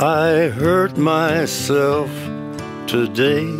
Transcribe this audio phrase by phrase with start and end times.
[0.00, 2.08] I hurt myself
[2.86, 3.52] today.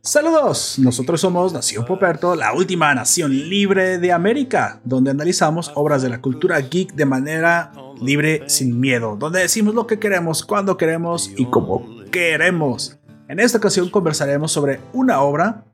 [0.00, 6.08] Saludos, nosotros somos Nación Poperto, la última nación libre de América, donde analizamos obras de
[6.08, 7.70] la cultura geek de manera
[8.00, 12.98] libre, sin miedo, donde decimos lo que queremos, cuando queremos y como queremos.
[13.28, 15.64] En esta ocasión conversaremos sobre una obra,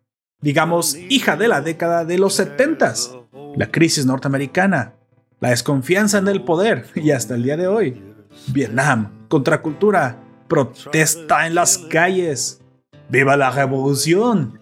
[0.42, 2.94] digamos, hija de la década de los 70
[3.56, 4.96] la crisis norteamericana,
[5.40, 8.02] la desconfianza en el poder y hasta el día de hoy,
[8.48, 12.60] Vietnam, contracultura, protesta en las calles,
[13.10, 14.60] ¡Viva la revolución!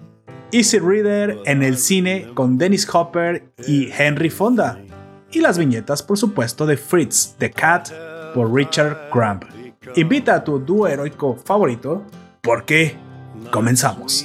[0.53, 4.81] Easy Reader en el cine con Dennis Hopper y Henry Fonda.
[5.33, 7.91] Y las viñetas, por supuesto, de Fritz the Cat
[8.33, 9.45] por Richard Crumb.
[9.97, 12.05] Invita a tu dúo heroico favorito
[12.41, 12.97] porque
[13.51, 14.25] comenzamos.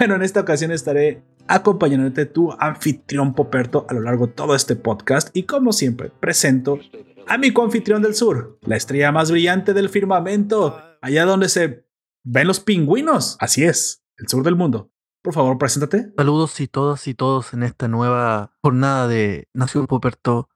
[0.00, 4.74] Bueno, en esta ocasión estaré acompañándote tu anfitrión Poperto a lo largo de todo este
[4.74, 6.78] podcast y como siempre presento
[7.26, 11.84] a mi coanfitrión del sur, la estrella más brillante del firmamento, allá donde se
[12.24, 13.36] ven los pingüinos.
[13.40, 14.90] Así es, el sur del mundo.
[15.22, 16.14] Por favor, preséntate.
[16.16, 20.48] Saludos y todas y todos en esta nueva jornada de Nación Poperto,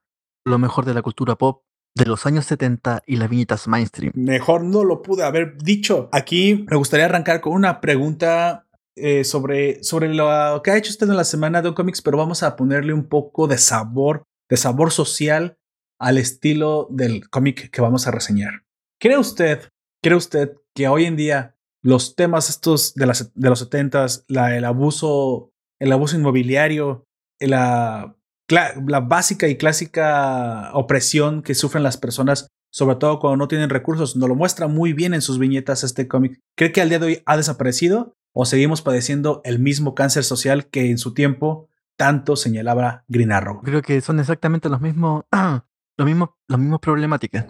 [0.47, 1.65] lo mejor de la cultura pop
[1.95, 4.13] de los años 70 y las viñetas mainstream.
[4.15, 6.09] Mejor no lo pude haber dicho.
[6.13, 8.65] Aquí me gustaría arrancar con una pregunta
[8.97, 12.43] eh, sobre, sobre lo que ha hecho usted en la semana de cómics, pero vamos
[12.43, 15.59] a ponerle un poco de sabor, de sabor social
[15.99, 18.63] al estilo del cómic que vamos a reseñar.
[19.01, 19.69] ¿Cree usted,
[20.03, 24.65] cree usted que hoy en día los temas estos de, las, de los 70 el
[24.65, 27.05] abuso, el abuso inmobiliario,
[27.41, 28.17] la,
[28.49, 34.17] la básica y clásica opresión que sufren las personas, sobre todo cuando no tienen recursos,
[34.17, 36.41] nos lo muestra muy bien en sus viñetas este cómic.
[36.57, 40.67] ¿Cree que al día de hoy ha desaparecido o seguimos padeciendo el mismo cáncer social
[40.67, 43.63] que en su tiempo tanto señalaba Green Arrow?
[43.63, 45.25] Creo que son exactamente los mismos
[45.97, 47.47] lo mismo, las mismas problemáticas.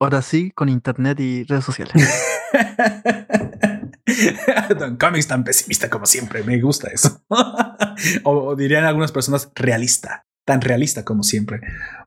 [0.00, 1.94] Ahora sí, con internet y redes sociales.
[4.78, 7.20] Don Comics tan pesimista como siempre, me gusta eso.
[8.24, 11.60] o, dirían algunas personas realista, tan realista como siempre.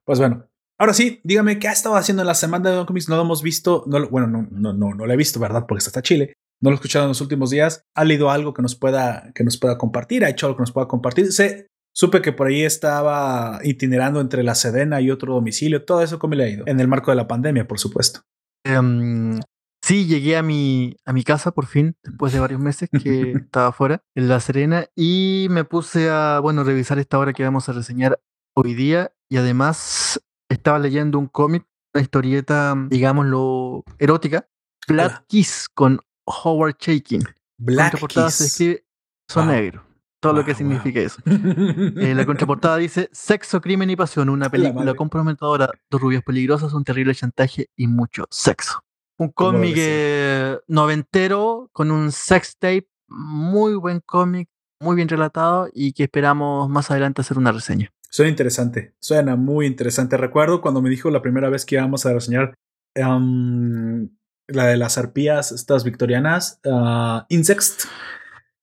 [0.05, 0.47] Pues bueno,
[0.79, 3.09] ahora sí, dígame qué ha estado haciendo en la semana de Don Comics.
[3.09, 5.65] No lo hemos visto, no, bueno, no, no, no, no lo he visto, ¿verdad?
[5.67, 6.37] Porque está hasta Chile.
[6.61, 7.83] No lo he escuchado en los últimos días.
[7.95, 10.23] ¿Ha leído algo que nos pueda, que nos pueda compartir?
[10.23, 11.31] ¿Ha hecho algo que nos pueda compartir?
[11.31, 15.83] Sé, Supe que por ahí estaba itinerando entre la Sedena y otro domicilio.
[15.83, 16.63] Todo eso, ¿cómo le ha ido?
[16.67, 18.21] En el marco de la pandemia, por supuesto.
[18.65, 19.39] Um,
[19.83, 23.73] sí, llegué a mi, a mi casa por fin, después de varios meses que estaba
[23.73, 27.73] fuera, en La Serena, y me puse a, bueno, revisar esta obra que vamos a
[27.73, 28.21] reseñar
[28.55, 29.11] hoy día.
[29.29, 34.47] Y además estaba leyendo un cómic, una historieta, digámoslo, erótica,
[34.87, 37.23] Black Kiss con Howard Shaking.
[37.57, 38.33] Black Kiss.
[38.35, 38.85] se escribe
[39.27, 39.83] son negro
[40.21, 41.21] todo lo que significa eso.
[41.25, 46.83] Eh, la contraportada dice: Sexo, crimen y pasión, una película comprometedora, dos rubias peligrosas, un
[46.83, 48.79] terrible chantaje y mucho sexo.
[49.17, 54.47] Un cómic eh, noventero con un sex tape, muy buen cómic,
[54.79, 57.91] muy bien relatado y que esperamos más adelante hacer una reseña.
[58.09, 60.17] Suena interesante, suena muy interesante.
[60.17, 62.53] Recuerdo cuando me dijo la primera vez que íbamos a reseñar
[62.95, 64.09] um,
[64.53, 67.87] la de las arpías, estas victorianas, uh, Insects.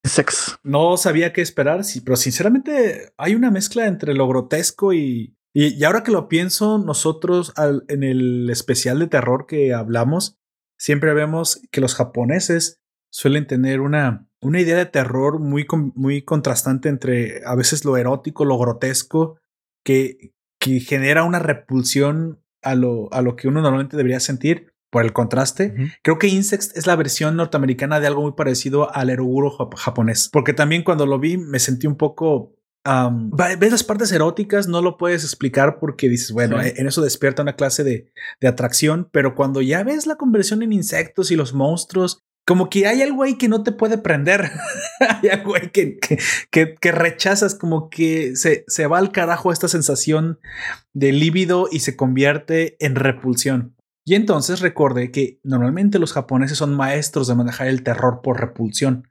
[0.03, 0.57] Sex.
[0.63, 5.83] No sabía qué esperar, sí, pero sinceramente hay una mezcla entre lo grotesco y, y,
[5.83, 10.37] ahora que lo pienso, nosotros en el especial de terror que hablamos,
[10.77, 12.79] siempre vemos que los japoneses
[13.11, 18.45] suelen tener una, una idea de terror muy, muy contrastante entre a veces lo erótico,
[18.45, 19.39] lo grotesco,
[19.83, 25.03] que, que genera una repulsión a lo, a lo que uno normalmente debería sentir por
[25.03, 25.73] el contraste.
[26.01, 30.53] Creo que Insects es la versión norteamericana de algo muy parecido al eroguro japonés, porque
[30.53, 32.55] también cuando lo vi me sentí un poco...
[33.59, 37.55] ves las partes eróticas, no lo puedes explicar porque dices, bueno, en eso despierta una
[37.55, 42.23] clase de, de, atracción, pero cuando ya ves la conversión en insectos y los monstruos,
[42.49, 44.49] como que hay algo ahí que no te puede prender,
[44.99, 45.99] hay algo ahí que,
[46.49, 50.39] que, que, rechazas, como que se, se va al carajo esta sensación
[50.93, 53.75] de líbido y se convierte en repulsión.
[54.05, 59.07] Y entonces recordé que normalmente los japoneses son maestros de manejar el terror por repulsión.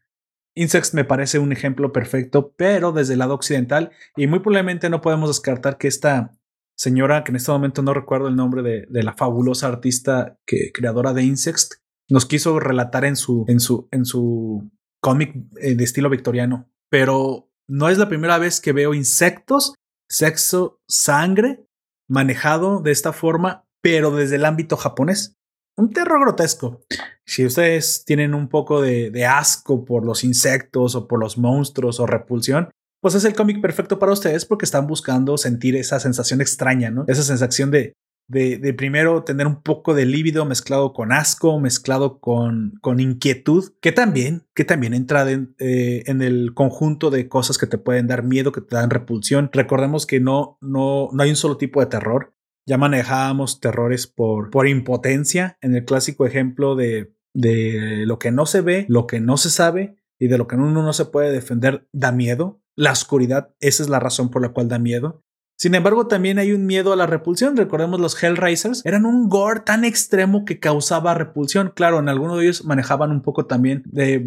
[0.54, 5.00] Insects me parece un ejemplo perfecto, pero desde el lado occidental, y muy probablemente no
[5.00, 6.32] podemos descartar que esta,
[6.78, 11.12] señora que en este momento no recuerdo el nombre de, la fabulosa artista que, creadora
[11.12, 11.74] de Insect,
[12.08, 14.70] nos quiso relatar en su, en su, en su
[15.00, 16.70] cómic eh, de estilo victoriano.
[16.88, 19.74] Pero no es la primera vez que veo insectos,
[20.08, 21.66] sexo, sangre
[22.08, 25.36] manejado de esta forma, pero desde el ámbito japonés.
[25.76, 26.84] Un terror grotesco.
[27.24, 32.06] Si ustedes tienen un poco de, asco por los insectos o por los monstruos o
[32.06, 32.70] repulsión,
[33.00, 37.04] pues es el cómic perfecto para ustedes porque están buscando sentir esa sensación extraña, ¿no?
[37.06, 37.92] Esa sensación de,
[38.28, 43.72] de, de primero tener un poco de lívido mezclado con asco, mezclado con, con inquietud,
[43.80, 48.22] que también, que también entra eh, en el conjunto de cosas que te pueden dar
[48.22, 49.48] miedo, que te dan repulsión.
[49.52, 52.34] Recordemos que no, no, no hay un solo tipo de terror.
[52.68, 58.46] Ya manejábamos terrores por, por impotencia en el clásico ejemplo de, de lo que no
[58.46, 61.32] se ve, lo que no se sabe y de lo que uno no se puede
[61.32, 65.24] defender da miedo la oscuridad, esa es la razón por la cual da miedo.
[65.56, 67.56] Sin embargo, también hay un miedo a la repulsión.
[67.56, 71.72] Recordemos los Hellraisers, eran un gore tan extremo que causaba repulsión.
[71.74, 74.22] Claro, en algunos de ellos manejaban un poco también de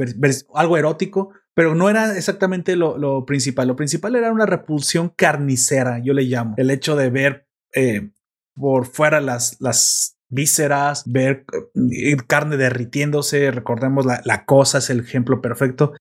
[0.53, 3.69] algo erótico, pero no era exactamente lo, principal.
[3.69, 6.55] Lo principal era una repulsión carnicera, yo le llamo.
[6.57, 8.11] El hecho de ver eh,
[8.55, 11.45] por fuera las, las vísceras, ver
[11.75, 13.51] eh, carne derritiéndose.
[13.51, 15.93] Recordemos la, la cosa es el ejemplo perfecto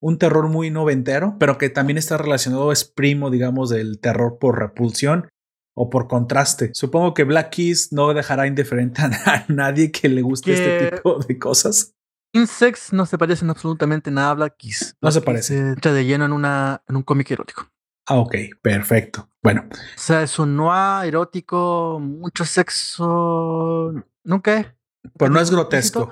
[0.00, 4.58] un terror muy noventero, pero que también está relacionado, es primo, digamos, del terror por
[4.58, 5.28] repulsión
[5.74, 6.70] o por contraste.
[6.74, 11.38] Supongo que Black Keys no dejará indiferente a nadie que le guste este tipo de
[11.38, 11.94] cosas.
[12.34, 14.96] Insects no se parecen absolutamente nada a Black Keys.
[15.00, 15.56] No se parece.
[15.56, 17.68] Entra de lleno en, una, en un cómic erótico.
[18.06, 19.27] Ah, ok, perfecto.
[19.42, 19.68] Bueno.
[19.70, 23.92] O sea, es un noir erótico, mucho sexo.
[24.24, 24.66] Nunca es.
[25.16, 26.10] Pero no es grotesco.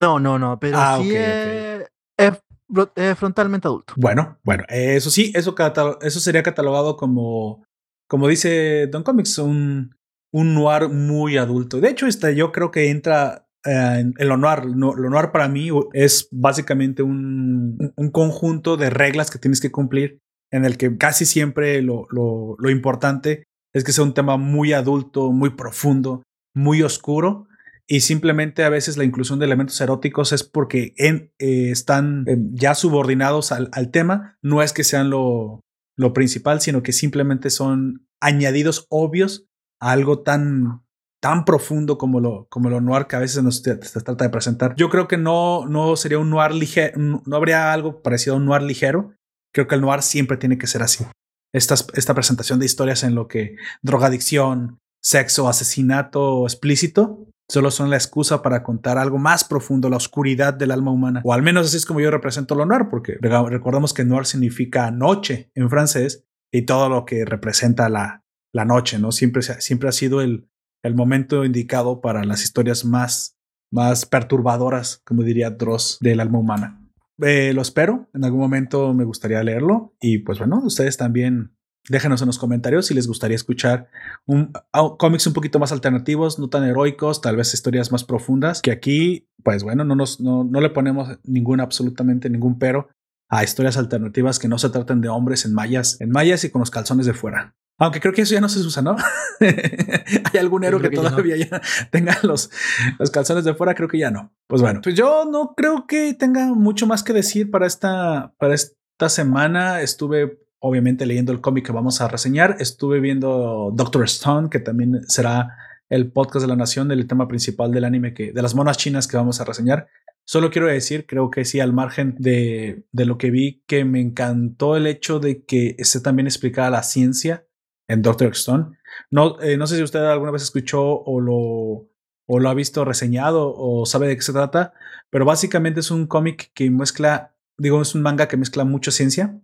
[0.00, 1.88] No, no, no, pero ah, sí es,
[2.18, 3.94] eh, frontalmente adulto.
[3.96, 5.54] Bueno, bueno, eso sí, eso,
[6.02, 7.64] eso sería catalogado como,
[8.08, 9.96] como dice Don Comics, un,
[10.32, 11.80] un noir muy adulto.
[11.80, 14.64] De hecho, este, yo creo que entra eh, en, lo noir.
[14.66, 20.20] lo noir para mí es básicamente un, un, conjunto de reglas que tienes que cumplir
[20.50, 23.44] en el que casi siempre lo, lo, importante
[23.74, 26.22] es que sea un tema muy adulto, muy profundo,
[26.54, 27.46] muy oscuro
[27.88, 32.74] y simplemente a veces la inclusión de elementos eróticos es porque eh, están eh, ya
[32.74, 35.60] subordinados al, tema, no es que sean lo,
[35.96, 39.46] lo, principal, sino que simplemente son añadidos obvios
[39.80, 40.82] a algo tan
[41.20, 44.76] tan profundo como lo, como lo noir que a veces nos se trata de presentar.
[44.76, 48.46] Yo creo que no, no sería un noir ligero, no habría algo parecido a un
[48.46, 49.15] noir ligero.
[49.56, 51.06] Creo que el noir siempre tiene que ser así.
[51.50, 57.96] Esta, esta presentación de historias en lo que drogadicción, sexo, asesinato explícito solo son la
[57.96, 61.22] excusa para contar algo más profundo, la oscuridad del alma humana.
[61.24, 64.90] O al menos así es como yo represento lo noir, porque recordemos que noir significa
[64.90, 69.10] noche en francés y todo lo que representa la, la noche, ¿no?
[69.10, 70.50] Siempre, siempre ha sido el,
[70.82, 73.38] el momento indicado para las historias más,
[73.72, 76.85] más perturbadoras, como diría Dross, del alma humana.
[77.22, 81.56] Eh, lo espero, en algún momento me gustaría leerlo y pues bueno, ustedes también
[81.88, 83.88] Déjenos en los comentarios si les gustaría escuchar
[84.26, 84.52] un,
[84.98, 89.28] cómics un poquito más alternativos, no tan heroicos, tal vez historias más profundas, que aquí,
[89.44, 92.88] pues bueno, no, nos, no, no le ponemos ningún, absolutamente ningún pero
[93.28, 96.60] a historias alternativas que no se traten de hombres en mallas, en mallas y con
[96.60, 97.54] los calzones de fuera.
[97.78, 98.96] Aunque creo que eso ya no se usa, ¿no?
[99.40, 102.50] Hay algún héroe que, todavía ya tenga los,
[102.98, 104.32] los calzones de fuera, creo que ya no.
[104.46, 108.54] Pues bueno, pues yo no creo que tenga mucho más que decir para esta, para
[108.54, 109.82] esta semana.
[109.82, 112.56] Estuve obviamente leyendo el cómic que vamos a reseñar.
[112.60, 115.56] Estuve viendo Doctor Stone, que también será
[115.90, 119.06] el podcast de la nación del tema principal del anime que de las monas chinas
[119.06, 119.86] que vamos a reseñar.
[120.24, 124.00] Solo quiero decir, creo que sí, al margen de, de lo que vi, que me
[124.00, 127.45] encantó el hecho de que se también explicara la ciencia
[127.88, 128.78] en Doctor Stone.
[129.10, 131.88] No, eh, no sé si usted alguna vez escuchó o lo,
[132.26, 134.74] o lo ha visto reseñado o sabe de qué se trata,
[135.10, 139.40] pero básicamente es un cómic que mezcla, digo, es un manga que mezcla mucha ciencia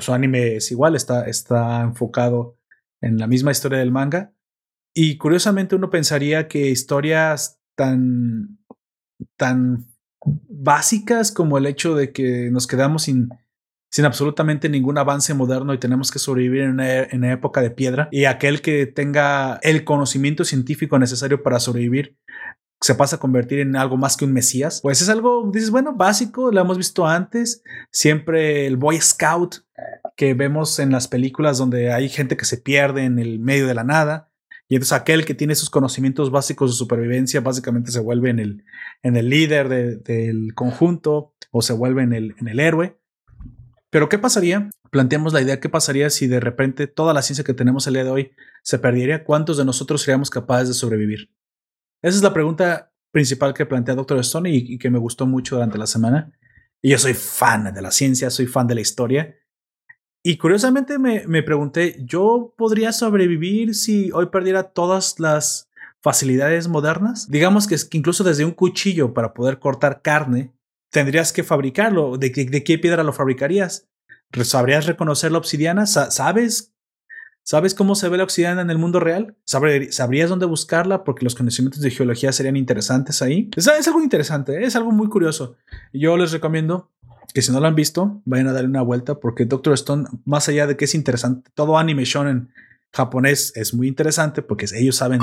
[0.00, 2.58] su anime es igual, está, está enfocado
[3.00, 4.32] en la misma historia del manga.
[4.94, 8.58] Y curiosamente uno pensaría que historias tan,
[9.36, 9.86] tan
[10.22, 13.28] básicas como el hecho de que nos quedamos sin,
[13.94, 18.24] sin absolutamente ningún avance moderno y tenemos que sobrevivir en una, época de piedra y
[18.24, 22.16] aquel que tenga el conocimiento científico necesario para sobrevivir
[22.80, 25.94] se pasa a convertir en algo más que un mesías, pues es algo, dices, bueno,
[25.94, 29.58] básico, lo hemos visto antes, siempre el Boy Scout
[30.16, 33.74] que vemos en las películas donde hay gente que se pierde en el medio de
[33.74, 34.28] la nada.
[34.68, 38.64] Y entonces aquel que tiene esos conocimientos básicos de supervivencia básicamente se vuelve en el,
[39.04, 42.98] en el líder del conjunto o se vuelve en el, en el héroe.
[43.94, 44.70] Pero ¿qué pasaría?
[44.90, 48.02] Planteamos la idea, ¿qué pasaría si de repente toda la ciencia que tenemos el día
[48.02, 48.32] de hoy
[48.64, 49.22] se perdería?
[49.22, 51.30] ¿Cuántos de nosotros seríamos capaces de sobrevivir?
[52.02, 54.18] Esa es la pregunta principal que plantea Dr.
[54.18, 56.32] Stone y, que me gustó mucho durante la semana.
[56.82, 59.36] Y yo soy fan de la ciencia, soy fan de la historia.
[60.24, 65.70] Y curiosamente me, me pregunté, ¿yo podría sobrevivir si hoy perdiera todas las
[66.00, 67.30] facilidades modernas?
[67.30, 70.52] Digamos que, incluso desde un cuchillo para poder cortar carne,
[70.94, 72.16] tendrías que fabricarlo.
[72.18, 73.88] ¿De, qué piedra lo fabricarías?
[74.44, 75.86] ¿Sabrías reconocer la obsidiana?
[75.86, 76.72] ¿Sabes
[77.46, 79.36] ¿Sabes cómo se ve la obsidiana en el mundo real?
[79.44, 81.04] ¿Sabrías dónde buscarla?
[81.04, 83.50] Porque los conocimientos de geología serían interesantes ahí.
[83.54, 84.64] Es, algo interesante, ¿eh?
[84.64, 85.56] es algo muy curioso.
[85.92, 86.90] Yo les recomiendo
[87.34, 90.48] que si no lo han visto, vayan a darle una vuelta porque Doctor Stone, más
[90.48, 92.50] allá de que es interesante, todo anime shonen
[92.94, 95.20] japonés es muy interesante porque ellos saben,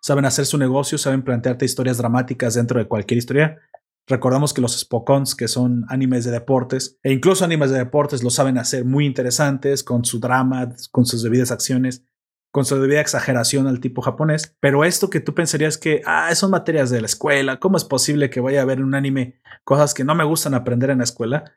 [0.00, 3.58] saben hacer su negocio, saben plantearte historias dramáticas dentro de cualquier historia.
[4.06, 8.30] Recordamos que los Spokons, que son animes de deportes, e incluso animes de deportes, lo
[8.30, 12.04] saben hacer muy interesantes con su drama, con sus debidas acciones,
[12.50, 14.56] con su debida exageración al tipo japonés.
[14.60, 18.28] Pero esto que tú pensarías que, ah, son materias de la escuela, ¿cómo es posible
[18.28, 21.04] que vaya a ver en un anime cosas que no me gustan aprender en la
[21.04, 21.52] escuela?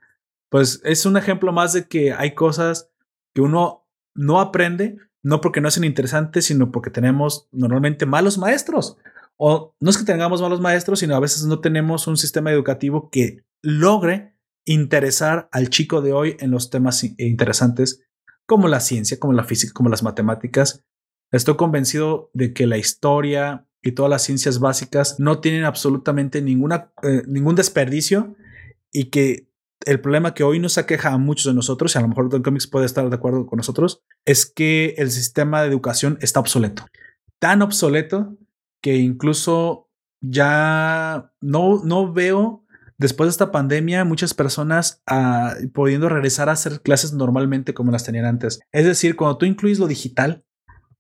[0.49, 2.89] Pues es un ejemplo más de que hay cosas
[3.35, 3.85] que uno
[4.15, 8.97] no aprende, no porque no sean interesantes, sino porque tenemos normalmente malos maestros
[9.37, 13.09] o no es que tengamos malos maestros, sino a veces no tenemos un sistema educativo
[13.09, 18.01] que logre interesar al chico de hoy en los temas interesantes
[18.45, 20.83] como la ciencia, como la física, como las matemáticas.
[21.31, 26.91] Estoy convencido de que la historia y todas las ciencias básicas no tienen absolutamente ninguna,
[27.03, 28.35] eh, ningún desperdicio
[28.91, 29.47] y que
[29.85, 32.41] el problema que hoy nos aqueja a muchos de nosotros, y a lo mejor Don
[32.41, 36.85] Comics puede estar de acuerdo con nosotros, es que el sistema de educación está obsoleto.
[37.39, 38.35] Tan obsoleto
[38.87, 39.89] que incluso
[40.21, 42.63] ya no, no veo
[42.97, 48.05] después de esta pandemia muchas personas ah, pudiendo regresar a hacer clases normalmente como las
[48.05, 48.61] tenían antes.
[48.71, 50.45] Es decir, cuando tú incluyes lo digital,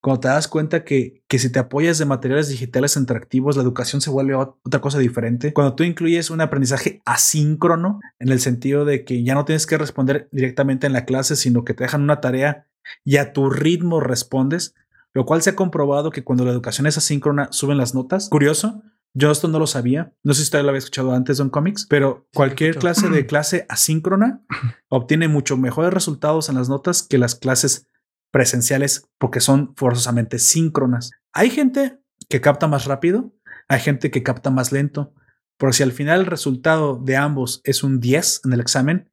[0.01, 4.01] cuando te das cuenta que, que si te apoyas de materiales digitales interactivos, la educación
[4.01, 5.53] se vuelve otra cosa diferente.
[5.53, 9.77] Cuando tú incluyes un aprendizaje asíncrono, en el sentido de que ya no tienes que
[9.77, 12.67] responder directamente en la clase, sino que te dejan una tarea
[13.05, 14.75] y a tu ritmo respondes,
[15.17, 18.29] lo cual se ha comprobado que cuando la educación es asíncrona suben las notas.
[18.29, 18.83] Curioso,
[19.15, 20.13] yo esto no lo sabía.
[20.21, 23.65] No sé si usted lo había escuchado antes en Comics, pero cualquier clase de clase
[23.67, 24.43] asíncrona
[24.89, 27.87] obtiene mucho mejores resultados en las notas que las clases
[28.29, 31.09] presenciales porque son forzosamente síncronas.
[31.33, 33.33] Hay gente que capta más rápido,
[33.69, 35.15] hay gente que capta más lento,
[35.57, 39.11] pero si al final el resultado de ambos es un 10 en el examen,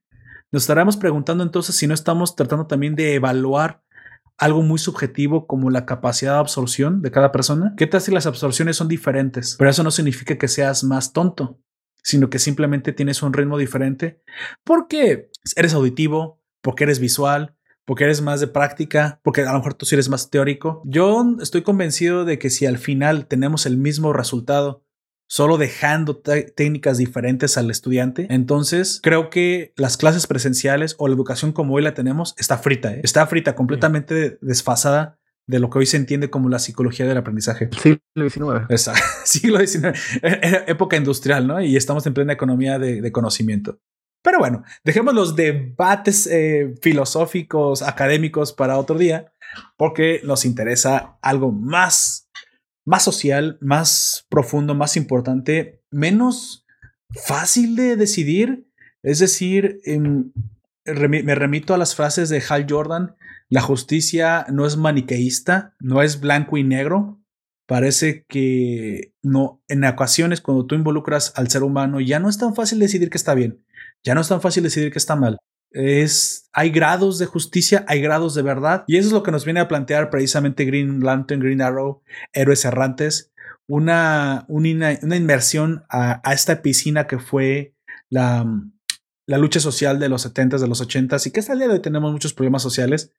[0.53, 3.83] nos estaremos preguntando entonces si no estamos tratando también de evaluar
[4.39, 7.75] algo muy subjetivo como la capacidad de absorción de cada persona.
[7.77, 9.57] ¿Qué tal si las absorciones son diferentes?
[9.59, 11.61] Pero eso no significa que seas más tonto,
[12.03, 14.21] sino que simplemente tienes un ritmo diferente
[14.65, 19.75] porque eres auditivo, porque eres visual, porque eres más de práctica, porque a lo mejor
[19.75, 20.83] tú sí eres más teórico.
[20.85, 24.84] Yo estoy convencido de que si al final tenemos el mismo resultado
[25.27, 28.27] solo dejando técnicas diferentes al estudiante.
[28.31, 32.95] Entonces, creo que las clases presenciales o la educación como hoy la tenemos está frita,
[32.95, 33.01] ¿eh?
[33.03, 37.69] está frita, completamente desfasada de lo que hoy se entiende como la psicología del aprendizaje.
[37.73, 38.67] Siglo XIX.
[38.71, 39.03] Exacto.
[39.25, 39.99] Siglo XIX.
[40.67, 41.61] Época industrial, ¿no?
[41.61, 43.79] Y estamos en plena economía de, conocimiento.
[44.23, 49.35] Pero bueno, dejemos los debates eh, filosóficos, académicos para otro día,
[49.77, 52.24] porque nos interesa algo más
[52.85, 56.67] más social, más profundo, más importante, menos
[57.11, 58.69] fácil de decidir.
[59.03, 59.81] Es decir,
[60.87, 63.17] me remito a las frases de Hal Jordan,
[63.49, 67.21] la justicia no es maniqueísta, no es blanco y negro.
[67.67, 72.55] Parece que no, en ocasiones cuando tú involucras al ser humano ya no es tan
[72.55, 73.65] fácil decidir que está bien,
[74.03, 75.39] ya no es tan fácil decidir que está mal
[75.75, 78.85] es, hay grados de justicia, hay grados de verdad.
[78.87, 82.01] Y eso es lo que nos viene a plantear precisamente Green Lantern, Green Arrow,
[82.33, 83.33] Héroes Errantes,
[83.67, 87.75] una, una, una inmersión a, esta piscina que fue
[88.09, 88.47] la,
[89.27, 91.75] la lucha social de los 70s, de los 80s y que hasta el día de
[91.75, 93.13] hoy tenemos muchos problemas sociales,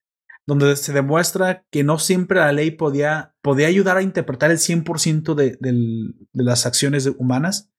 [0.47, 5.35] donde se demuestra que no siempre la ley podía, podía ayudar a interpretar el 100%
[5.35, 7.69] de, de, las acciones humanas,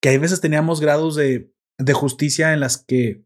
[0.00, 3.24] que hay veces teníamos grados de, de justicia en las que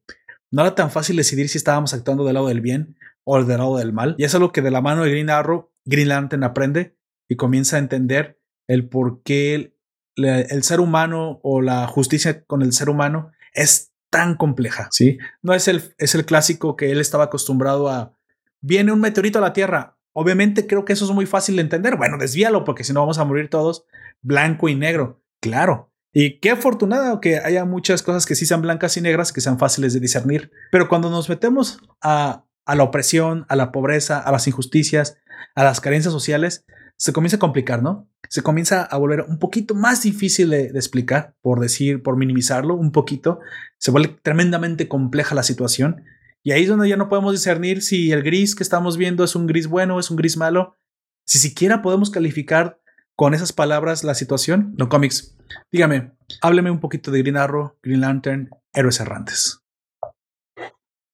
[0.51, 3.77] no era tan fácil decidir si estábamos actuando del lado del bien o del lado
[3.77, 4.15] del mal.
[4.19, 6.97] Y es algo que de la mano de Green Arrow, Green Lantern aprende
[7.29, 9.75] y comienza a entender el por qué
[10.17, 14.89] el, ser humano o la justicia con el ser humano es tan compleja.
[14.91, 18.17] Sí, no es el, es el clásico que él estaba acostumbrado a.
[18.61, 19.99] Viene un meteorito a la Tierra.
[20.13, 21.97] Obviamente creo que eso es muy fácil de entender.
[21.97, 23.85] Bueno, desvíalo porque si no vamos a morir todos
[24.23, 25.23] blanco y negro.
[25.41, 29.43] Claro, Y qué afortunado que haya muchas cosas que sí sean blancas y negras, que
[29.43, 30.51] sean fáciles de discernir.
[30.73, 35.19] Pero cuando nos metemos a, la opresión, a la pobreza, a las injusticias,
[35.55, 36.65] a las carencias sociales,
[36.97, 38.09] se comienza a complicar, ¿no?
[38.31, 42.75] Se comienza a volver un poquito más difícil de, de, explicar, por decir, por minimizarlo
[42.77, 43.41] un poquito.
[43.77, 46.03] Se vuelve tremendamente compleja la situación.
[46.43, 49.37] Y ahí es donde ya no podemos discernir si el gris que estamos viendo es
[49.37, 50.77] un gris bueno, es un gris malo.
[51.27, 52.81] Si siquiera podemos calificar
[53.17, 54.75] con esas palabras la situación.
[54.79, 55.37] No cómics.
[55.73, 59.63] Dígame, hábleme un poquito de Green Arrow, Green Lantern, Héroes Errantes.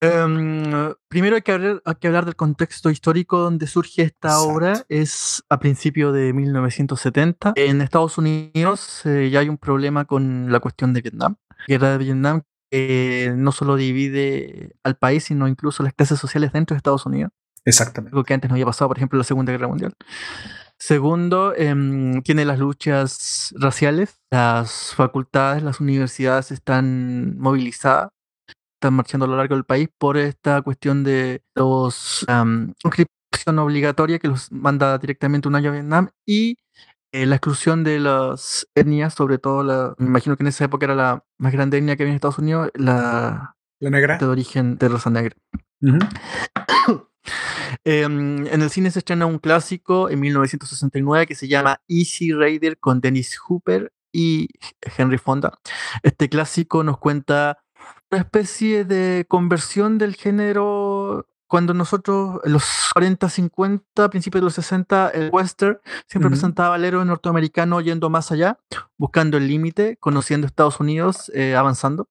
[0.02, 4.48] Um, primero hay que, hablar, hay que, hablar, del contexto histórico donde surge esta Exacto.
[4.48, 4.84] obra.
[4.88, 7.52] Es a principios de 1970.
[7.54, 11.36] En Estados Unidos eh, ya hay un problema con la cuestión de Vietnam.
[11.68, 16.74] Guerra de Vietnam que no solo divide al país, sino incluso las clases sociales dentro
[16.74, 17.30] de Estados Unidos.
[17.64, 18.12] Exactamente.
[18.12, 19.94] Algo que antes no había pasado, por ejemplo, en la Segunda Guerra Mundial.
[20.84, 21.72] Segundo, eh,
[22.24, 24.20] tiene las luchas raciales.
[24.32, 28.08] Las facultades, las universidades están movilizadas
[28.74, 34.18] están marchando a lo largo del país por esta cuestión de los um, inscripción obligatoria
[34.18, 36.56] que los manda directamente un año a Vietnam y
[37.12, 40.86] eh, la exclusión de las etnias, sobre todo la, me imagino que en esa época
[40.86, 44.78] era la más grande etnia que había en Estados Unidos, la, la negra de origen
[44.78, 45.36] de raza negra.
[45.80, 47.11] Uh -huh.
[47.84, 52.78] Eh, en el cine se estrena un clásico en 1969 que se llama Easy Rider
[52.78, 54.48] con Dennis Hooper y
[54.96, 55.58] Henry Fonda.
[56.02, 57.58] Este clásico nos cuenta
[58.10, 62.64] una especie de conversión del género cuando nosotros, en los
[62.94, 66.30] 40, 50, principios de los 60, el western siempre uh -huh.
[66.30, 68.58] presentaba al héroe norteamericano yendo más allá,
[68.96, 72.08] buscando el límite, conociendo Estados Unidos, eh, avanzando.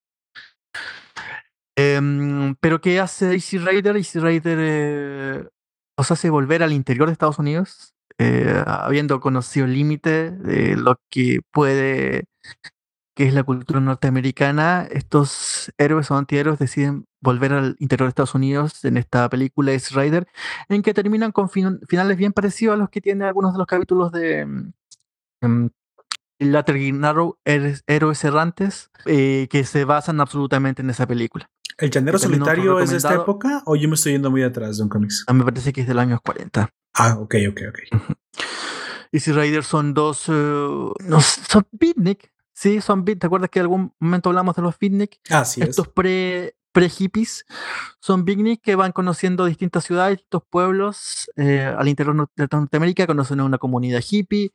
[1.81, 3.97] Eh, pero ¿qué hace Easy Rider?
[3.97, 5.47] Easy Rider eh,
[5.97, 10.97] nos hace volver al interior de Estados Unidos, eh, habiendo conocido el límite de lo
[11.09, 12.25] que puede
[13.15, 18.35] que es la cultura norteamericana, estos héroes o antihéroes deciden volver al interior de Estados
[18.35, 20.27] Unidos en esta película Ace Rider,
[20.69, 23.67] en que terminan con fin finales bien parecidos a los que tiene algunos de los
[23.67, 24.45] capítulos de
[25.41, 25.69] um,
[26.39, 31.49] Latter Narrow, Héroes Errantes, eh, que se basan absolutamente en esa película.
[31.81, 34.83] ¿El llanero solitario es de esta época o yo me estoy yendo muy atrás de
[34.83, 35.25] un cómics?
[35.27, 36.69] A mí me parece que es del año 40.
[36.93, 38.01] Ah, ok, ok, ok.
[39.11, 40.29] Easy Rider son dos.
[40.29, 43.17] Uh, no, son beatnik, Sí, son beat.
[43.19, 45.19] ¿Te acuerdas que en algún momento hablamos de los beatnik?
[45.31, 45.93] Así Estos es.
[45.93, 47.45] pre, pre hippies
[47.99, 53.41] son beatnik que van conociendo distintas ciudades, distintos pueblos eh, al interior de Norteamérica, conocen
[53.41, 54.51] una comunidad hippie,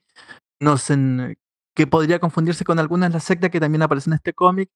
[0.61, 1.37] conocen
[1.75, 4.71] que podría confundirse con algunas de las sectas que también aparecen en este cómic,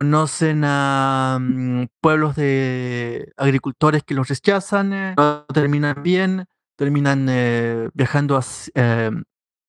[0.00, 7.90] conocen a um, pueblos de agricultores que los rechazan, eh, no terminan bien, terminan eh,
[7.92, 8.42] viajando a,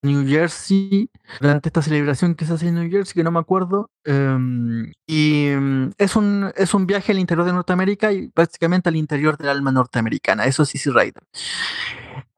[0.04, 3.92] New Jersey durante esta celebración que se hace en New Jersey, que no me acuerdo.
[4.08, 8.96] Um, y um, es, un, es un viaje al interior de Norteamérica y prácticamente al
[8.96, 10.46] interior del alma norteamericana.
[10.46, 11.22] Eso es Easy Rider.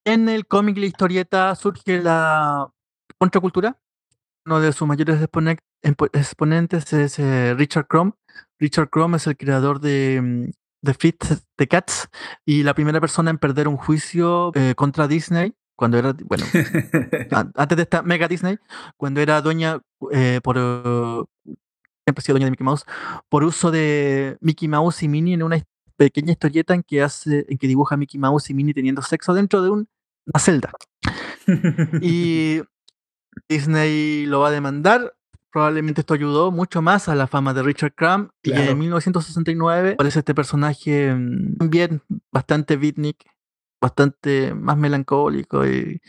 [0.03, 2.69] En el cómic, la historieta, surge la
[3.17, 3.77] contracultura.
[4.45, 5.21] Uno de sus mayores
[5.84, 8.13] exponentes es eh, Richard Crumb.
[8.60, 11.24] Richard Crumb es el creador de The Fit
[11.56, 12.10] the Cats
[12.46, 16.46] y la primera persona en perder un juicio eh, contra Disney cuando era, bueno,
[17.56, 18.58] antes de esta Mega Disney,
[18.96, 22.86] cuando era dueña eh, por, siempre ha sido dueña de Mickey Mouse,
[23.28, 25.62] por uso de Mickey Mouse y Minnie en una
[25.98, 29.62] pequeña historieta en que hace, en que dibuja Mickey Mouse y Minnie teniendo sexo dentro
[29.62, 29.89] de un,
[30.26, 30.72] una celda.
[32.02, 32.62] y
[33.50, 35.15] Disney lo va a demandar.
[35.53, 38.31] Probablemente esto ayudó mucho más a la fama de Richard Crumb.
[38.41, 38.63] Claro.
[38.63, 43.23] Y en 1969 aparece este personaje bien bastante beatnik,
[43.79, 46.01] bastante más melancólico y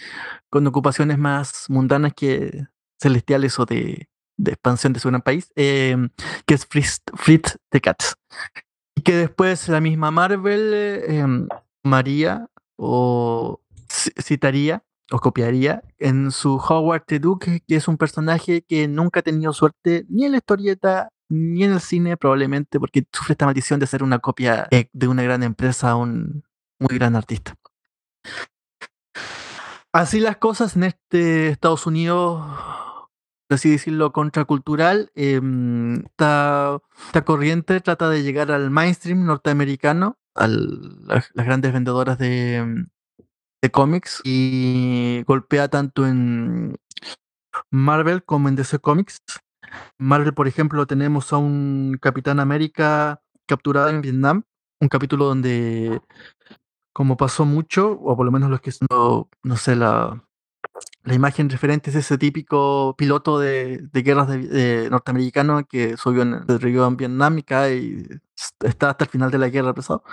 [0.49, 5.95] con ocupaciones más mundanas que celestiales o de, de expansión de su gran país, eh,
[6.47, 8.17] que es Fritz, Fritz the Cats.
[8.95, 11.27] Y que después la misma Marvel, eh,
[11.83, 13.61] María, o
[14.23, 19.23] citaría, o copiaría en su Howard the Duke, que es un personaje que nunca ha
[19.23, 23.81] tenido suerte ni en la historieta ni en el cine, probablemente porque sufre esta maldición
[23.81, 26.45] de ser una copia de una gran empresa, un
[26.79, 27.55] muy gran artista.
[29.93, 32.45] Así las cosas en este Estados Unidos,
[33.47, 35.41] por así decirlo, contracultural, eh,
[36.05, 36.81] esta,
[37.25, 42.87] corriente trata de llegar al mainstream norteamericano, a las grandes vendedoras de,
[43.65, 46.77] de cómics y golpea tanto en
[47.71, 49.23] Marvel como en DC Comics.
[49.97, 54.43] Marvel, por ejemplo, tenemos a un Capitán América capturado en Vietnam,
[54.81, 55.99] un capítulo donde
[56.93, 60.23] como pasó mucho, o por lo menos los que no, no sé, la,
[61.03, 66.45] la imagen referente es ese típico piloto de, de guerras de, norteamericano que subió en,
[66.47, 68.07] en Vietnam y cae y
[68.61, 70.05] está hasta el final de la guerra pesado.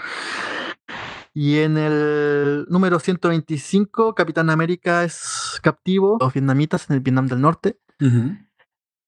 [1.34, 7.42] Y en el número 125, Capitán América es captivo, los vietnamitas en el Vietnam del
[7.42, 7.80] Norte.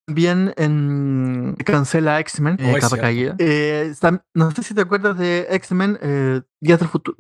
[0.06, 3.36] También en cancela X-Men, oh, capa caída.
[3.40, 3.94] Eh,
[4.34, 7.18] no sé si te acuerdas de X-Men eh, Días del Futuro.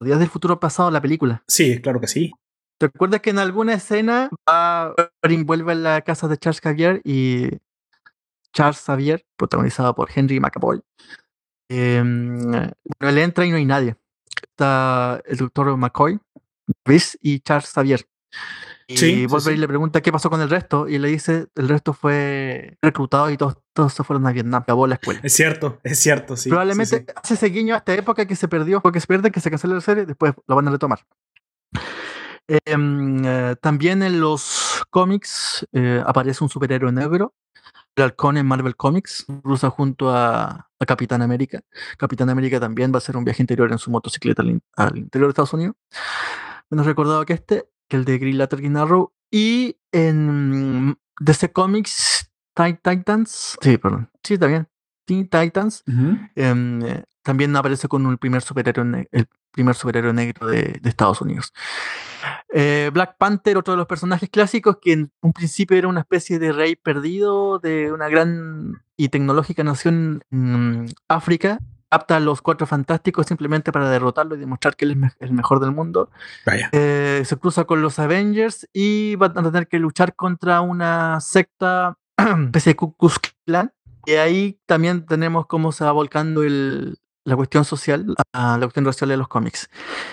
[0.00, 1.42] Días del Futuro Pasado, la película.
[1.48, 2.32] Sí, claro que sí.
[2.78, 4.94] ¿Te acuerdas que en alguna escena va,
[5.44, 7.48] vuelve a la casa de Charles Xavier y
[8.52, 10.80] Charles Xavier, protagonizado por Henry McAvoy,
[11.68, 13.96] em, bueno, él entra y no hay nadie.
[14.54, 16.20] Está el doctor McCoy,
[16.84, 18.06] Chris y Charles Xavier.
[18.86, 21.92] Y sí, y le pregunta qué pasó con el resto y le dice el resto
[21.92, 25.20] fue reclutado y todos, todos se fueron a Vietnam, acabó la escuela.
[25.24, 26.50] Es cierto, es cierto, sí.
[26.50, 29.50] Probablemente hace ese guiño a esta época que se perdió, porque se pierde, que se
[29.50, 31.00] cancela la serie, después lo van a retomar.
[32.46, 37.34] Em, eh, también en los cómics eh, aparece un superhéroe negro,
[38.02, 41.62] halcón en Marvel Comics, cruza junto a, Capitán América.
[41.96, 45.30] Capitán América también va a hacer un viaje interior en su motocicleta al, interior de
[45.30, 45.76] Estados Unidos.
[46.68, 49.12] Menos recordado que este, que el de Green Lantern Arrow.
[49.30, 54.68] Y en DC Comics, Titans, sí, perdón, sí, también,
[55.04, 60.80] Teen Titans, em, eh, también aparece con un primer superhéroe, el primer superhéroe negro de,
[60.84, 61.52] Estados Unidos.
[62.52, 66.38] Eh, Black Panther, otro de los personajes clásicos que en un principio era una especie
[66.38, 71.58] de rey perdido de una gran y tecnológica nación en África,
[71.90, 75.60] apta a los cuatro fantásticos simplemente para derrotarlo y demostrar que él es el mejor
[75.60, 76.10] del mundo.
[76.72, 81.96] Eh, se cruza con los Avengers y va a tener que luchar contra una secta,
[82.18, 83.20] especie de Ku Klux
[84.06, 88.84] Y ahí también tenemos cómo se va volcando el, la cuestión social, la, la cuestión
[88.84, 89.70] racial de los cómics.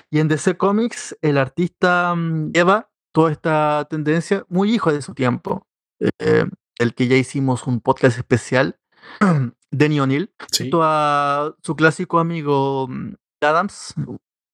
[0.09, 5.13] Y en DC Comics, el artista mm, lleva toda esta tendencia, muy hijo de su
[5.13, 5.67] tiempo,
[5.99, 6.45] eh,
[6.79, 8.79] el que ya hicimos un podcast especial,
[9.71, 13.93] Denny O'Neill, junto a su clásico amigo mm, Adams,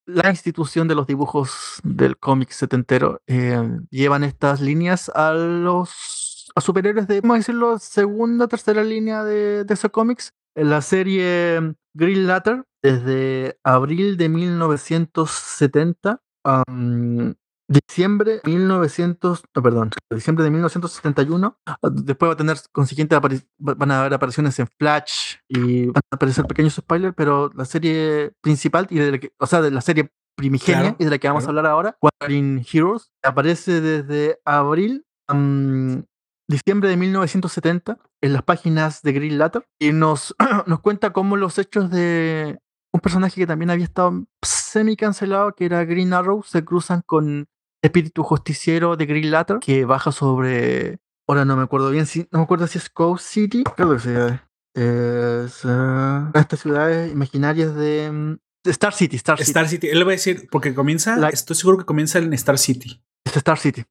[0.06, 6.27] la institución de los dibujos del cómic setentero, eh, llevan estas líneas a los
[6.58, 10.32] a superhéroes de, vamos a decirlo, segunda, tercera línea de DC Comics.
[10.56, 16.62] En la serie Green Latter desde abril de 1970 a
[17.68, 21.58] diciembre de 1900, perdón, diciembre de 1971.
[21.66, 23.16] Ah, después va a tener consiguiente
[23.58, 28.32] van a haber apariciones en Flash y van a aparecer pequeños spoilers, pero la serie
[28.40, 31.28] principal y de la que, o sea, de la serie primigenia y de la que
[31.28, 35.04] vamos a hablar ahora, Warring Heroes, aparece desde abril
[36.48, 40.34] diciembre de 1970 en las páginas de Green Latter y nos,
[40.66, 42.58] nos cuenta cómo los hechos de
[42.92, 47.46] un personaje que también había estado semi cancelado, que era Green Arrow, se cruzan con
[47.82, 50.98] espíritu justiciero de Green Latter que baja sobre.
[51.28, 52.20] Ahora no me acuerdo bien si.
[52.32, 53.64] No me acuerdo si es Coast City.
[53.76, 54.10] Creo que sí.
[54.74, 55.64] Es.
[55.64, 58.10] Uh, estas ciudades imaginarias de.
[58.10, 59.50] Mm, Star City, Star City.
[59.50, 59.88] Star City.
[59.88, 61.28] Él va a decir, porque comienza.
[61.28, 63.02] estoy seguro que comienza en Star City.
[63.24, 63.84] Star City.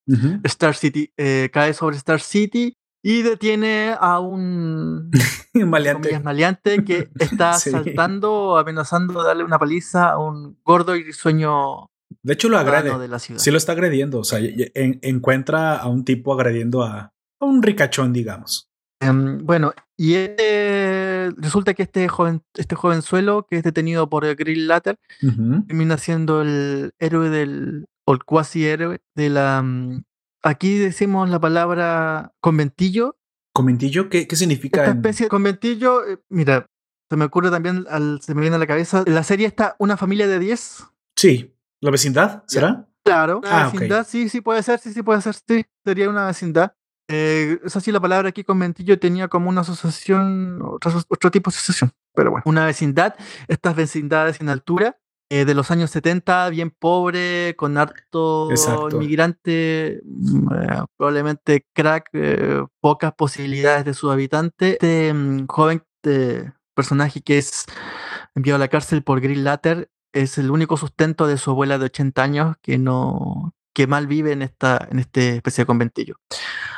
[0.43, 5.11] Star City eh, cae sobre Star City y detiene a un
[5.53, 6.19] maleante.
[6.19, 11.87] maleante que está saltando, amenazando de darle una paliza a un gordo y risueño.
[12.23, 12.97] De hecho, lo agrede.
[12.97, 13.39] De la ciudad.
[13.39, 14.19] Sí, lo está agrediendo.
[14.19, 18.69] O sea, encuentra a un tipo agrediendo a, un ricachón, digamos.
[18.99, 24.35] Em, bueno, y este, resulta que este joven, este jovenzuelo que es detenido por el
[24.35, 29.61] Green Latter termina siendo el héroe del o el cuasi héroe de la.
[29.61, 30.03] Mm,
[30.41, 33.17] aquí decimos la palabra conventillo.
[33.53, 34.09] ¿Conventillo?
[34.09, 34.81] ¿Qué, qué significa?
[34.81, 36.67] Esta especie de conventillo, eh, mira,
[37.09, 39.97] se me ocurre también, al, se me viene a la cabeza, la serie está Una
[39.97, 40.85] familia de 10.
[41.15, 42.43] Sí, ¿la vecindad?
[42.47, 42.87] ¿Será?
[43.03, 46.73] Claro, ah, vecindad, sí, sí puede ser, sí, sí puede ser, sí, sería una vecindad.
[47.09, 51.55] Eh, es así la palabra aquí conventillo tenía como una asociación, otro, otro tipo de
[51.55, 53.15] asociación, pero bueno, una vecindad,
[53.47, 54.97] estas vecindades en altura
[55.29, 58.49] eh, de los años 70, bien pobre, con harto
[58.91, 64.73] inmigrante, mm, eh, probablemente crack, eh, pocas posibilidades de sus habitantes.
[64.73, 65.83] Este mm, joven
[66.73, 67.65] personaje que es
[68.33, 71.85] enviado a la cárcel por Green Latter es el único sustento de su abuela de
[71.85, 76.15] 80 años que no que mal vive en esta en este especie de conventillo.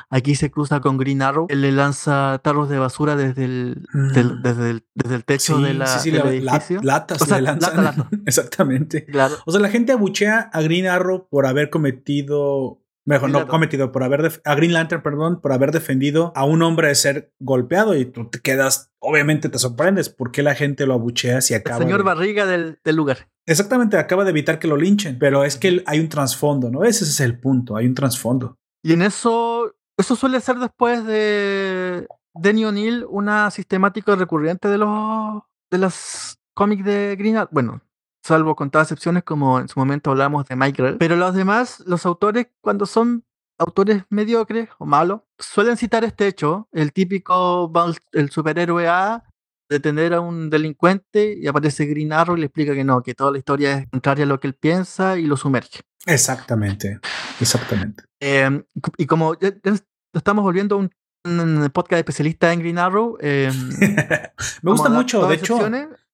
[0.10, 1.48] Aquí se cruza con Green Arrow.
[1.50, 4.41] Él le lanza tarros de basura desde el, mm.
[4.41, 6.80] desde el, desde el techo de la, sí, sí, del edificio.
[6.82, 8.08] latas le lanzan.
[8.26, 9.06] Exactamente.
[9.06, 9.36] Claro.
[9.45, 14.04] O sea, la gente abuchea a Green Arrow por haber cometido Mejor no cometido por
[14.04, 18.06] haber a Green Lantern, perdón, por haber defendido a un hombre de ser golpeado y
[18.06, 21.78] tú te quedas, obviamente te sorprendes por qué la gente lo abuchea si acaba.
[21.78, 23.28] El señor Barriga del, lugar.
[23.48, 26.84] Exactamente, acaba de evitar que lo linchen, pero es que hay un trasfondo, ¿no?
[26.84, 28.60] Ese es el punto, hay un trasfondo.
[28.84, 35.44] Y en eso, eso suele ser después de Denny O'Neill una sistemática recurrente de los
[35.70, 37.54] de los cómics de Green Lantern.
[37.54, 37.82] Bueno,
[38.24, 40.98] salvo con todas excepciones, como en su momento hablamos de Michael.
[40.98, 43.24] Pero los demás, los autores, cuando son
[43.58, 47.72] autores mediocres o malos, suelen citar este hecho, el típico,
[48.14, 49.24] el superhéroe A
[49.70, 53.32] detener a un delincuente y aparece Green Arrow y le explica que no, que toda
[53.32, 55.82] la historia es contraria a lo que él piensa y lo sumerge.
[56.08, 57.00] Exactamente,
[57.39, 58.04] exactamente.
[58.19, 58.63] Em,
[58.97, 59.36] y como
[60.13, 60.91] estamos volviendo a un,
[61.73, 63.17] podcast especialista en Green Arrow.
[63.19, 63.54] Em,
[64.62, 65.60] Me gusta mucho, de hecho,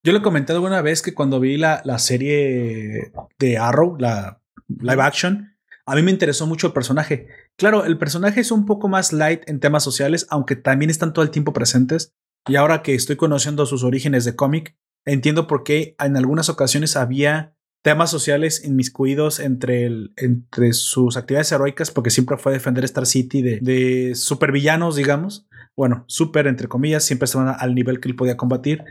[0.02, 5.02] yo le comenté alguna vez que cuando vi la, la serie de Arrow, la live
[5.02, 7.28] action, a mí me interesó mucho el personaje.
[7.56, 11.24] Claro, el personaje es un poco más light en temas sociales, aunque también están todo
[11.24, 12.12] el tiempo presentes.
[12.48, 16.96] Y ahora que estoy conociendo sus orígenes de cómic, entiendo por qué en algunas ocasiones
[16.96, 17.55] había
[17.86, 23.42] temas sociales inmiscuidos entre, el, entre sus actividades heroicas, porque siempre fue defender Star City
[23.42, 25.46] de, de supervillanos, digamos.
[25.76, 28.82] Bueno, super entre comillas, siempre estaban al nivel que él podía combatir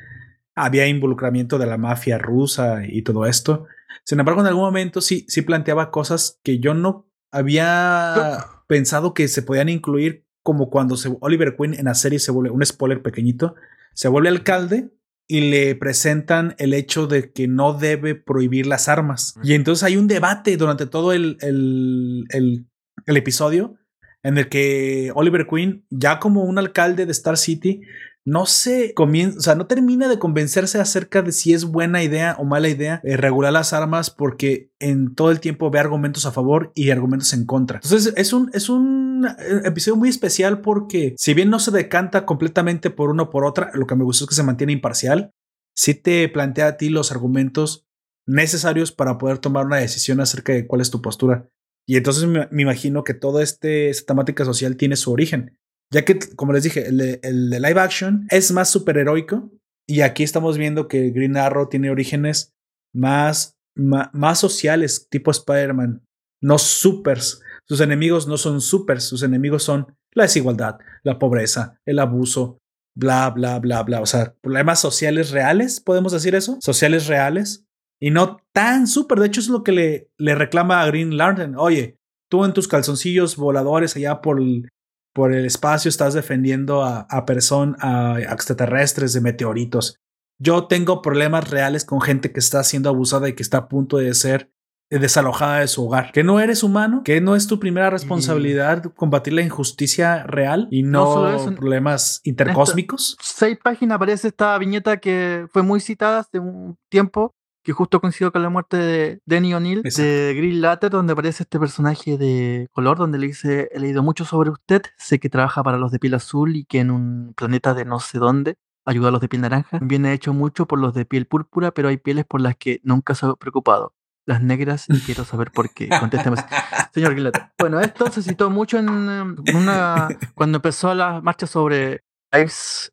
[0.56, 3.68] había involucramiento de la mafia rusa y todo esto.
[4.06, 9.28] Sin embargo, en algún momento sí, sí planteaba cosas que yo no había pensado que
[9.28, 13.02] se podían incluir, como cuando se, Oliver Queen en la serie se vuelve, un spoiler
[13.02, 13.56] pequeñito,
[13.94, 14.92] se vuelve alcalde
[15.28, 19.36] y le presentan el hecho de que no debe prohibir las armas.
[19.44, 22.66] Y entonces hay un debate durante todo el, el, el,
[23.06, 23.76] el episodio
[24.24, 27.82] en el que Oliver Queen, ya como un alcalde de Star City,
[28.26, 32.36] no se comienza, o sea, no termina de convencerse acerca de si es buena idea
[32.40, 36.32] o mala idea eh, regular las armas porque en todo el tiempo ve argumentos a
[36.32, 37.80] favor y argumentos en contra.
[37.84, 42.26] Entonces es un, es un eh, episodio muy especial porque si bien no se decanta
[42.26, 45.32] completamente por uno o por otra, lo que me gustó es que se mantiene imparcial,
[45.76, 47.86] sí te plantea a ti los argumentos
[48.26, 51.48] necesarios para poder tomar una decisión acerca de cuál es tu postura.
[51.88, 55.60] Y entonces me, imagino que toda este, esta temática social tiene su origen.
[55.92, 59.52] Ya que, como les dije, el de, live action es más superheroico.
[59.88, 62.54] Y aquí estamos viendo que Green Arrow tiene orígenes
[62.94, 66.04] más, más, sociales, tipo Spider-Man,
[66.42, 67.42] no supers.
[67.68, 72.58] Sus enemigos no son supers, sus enemigos son la desigualdad, la pobreza, el abuso,
[72.96, 74.02] bla, bla, bla, bla.
[74.02, 77.66] O sea, problemas sociales reales, podemos decir eso, sociales reales
[78.02, 79.20] y no tan super.
[79.20, 81.56] De hecho, es lo que le, le reclama a Green Lantern.
[81.58, 81.98] Oye,
[82.30, 84.70] tú en tus calzoncillos voladores allá por el,
[85.16, 89.98] por el espacio estás defendiendo a, a personas, a extraterrestres de meteoritos.
[90.38, 93.98] Yo tengo problemas reales con gente que está siendo abusada y que está a punto
[93.98, 94.52] de ser
[94.90, 96.12] desalojada de su hogar.
[96.12, 100.84] Que no eres humano, que no es tu primera responsabilidad combatir la injusticia real y
[100.84, 103.18] no, problemas intercósmicos.
[103.22, 107.35] seis páginas aparece esta viñeta que fue muy citada hace un tiempo
[107.66, 111.60] que justo coincidió con la muerte de Danny O'Neill de Green Latter, donde aparece este
[111.60, 115.78] personaje de color, donde le dice, he leído mucho sobre usted, sé que trabaja para
[115.78, 119.12] los de piel azul y que en un planeta de no sé dónde ayuda a
[119.12, 119.80] los de piel naranja.
[119.82, 123.16] Viene hecho mucho por los de piel púrpura, pero hay pieles por las que nunca
[123.16, 123.96] se ha preocupado.
[124.28, 125.90] Las negras, y quiero saber por qué.
[125.90, 126.38] Contéstame.
[126.94, 130.08] Señor Green Bueno, esto se citó mucho en una.
[130.36, 132.92] cuando empezó la marcha sobre Lives,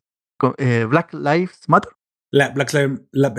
[0.57, 1.91] eh, Black Lives Matter.
[2.31, 2.71] La, Black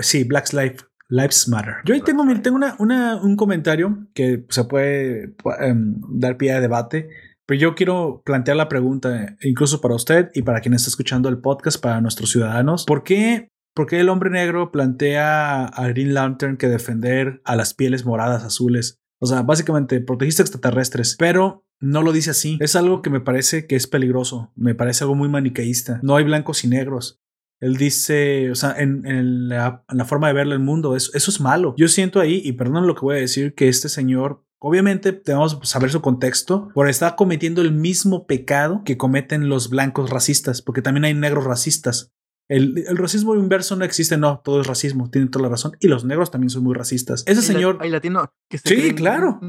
[0.01, 1.75] sí, Black Lives Lives Matter.
[1.85, 7.09] Yo ahí tengo, tengo una, un comentario que se puede em, dar pie a debate,
[7.45, 11.37] pero yo quiero plantear la pregunta, incluso para usted y para quien está escuchando el
[11.37, 12.85] podcast, para nuestros ciudadanos.
[12.85, 17.73] ¿Por qué, por qué el hombre negro plantea a Green Lantern que defender a las
[17.73, 18.99] pieles moradas, azules?
[19.19, 22.57] O sea, básicamente protegiste extraterrestres, pero no lo dice así.
[22.61, 24.51] Es algo que me parece que es peligroso.
[24.55, 25.99] Me parece algo muy maniqueísta.
[26.03, 27.21] No hay blancos y negros.
[27.61, 31.73] Él dice, o sea, en, la, forma de verlo el mundo, eso, eso es malo.
[31.77, 35.59] Yo siento ahí, y perdón lo que voy a decir, que este señor Obviamente tenemos
[35.59, 40.63] que saber su contexto, por está cometiendo el mismo pecado que cometen los blancos racistas,
[40.63, 42.15] porque también hay negros racistas.
[42.47, 45.73] El, racismo inverso no existe, no, todo es racismo, tienen toda la razón.
[45.79, 47.23] Y los negros también son muy racistas.
[47.27, 47.77] Ese señor.
[47.79, 49.39] hay latino que Sí, claro.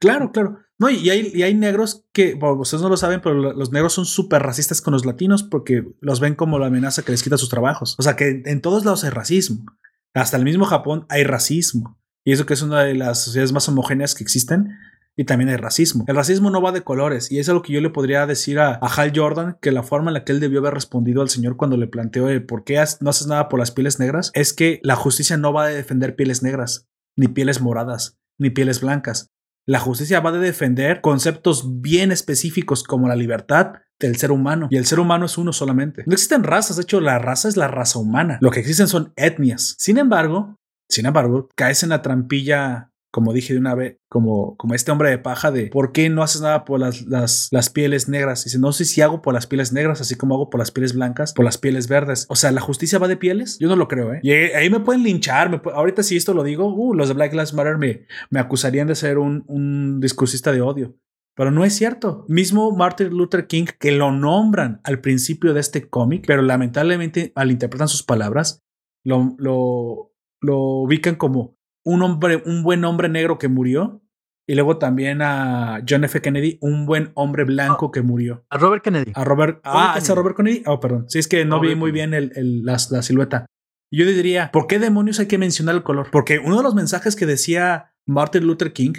[0.00, 0.58] Claro, claro.
[0.78, 4.42] No, y hay, negros que, bueno, ustedes no lo saben, pero los negros son súper
[4.42, 7.94] racistas con los latinos porque los ven como la amenaza que les quita sus trabajos.
[7.98, 9.64] O sea que en todos lados hay racismo.
[10.12, 11.98] Hasta el mismo Japón hay racismo.
[12.24, 14.76] Y eso que es una de las sociedades más homogéneas que existen
[15.16, 16.04] y también hay racismo.
[16.08, 18.74] El racismo no va de colores y es algo que yo le podría decir a,
[18.74, 21.78] Hal Jordan que la forma en la que él debió haber respondido al señor cuando
[21.78, 25.38] le planteó por qué no haces nada por las pieles negras es que la justicia
[25.38, 26.86] no va a defender pieles negras,
[27.16, 29.30] ni pieles moradas, ni pieles blancas.
[29.66, 34.68] La justicia va a defender conceptos bien específicos como la libertad del ser humano.
[34.70, 36.04] Y el ser humano es uno solamente.
[36.06, 38.38] No existen razas, de hecho la raza es la raza humana.
[38.40, 39.74] Lo que existen son etnias.
[39.78, 40.56] Sin embargo,
[40.88, 45.08] sin embargo, caes en la trampilla como dije de una vez, como, como este hombre
[45.08, 48.44] de paja de por qué no haces nada por las, las, las pieles negras.
[48.44, 50.92] Dice, no sé si hago por las pieles negras, así como hago por las pieles
[50.94, 52.26] blancas, por las pieles verdes.
[52.28, 53.58] O sea, ¿la justicia va de pieles?
[53.58, 54.20] Yo no lo creo, ¿eh?
[54.22, 55.62] Y ahí me pueden linchar.
[55.72, 58.94] ahorita si esto lo digo, uh, los de Black Lives Matter me, me acusarían de
[58.94, 60.94] ser un, un discursista de odio.
[61.34, 62.26] Pero no es cierto.
[62.28, 67.50] Mismo Martin Luther King, que lo nombran al principio de este cómic, pero lamentablemente al
[67.50, 68.62] interpretar sus palabras,
[69.04, 71.55] lo, lo, lo ubican como
[71.86, 74.02] un hombre, un buen hombre negro que murió.
[74.48, 76.20] Y luego también a John F.
[76.20, 78.44] Kennedy, un buen hombre blanco que murió.
[78.48, 79.12] A Robert Kennedy.
[79.14, 79.60] A Robert.
[79.64, 80.62] ah, ¿es a Robert Kennedy?
[80.66, 81.06] Oh, perdón.
[81.08, 83.46] Sí, es que no vi muy bien el, la, la, silueta.
[83.92, 86.10] Yo diría, ¿por qué demonios hay que mencionar el color?
[86.12, 88.92] Porque uno de los mensajes que decía Martin Luther King,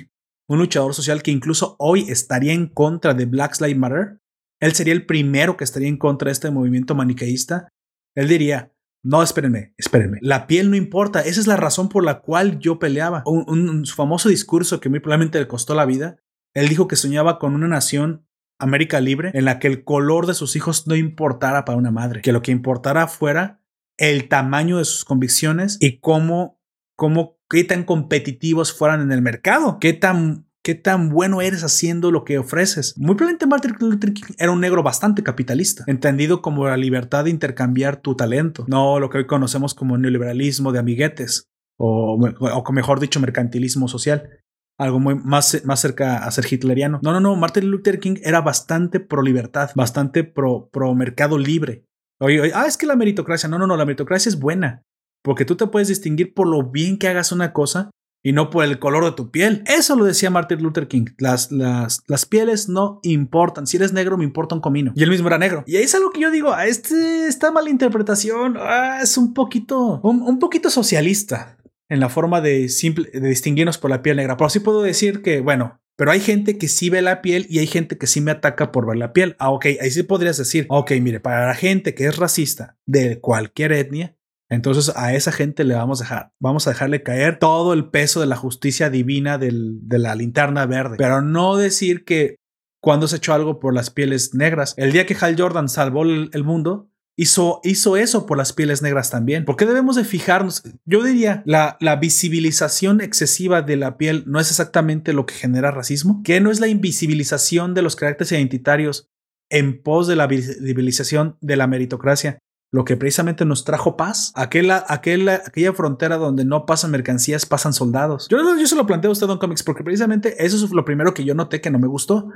[0.50, 4.19] un luchador social que incluso hoy estaría en contra de Black Lives Matter,
[4.60, 7.69] él sería el primero que estaría en contra de este movimiento maniqueísta.
[8.15, 10.19] Él diría, no, espérenme, espérenme.
[10.21, 11.21] La piel no importa.
[11.21, 13.23] Esa es la razón por la cual yo peleaba.
[13.25, 16.17] Un, famoso discurso que muy probablemente le costó la vida.
[16.53, 18.27] Él dijo que soñaba con una nación
[18.60, 22.21] América libre en la que el color de sus hijos no importara para una madre,
[22.21, 23.62] que lo que importara fuera
[23.97, 26.60] el tamaño de sus convicciones y cómo,
[26.95, 32.12] cómo, qué tan competitivos fueran en el mercado, qué tan qué tan bueno eres haciendo
[32.12, 32.93] lo que ofreces.
[32.97, 37.30] Muy probablemente Martin Luther King era un negro bastante capitalista, entendido como la libertad de
[37.30, 42.99] intercambiar tu talento, no lo que hoy conocemos como neoliberalismo de amiguetes, o, o mejor
[42.99, 44.30] dicho, mercantilismo social
[44.77, 46.99] algo muy más, más cerca a ser hitleriano.
[47.01, 51.86] No, no, no, Martin Luther King era bastante pro libertad, bastante pro, mercado libre.
[52.19, 54.84] Ah, es que la meritocracia, no, no, no, la meritocracia es buena,
[55.23, 57.89] porque tú te puedes distinguir por lo bien que hagas una cosa
[58.27, 59.63] y no por el color de tu piel.
[59.67, 61.05] Eso lo decía Martin Luther King.
[61.17, 63.65] Las, las, las pieles no importan.
[63.65, 64.91] Si eres negro, me importa un comino.
[64.97, 65.63] Y él mismo era negro.
[65.65, 69.33] Y ahí es algo que yo digo, ah, este, esta mala interpretación ah, es un
[69.33, 74.35] poquito, un, poquito socialista en la forma de, simple, de distinguirnos por la piel negra.
[74.35, 77.59] Pero sí puedo decir que, bueno, pero hay gente que sí ve la piel y
[77.59, 79.37] hay gente que sí me ataca por ver la piel.
[79.39, 83.21] Ah, ok, ahí sí podrías decir, ok, mire, para la gente que es racista de
[83.21, 84.16] cualquier etnia,
[84.49, 88.21] entonces a esa gente le vamos a dejar, vamos a dejarle caer todo el peso
[88.21, 89.51] de la justicia divina de
[89.99, 92.38] la linterna verde, pero no decir que
[92.81, 96.43] cuando se echó algo por las pieles negras, el día que Hal Jordan salvó el,
[96.45, 99.43] mundo, hizo, hizo eso por las pieles negras también.
[99.43, 100.63] ¿Por qué debemos de fijarnos?
[100.86, 105.71] Yo diría, la, la visibilización excesiva de la piel no es exactamente lo que genera
[105.71, 109.10] racismo, que no es la invisibilización de los caracteres identitarios
[109.49, 112.39] en pos de la visibilización de la meritocracia
[112.71, 114.32] lo que precisamente nos trajo paz.
[114.36, 118.27] Aquella, aquella, aquella frontera donde no pasan mercancías, pasan soldados.
[118.30, 121.13] Yo, yo se lo planteo a usted, Don Comics, porque precisamente eso es lo primero
[121.13, 122.30] que yo noté que no me gustó.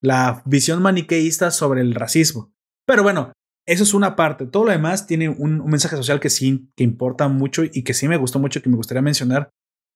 [0.00, 2.52] La visión maniqueísta sobre el racismo.
[2.86, 3.32] Pero bueno,
[3.66, 4.46] eso es una parte.
[4.46, 7.94] Todo lo demás tiene un, un mensaje social que sí, que importa mucho y que
[7.94, 9.50] sí me gustó mucho, que me gustaría mencionar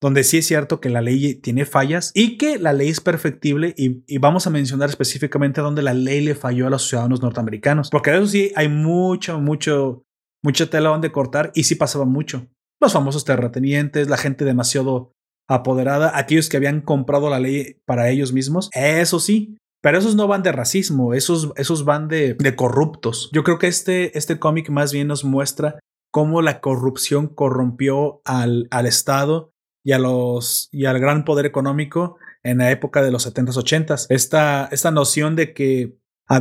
[0.04, 3.74] donde sí es cierto que la ley tiene fallas y que la ley es perfectible
[3.74, 8.14] y, vamos a mencionar específicamente donde la ley le falló a los ciudadanos norteamericanos, porque
[8.14, 10.04] eso sí hay mucho, mucho,
[10.42, 12.46] mucha tela donde cortar y sí pasaba mucho.
[12.82, 15.14] Los famosos terratenientes, la gente demasiado
[15.48, 20.28] apoderada, aquellos que habían comprado la ley para ellos mismos, eso sí, pero esos no
[20.28, 23.30] van de racismo, esos, esos van de, de corruptos.
[23.32, 25.78] Yo creo que este, este cómic más bien nos muestra
[26.10, 29.53] cómo la corrupción corrompió al, al Estado
[29.84, 34.06] y, a los, y al gran poder económico en la época de los 70s, 80s.
[34.08, 35.98] Esta, esta noción de que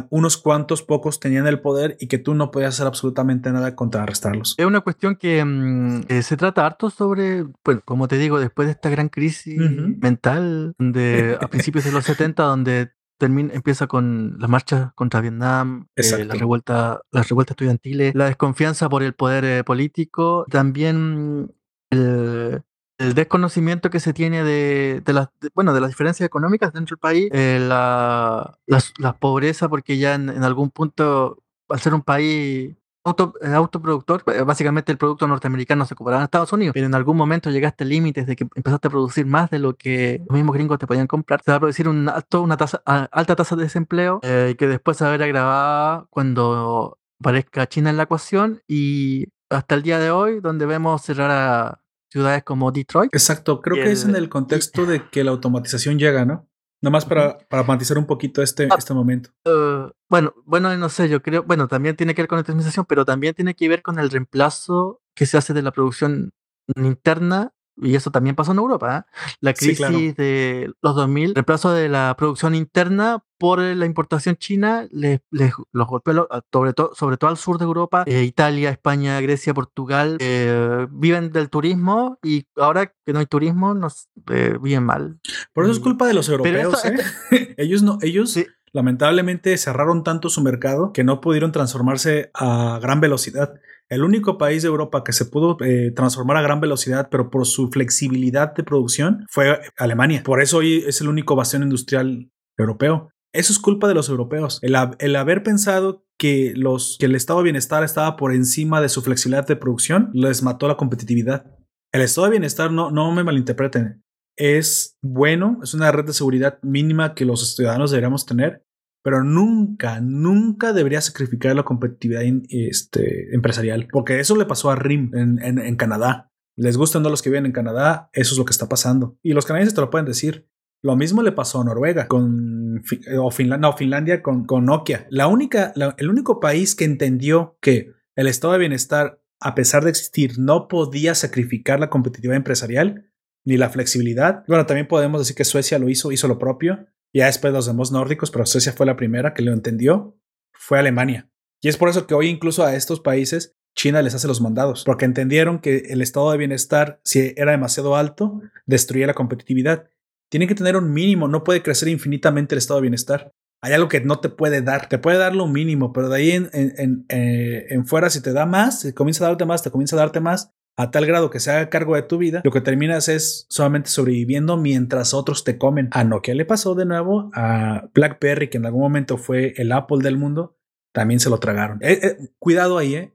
[0.09, 3.99] unos cuantos pocos tenían el poder y que tú no podías hacer absolutamente nada contra
[3.99, 4.55] contrarrestarlos.
[4.57, 8.67] Es una cuestión que mm, eh, se trata harto sobre, bueno, como te digo, después
[8.67, 9.59] de esta gran crisis
[10.01, 15.87] mental de, a principios de los 70, donde termina, empieza con las marchas contra Vietnam,
[15.97, 21.53] eh, la revuelta, las revueltas estudiantiles, la desconfianza por el poder eh, político, también
[21.91, 22.63] el,
[22.97, 26.99] el desconocimiento que se tiene de, de las bueno de las diferencias económicas dentro del
[26.99, 28.57] país, eh, la,
[28.97, 34.41] la, pobreza, porque ya en, algún punto, al ser un país auto, eh, autoproductor, eh,
[34.41, 37.87] básicamente el producto norteamericano se compraba en Estados Unidos, pero en algún momento llegaste a
[37.87, 41.07] límites de que empezaste a producir más de lo que los mismos gringos te podían
[41.07, 44.67] comprar, se va a producir un alto, una tasa, alta tasa de desempleo eh, que
[44.67, 49.83] después se va a ver agravada cuando aparezca China en la ecuación y hasta el
[49.83, 51.82] día de hoy, donde vemos cerrar a
[52.13, 53.13] ciudades como Detroit.
[53.13, 56.47] Exacto, creo que es en el contexto de que la automatización llega, ¿no?
[56.81, 59.31] Nomás para, para matizar un poquito este, ah, este momento.
[59.45, 62.85] Uh, bueno, bueno, no sé, yo creo, bueno, también tiene que ver con la automatización,
[62.85, 66.33] pero también tiene que ver con el reemplazo que se hace de la producción
[66.75, 69.35] interna y eso también pasó en Europa, ¿eh?
[69.41, 75.19] la crisis de los 2000, reemplazo de la producción interna por la importación china, les,
[75.31, 80.17] los golpeó sobre, todo sobre todo al sur de Europa, eh, Italia, España, Grecia, Portugal,
[80.21, 85.19] eh, viven del turismo y ahora que no hay turismo nos viven mal.
[85.51, 86.81] Por eso es culpa de los europeos.
[87.57, 88.37] ellos no, ellos
[88.73, 93.53] lamentablemente cerraron tanto su mercado que no pudieron transformarse a gran velocidad.
[93.87, 97.45] El único país de Europa que se pudo eh, transformar a gran velocidad, pero por
[97.45, 100.23] su flexibilidad de producción, fue Alemania.
[100.25, 103.09] Por eso hoy es el único bastión industrial europeo.
[103.31, 104.59] Eso es culpa de los europeos.
[104.61, 106.53] El, haber pensado que,
[106.99, 110.67] que el estado de bienestar estaba por encima de su flexibilidad de producción les mató
[110.67, 111.45] la competitividad.
[111.91, 114.02] El estado de bienestar, no, no me malinterpreten,
[114.35, 118.65] es bueno, es una red de seguridad mínima que los ciudadanos deberíamos tener,
[119.03, 125.11] pero nunca, nunca debería sacrificar la competitividad este, empresarial, porque eso le pasó a RIM
[125.13, 126.31] en, Canadá.
[126.55, 129.17] Les gustan los que viven en Canadá, eso es lo que está pasando.
[129.21, 130.47] Y los canadienses te lo pueden decir.
[130.81, 132.83] Lo mismo le pasó a Noruega con
[133.17, 135.07] o Finlandia, no, Finlandia con Nokia.
[135.09, 139.91] La única, el único país que entendió que el estado de bienestar, a pesar de
[139.91, 143.12] existir, no podía sacrificar la competitividad empresarial
[143.45, 144.43] ni la flexibilidad.
[144.47, 146.87] Bueno, también podemos decir que Suecia lo hizo, hizo lo propio.
[147.13, 150.17] Ya después los demás nórdicos, pero Suecia fue la primera que lo entendió,
[150.51, 151.29] fue Alemania.
[151.61, 154.83] Y es por eso que hoy incluso a estos países China les hace los mandados,
[154.83, 159.89] porque entendieron que el estado de bienestar, si era demasiado alto, destruía la competitividad.
[160.29, 163.31] Tiene que tener un mínimo, no puede crecer infinitamente el estado de bienestar.
[163.61, 166.31] Hay algo que no te puede dar, te puede dar lo mínimo, pero de ahí
[166.31, 169.95] en, en, eh, fuera, si te da más, si comienza a darte más, te comienza
[169.95, 172.61] a darte más, a tal grado que se haga cargo de tu vida, lo que
[172.61, 175.89] terminas es solamente sobreviviendo mientras otros te comen.
[175.91, 179.99] A Nokia le pasó de nuevo, a BlackBerry, que en algún momento fue el Apple
[180.01, 180.57] del mundo,
[180.91, 181.79] también se lo tragaron.
[181.81, 183.13] Eh, eh, cuidado ahí, eh.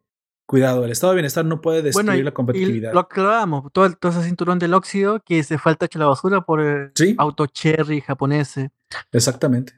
[0.49, 2.95] Cuidado, el estado de bienestar no puede destruir la competitividad.
[2.95, 6.63] lo hablábamos, todo, todo, ese cinturón del óxido que se falta hecho la basura por
[6.63, 8.71] el auto cherry japoneses.
[9.13, 9.75] Exactamente.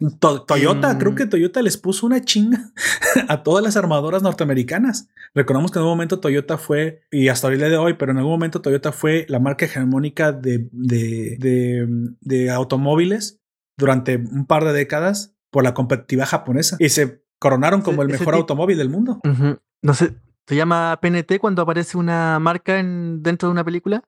[0.46, 2.70] Toyota, creo que Toyota les puso una chinga
[3.28, 5.08] a todas las armadoras norteamericanas.
[5.34, 8.18] Recordamos que en un momento Toyota fue, y hasta el día de hoy, pero en
[8.18, 11.88] algún momento Toyota fue la marca hegemónica de, de,
[12.20, 13.40] de, automóviles
[13.76, 18.34] durante un par de décadas por la competitividad japonesa y se coronaron como el mejor
[18.36, 19.20] automóvil del mundo.
[19.82, 20.14] No sé,
[20.46, 24.02] se llama PNT cuando aparece una marca en, dentro de una película.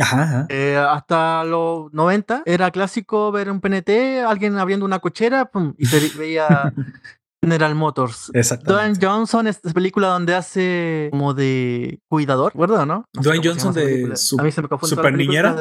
[0.00, 5.86] Ajá, eh, hasta los 90 era clásico ver un PNT, alguien abriendo una cochera y
[5.86, 6.72] se veía
[7.42, 8.30] General Motors.
[8.64, 12.86] Dwayne Johnson es película donde hace como de cuidador, ¿verdad?
[12.86, 13.04] ¿no?
[13.12, 15.54] Dwayne Johnson de Super Niñera.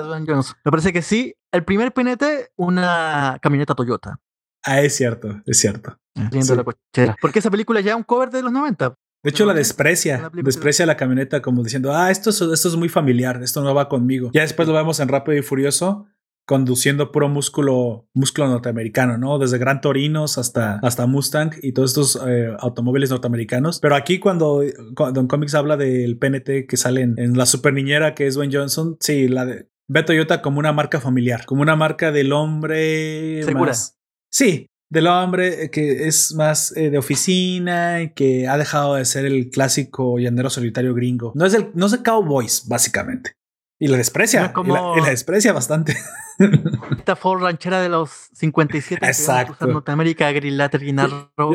[0.65, 1.35] Me parece que sí.
[1.51, 4.19] El primer PNT, una camioneta Toyota.
[4.63, 5.97] Ah, es cierto, es cierto.
[6.15, 7.15] la cochera.
[7.21, 8.95] Porque esa película ya es un cover de los 90.
[9.23, 10.31] De hecho, la desprecia.
[10.33, 13.89] Desprecia la camioneta como diciendo, ah, esto es, esto es muy familiar, esto no va
[13.89, 14.31] conmigo.
[14.33, 16.07] Ya después lo vemos en Rápido y Furioso
[16.47, 19.37] conduciendo puro músculo, músculo norteamericano, ¿no?
[19.37, 23.81] Desde Gran Torinos hasta, hasta Mustang y todos estos eh, automóviles norteamericanos.
[23.81, 24.63] Pero aquí cuando,
[25.13, 28.95] Don Comics habla del PNT que sale en, la super niñera que es Dwayne Johnson,
[29.01, 33.71] sí, la de, ve Toyota como una marca familiar, como una marca del hombre ¿Segura?
[33.71, 33.99] más.
[34.31, 39.25] Sí, del hombre eh, que es más eh, de oficina, que ha dejado de ser
[39.25, 41.31] el clásico llanero solitario gringo.
[41.35, 43.33] No es el, no es el cowboys, básicamente.
[43.79, 44.53] Y la desprecia.
[44.65, 44.71] y,
[45.01, 45.95] la, desprecia bastante.
[46.97, 49.67] Esta Ford ranchera de los 57 Exacto.
[49.67, 50.59] Norteamérica, Grill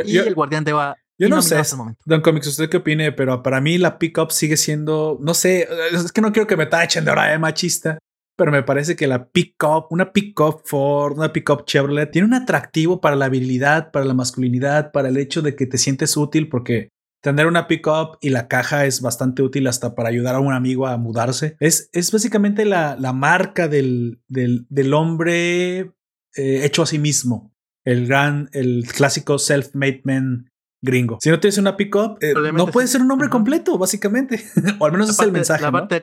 [0.05, 0.97] y el guardián de va.
[1.19, 1.61] Yo no sé,
[2.05, 3.13] Don Comics, ¿usted qué opine?
[3.13, 6.67] Pero para mí la pickup sigue siendo, no sé, es que no quiero que me
[6.67, 7.99] tachen de ahora de machista,
[8.43, 13.01] pero me parece que la pickup, una pickup Ford, una pickup Chevrolet, tiene un atractivo
[13.01, 16.89] para la habilidad, para la masculinidad, para el hecho de que te sientes útil, porque
[17.23, 20.89] tener una pickup y la caja es bastante útil hasta para ayudar a un amigo
[20.89, 21.57] a mudarse.
[21.61, 25.93] Es, es básicamente la, la marca del, del, del hombre
[26.35, 27.55] eh, hecho a sí mismo.
[27.85, 30.51] El gran, el clásico self-made man
[30.83, 31.19] gringo.
[31.21, 34.45] Si no tienes una pickup, eh, no puedes ser un hombre completo, básicamente.
[34.81, 35.63] o al menos es el mensaje.
[35.63, 36.01] La parte de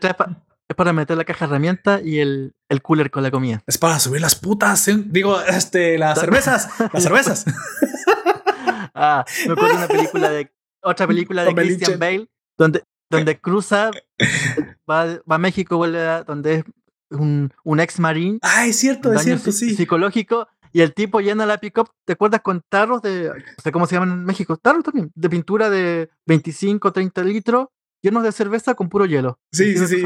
[0.69, 3.63] es para meter la caja de herramientas y el, el, cooler con la comida.
[3.65, 5.03] Es para subir las putas, ¿eh?
[5.07, 7.45] digo, este, las cervezas, las cervezas.
[8.93, 10.51] ah, me acuerdo de una película de
[10.81, 13.89] otra película de Christian Bale donde donde cruza
[14.89, 16.63] va, va a México vuelve a, donde es
[17.09, 18.37] un, un ex marín.
[18.43, 19.75] Ah, es cierto, es cierto, sí.
[19.75, 23.87] Psicológico y el tipo llena la pickup, ¿te acuerdas con tarros de, no sé cómo
[23.87, 24.57] se llaman en México?
[24.57, 27.67] Tarros también, de pintura de 25, 30 litros
[28.01, 29.39] llenos de cerveza con puro hielo.
[29.51, 30.03] Sí, sí, sí.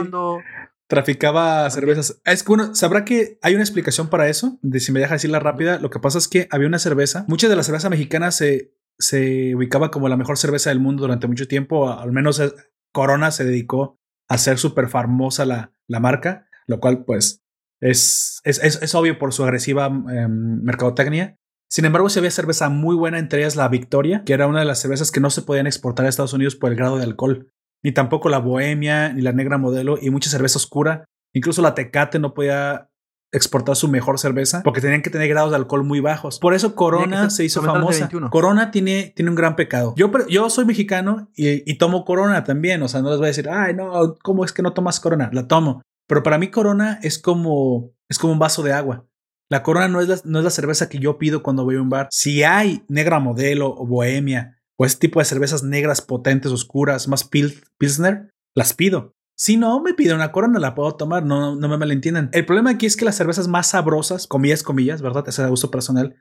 [0.87, 2.21] Traficaba cervezas.
[2.25, 4.59] Es que uno sabrá que hay una explicación para eso.
[4.61, 7.25] De si me deja decirla rápida, lo que pasa es que había una cerveza.
[7.27, 11.27] Muchas de las cervezas mexicanas se, se ubicaba como la mejor cerveza del mundo durante
[11.27, 11.89] mucho tiempo.
[11.89, 12.51] Al menos eh,
[12.91, 16.47] Corona se dedicó a ser súper famosa la, la marca.
[16.67, 17.43] lo cual pues
[17.81, 21.37] es, es, es, obvio por su agresiva em, mercadotecnia.
[21.69, 24.65] Sin embargo, si había cerveza muy buena, entre ellas la Victoria, que era una de
[24.65, 27.51] las cervezas que no se podían exportar a Estados Unidos por el grado de alcohol,
[27.83, 31.05] ni tampoco la Bohemia, ni la Negra Modelo, y mucha cerveza oscura.
[31.33, 32.89] Incluso la Tecate no podía
[33.33, 36.39] exportar su mejor cerveza porque tenían que tener grados de alcohol muy bajos.
[36.39, 38.09] Por eso Corona se hizo famosa.
[38.29, 39.93] Corona tiene, tiene un gran pecado.
[39.97, 42.81] Yo, yo soy mexicano y, y, tomo Corona también.
[42.83, 45.31] O sea, no les voy a decir, ay, no, ¿cómo es que no tomas Corona?
[45.33, 45.81] La tomo.
[46.07, 49.07] Pero para mí Corona es como, es como un vaso de agua.
[49.49, 51.81] La Corona no es la, no es la cerveza que yo pido cuando voy a
[51.81, 52.07] un bar.
[52.11, 57.29] Si hay negra modelo o bohemia o ese tipo de cervezas negras potentes, oscuras, más
[57.77, 59.13] pilsner, las pido.
[59.35, 62.29] Si no me pide una corona, la puedo tomar, no, no me malentiendan.
[62.33, 65.27] El problema aquí es que las cervezas más sabrosas, comillas, comillas, ¿verdad?
[65.27, 66.15] Ese es uso personal,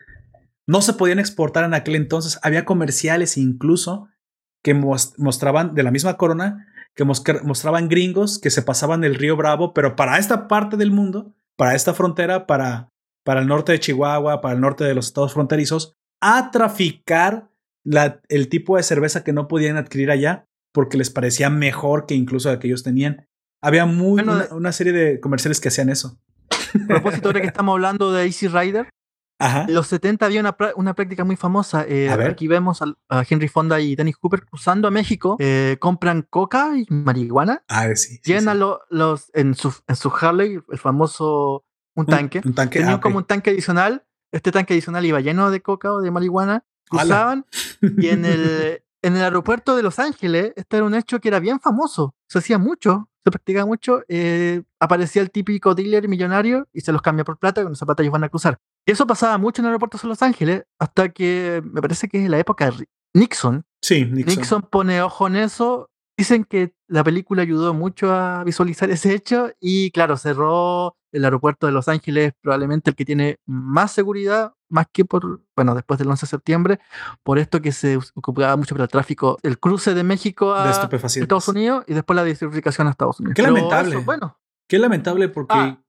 [0.67, 2.39] no se podían exportar en aquel entonces.
[2.43, 4.09] Había comerciales incluso
[4.63, 9.73] que mostraban de la misma corona, que mostraban gringos que se pasaban el río Bravo,
[9.75, 12.89] pero para esta parte del mundo, para esta frontera, para,
[13.25, 17.51] para el norte de Chihuahua, para el norte de los estados fronterizos, a traficar
[17.85, 22.15] la, el tipo de cerveza que no podían adquirir allá porque les parecía mejor que
[22.15, 23.29] incluso la que ellos tenían.
[23.63, 26.19] Había muy, una, serie de comerciales que hacían eso.
[26.51, 28.89] A propósito de que estamos hablando de Easy Rider,
[29.43, 31.85] en los 70 había una, una práctica muy famosa.
[31.89, 36.73] Eh, aquí vemos a, Henry Fonda y Dennis Cooper cruzando a México, eh, compran coca
[36.77, 37.65] y marihuana.
[37.69, 38.21] Ah, sí.
[38.25, 41.65] llenan Los, en, su, en su Harley, el famoso
[41.95, 42.41] un tanque.
[42.45, 42.79] Un, tanque.
[42.79, 44.05] Tenían ah, como un tanque adicional.
[44.31, 46.65] Este tanque adicional iba lleno de coca o de marihuana.
[46.99, 47.47] Cruzaban
[47.81, 51.41] y en el, en el aeropuerto de Los Ángeles, este era un hecho que era
[51.41, 52.15] bien famoso.
[52.29, 54.03] Se hacía mucho, se practicaba mucho.
[54.09, 58.05] Eh, aparecía el típico dealer millonario y se los cambia por plata y con zapatos
[58.05, 58.59] ellos van a cruzar.
[58.87, 62.31] Y eso pasaba mucho en aeropuertos de Los Ángeles hasta que me parece que es
[62.31, 63.65] la época de Nixon.
[63.81, 64.37] Sí, Nixon.
[64.37, 65.91] Nixon pone ojo en eso.
[66.17, 71.67] Dicen que la película ayudó mucho a visualizar ese hecho y claro, cerró el aeropuerto
[71.67, 76.09] de Los Ángeles, probablemente el que tiene más seguridad, más que por, bueno, después del
[76.09, 76.81] 11 de septiembre,
[77.23, 81.49] por esto que se ocupaba mucho para el tráfico, el cruce de México a Estados
[81.49, 83.35] Unidos y después la diversificación a Estados Unidos.
[83.37, 83.97] Qué lamentable.
[83.99, 84.39] bueno.
[84.69, 85.83] Qué lamentable porque ah.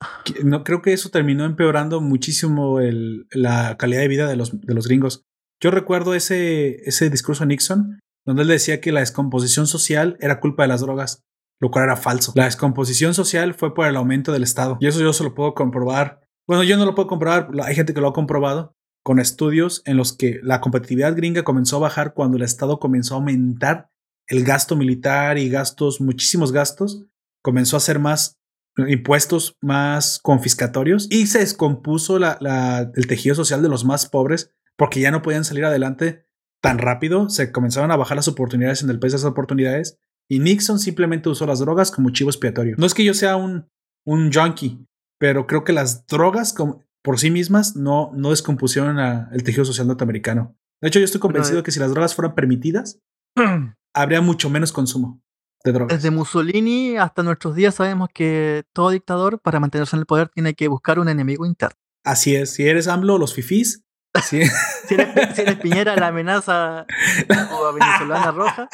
[0.44, 4.74] no creo que eso terminó empeorando muchísimo el, la calidad de vida de los, de
[4.74, 5.24] los gringos.
[5.62, 10.40] Yo recuerdo ese, ese discurso de Nixon donde él decía que la descomposición social era
[10.40, 11.24] culpa de las drogas
[11.60, 12.34] lo cual era falso.
[12.36, 14.78] La descomposición social fue por el aumento del Estado.
[14.80, 16.22] Y eso yo se lo puedo comprobar.
[16.47, 19.97] Bueno, yo no lo puedo comprobar, hay gente que lo ha comprobado con estudios en
[19.97, 23.89] los que la competitividad gringa comenzó a bajar cuando el Estado comenzó a aumentar
[24.28, 27.06] el gasto militar y gastos, muchísimos gastos,
[27.41, 28.39] comenzó a hacer más
[28.76, 35.12] impuestos más confiscatorios y se descompuso el tejido social de los más pobres porque ya
[35.12, 36.26] no podían salir adelante
[36.62, 39.99] tan rápido, se comenzaron a bajar las oportunidades en el país de esas oportunidades
[40.30, 42.76] y Nixon simplemente usó las drogas como chivo expiatorio.
[42.78, 43.68] No es que yo sea un,
[44.06, 44.86] un junkie,
[45.20, 46.56] pero creo que las drogas
[47.04, 50.56] por sí mismas no, no descompusieron el tejido social norteamericano.
[50.82, 53.00] De hecho, yo estoy convencido de eh que si las drogas fueran permitidas,
[53.94, 55.22] habría mucho menos consumo
[55.64, 55.96] de drogas.
[55.96, 60.56] Desde Mussolini hasta nuestros días sabemos que todo dictador, para mantenerse en el poder, tiene
[60.56, 61.78] que buscar un enemigo interno.
[62.04, 62.54] Así es.
[62.54, 63.84] Si eres AMLO, los fifís.
[64.24, 66.86] si, eres, Piñera, la amenaza
[67.52, 68.70] o a venezolana roja.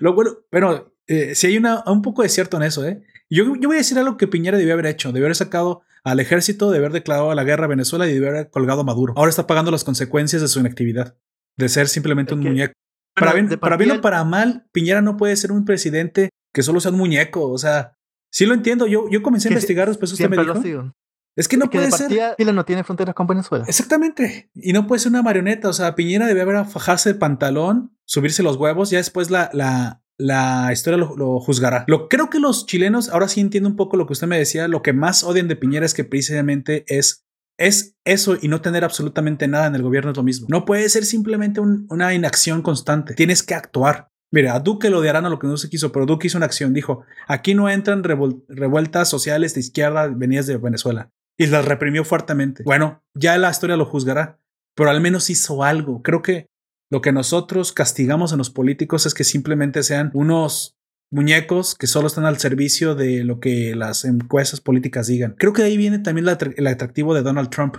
[0.00, 3.02] Lo bueno, pero eh, si hay una, un poco de cierto en eso, ¿eh?
[3.30, 6.20] Yo, yo voy a decir algo que Piñera debió haber hecho, debió haber sacado al
[6.20, 9.14] ejército, de haber declarado la guerra a Venezuela y de haber colgado a Maduro.
[9.16, 11.16] Ahora está pagando las consecuencias de su inactividad,
[11.56, 12.74] de ser simplemente un muñeco.
[13.14, 16.80] Para bien, para bien o para mal, Piñera no puede ser un presidente que solo
[16.80, 17.50] sea un muñeco.
[17.50, 17.96] O sea,
[18.30, 18.86] sí lo entiendo.
[18.86, 20.92] Yo, yo comencé a investigar después usted me dijo.
[21.36, 22.08] Es que no puede ser.
[22.36, 23.64] Chile no tiene fronteras con Venezuela.
[23.66, 24.50] Exactamente.
[24.54, 25.68] Y no puede ser una marioneta.
[25.68, 28.90] O sea, Piñera debe haber fajarse el pantalón, subirse los huevos.
[28.90, 31.84] Ya después la, la, la historia lo, juzgará.
[31.88, 34.68] Lo, creo que los chilenos, ahora sí entiendo un poco lo que usted me decía.
[34.68, 37.24] Lo que más odian de Piñera es que precisamente es,
[37.58, 40.46] es eso y no tener absolutamente nada en el gobierno es lo mismo.
[40.48, 43.14] No puede ser simplemente una inacción constante.
[43.14, 44.08] Tienes que actuar.
[44.30, 46.46] Mira, a Duque lo odiarán a lo que no se quiso, pero Duque hizo una
[46.46, 46.74] acción.
[46.74, 52.62] Dijo: aquí no entran revueltas sociales de izquierda venidas de Venezuela y las reprimió fuertemente.
[52.64, 54.38] Bueno, ya la historia lo juzgará,
[54.74, 56.02] pero al menos hizo algo.
[56.02, 56.48] Creo que
[56.90, 60.76] lo que nosotros castigamos en los políticos es que simplemente sean unos
[61.10, 65.34] muñecos que solo están al servicio de lo que las encuestas políticas digan.
[65.38, 66.26] Creo que de ahí viene también
[66.56, 67.76] el atractivo de Donald Trump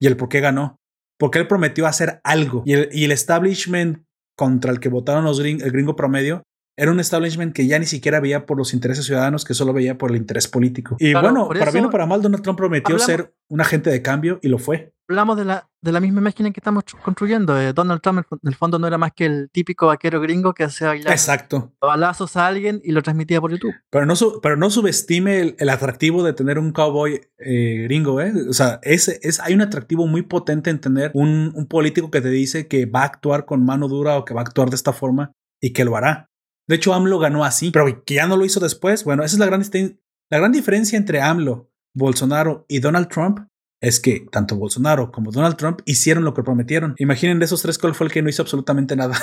[0.00, 0.76] y el por qué ganó.
[1.18, 4.04] Porque él prometió hacer algo y el, establishment
[4.36, 6.44] contra el que votaron los el gringo promedio
[6.78, 9.98] era un establishment que ya ni siquiera veía por los intereses ciudadanos, que solo veía
[9.98, 10.96] por el interés político.
[11.00, 14.38] Y bueno, para bien o para mal, Donald Trump prometió ser un agente de cambio
[14.42, 14.92] y lo fue.
[15.08, 17.60] Hablamos de la, de la misma imagen que estamos construyendo.
[17.60, 20.64] Eh, Donald Trump, en el fondo, no era más que el típico vaquero gringo que
[20.64, 21.72] hacía bailar Exacto.
[21.80, 23.74] balazos a alguien y lo transmitía por YouTube.
[23.90, 28.20] Pero no, pero no subestime el, atractivo de tener un cowboy eh, gringo.
[28.20, 28.32] ¿eh?
[28.48, 32.20] O sea, es, es, hay un atractivo muy potente en tener un, un político que
[32.20, 34.76] te dice que va a actuar con mano dura o que va a actuar de
[34.76, 36.27] esta forma y que lo hará.
[36.68, 39.02] De hecho, AMLO ganó así, pero que ya no lo hizo después.
[39.02, 39.62] Bueno, esa es la gran,
[40.30, 43.40] la gran diferencia entre AMLO, Bolsonaro y Donald Trump.
[43.80, 46.94] Es que tanto Bolsonaro como Donald Trump hicieron lo que prometieron.
[46.98, 49.16] Imaginen de esos tres cuál fue el que no hizo absolutamente nada.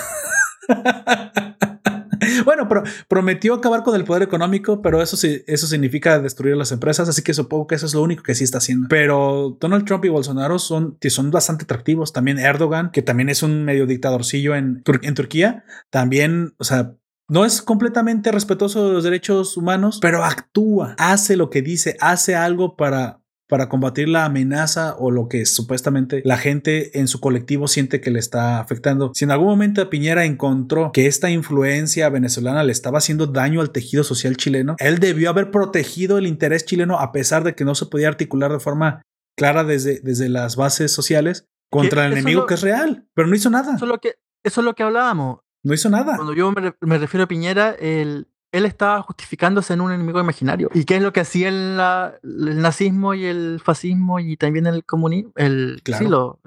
[2.45, 6.71] bueno, pero prometió acabar con el poder económico, pero eso sí, eso significa destruir las
[6.71, 8.87] empresas, así que supongo que eso es lo único que sí está haciendo.
[8.89, 12.13] Pero Donald Trump y Bolsonaro son, son bastante atractivos.
[12.13, 16.95] También Erdogan, que también es un medio dictadorcillo en, en Turquía, también, o sea,
[17.27, 22.35] no es completamente respetuoso de los derechos humanos, pero actúa, hace lo que dice, hace
[22.35, 27.67] algo para, para combatir la amenaza o lo que supuestamente la gente en su colectivo
[27.67, 29.11] siente que le está afectando.
[29.15, 33.71] Si en algún momento Piñera encontró que esta influencia venezolana le estaba haciendo daño al
[33.71, 37.75] tejido social chileno, él debió haber protegido el interés chileno a pesar de que no
[37.75, 39.01] se podía articular de forma
[39.35, 43.49] clara desde, desde las bases sociales contra el enemigo que es real, pero no hizo
[43.49, 43.75] nada.
[43.75, 45.39] Eso es lo que, eso es lo que hablábamos.
[45.65, 46.15] No hizo nada.
[46.15, 50.69] Cuando yo me, refiero a Piñera, él, él estaba justificándose en un enemigo imaginario.
[50.75, 51.79] ¿Y qué es lo que hacía el,
[52.23, 55.31] el nazismo y el fascismo y también el comunismo?
[55.35, 56.39] El, Sí, lo,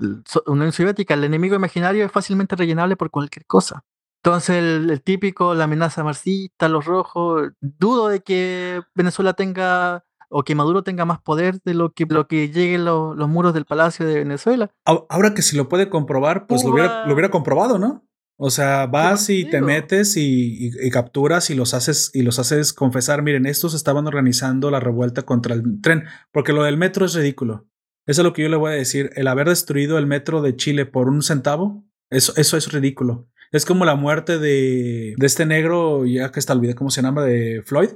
[0.46, 1.14] Unión Soviética.
[1.14, 3.84] El enemigo imaginario es fácilmente rellenable por cualquier cosa.
[4.22, 10.54] Entonces, el, típico, la amenaza marxista, los rojos, dudo de que Venezuela tenga o que
[10.54, 14.14] Maduro tenga más poder de lo que, lo que lleguen los muros del Palacio de
[14.14, 14.70] Venezuela.
[14.84, 18.07] Ahora que si lo puede comprobar, pues lo hubiera, lo hubiera comprobado, ¿no?
[18.40, 23.20] O sea, vas y te metes y, capturas y los haces y los haces confesar,
[23.22, 27.66] miren, estos estaban organizando la revuelta contra el tren, porque lo del metro es ridículo.
[28.06, 29.10] Eso es lo que yo le voy a decir.
[29.16, 33.28] El haber destruido el metro de Chile por un centavo, eso, eso es ridículo.
[33.50, 37.24] Es como la muerte de, de este negro, ya que está olvidé cómo se llama,
[37.24, 37.90] de Floyd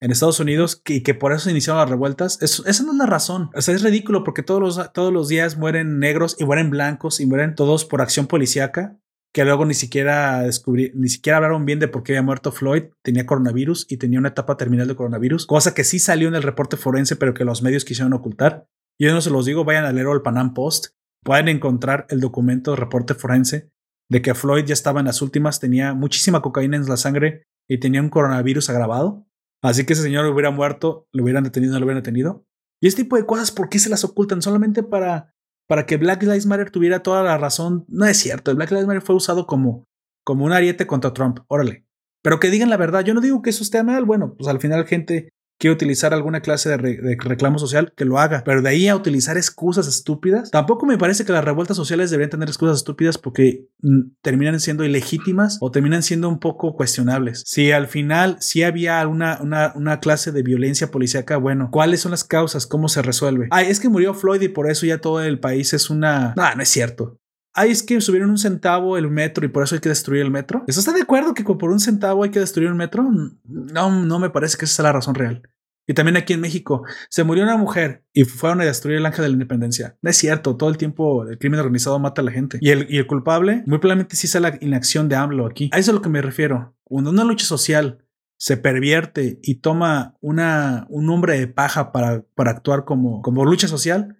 [0.00, 2.42] en Estados Unidos y que, por eso se iniciaron las revueltas.
[2.42, 3.50] esa no es la razón.
[3.54, 7.20] O sea, es ridículo porque todos los, todos los días mueren negros y mueren blancos
[7.20, 8.98] y mueren todos por acción policíaca
[9.34, 12.84] que luego ni siquiera descubrí, ni siquiera hablaron bien de por qué había muerto Floyd,
[13.02, 16.44] tenía coronavirus y tenía una etapa terminal de coronavirus, cosa que sí salió en el
[16.44, 18.68] reporte forense, pero que los medios quisieron ocultar.
[18.96, 22.70] Yo no se los digo, vayan a leer el Panam Post, pueden encontrar el documento
[22.70, 23.72] de reporte forense
[24.08, 27.78] de que Floyd ya estaba en las últimas, tenía muchísima cocaína en la sangre y
[27.78, 29.26] tenía un coronavirus agravado.
[29.62, 32.46] Así que ese señor hubiera muerto, lo hubieran detenido, no lo hubieran detenido.
[32.80, 34.42] Y este tipo de cosas, ¿por qué se las ocultan?
[34.42, 35.33] Solamente para
[35.66, 37.84] para que Black Lives Matter tuviera toda la razón.
[37.88, 39.84] No es cierto, el Black Lives Matter fue usado como,
[40.24, 41.40] como un ariete contra Trump.
[41.48, 41.84] Órale.
[42.22, 43.04] Pero que digan la verdad.
[43.04, 44.04] Yo no digo que eso esté mal.
[44.04, 45.28] Bueno, pues al final gente
[45.58, 48.42] quiere utilizar alguna clase de, reclamo social, que lo haga.
[48.44, 52.30] Pero de ahí a utilizar excusas estúpidas, tampoco me parece que las revueltas sociales deberían
[52.30, 53.66] tener excusas estúpidas porque
[54.22, 57.42] terminan siendo ilegítimas o terminan siendo un poco cuestionables.
[57.46, 62.10] Si al final sí había una, una, una clase de violencia policíaca, bueno, ¿cuáles son
[62.10, 62.66] las causas?
[62.66, 63.48] ¿Cómo se resuelve?
[63.50, 66.34] Ay, es que murió Floyd y por eso ya todo el país es una...
[66.36, 67.18] No, no es cierto.
[67.54, 70.30] Ay, es que subieron un centavo el metro y por eso hay que destruir el
[70.30, 70.64] metro.
[70.66, 73.08] ¿Eso está de acuerdo que por un centavo hay que destruir el metro?
[73.44, 75.42] No, no me parece que esa sea la razón real.
[75.86, 79.22] Y también aquí en México, se murió una mujer y fueron a destruir el ángel
[79.22, 79.96] de la independencia.
[80.02, 82.58] No es cierto, todo el tiempo el crimen organizado mata a la gente.
[82.60, 85.70] Y el, culpable, muy probablemente sí sea la inacción de AMLO aquí.
[85.72, 86.74] A eso es a lo que me refiero.
[86.84, 88.04] Cuando una lucha social
[88.36, 90.36] se pervierte y toma un
[91.06, 94.16] nombre de paja para, actuar como lucha social,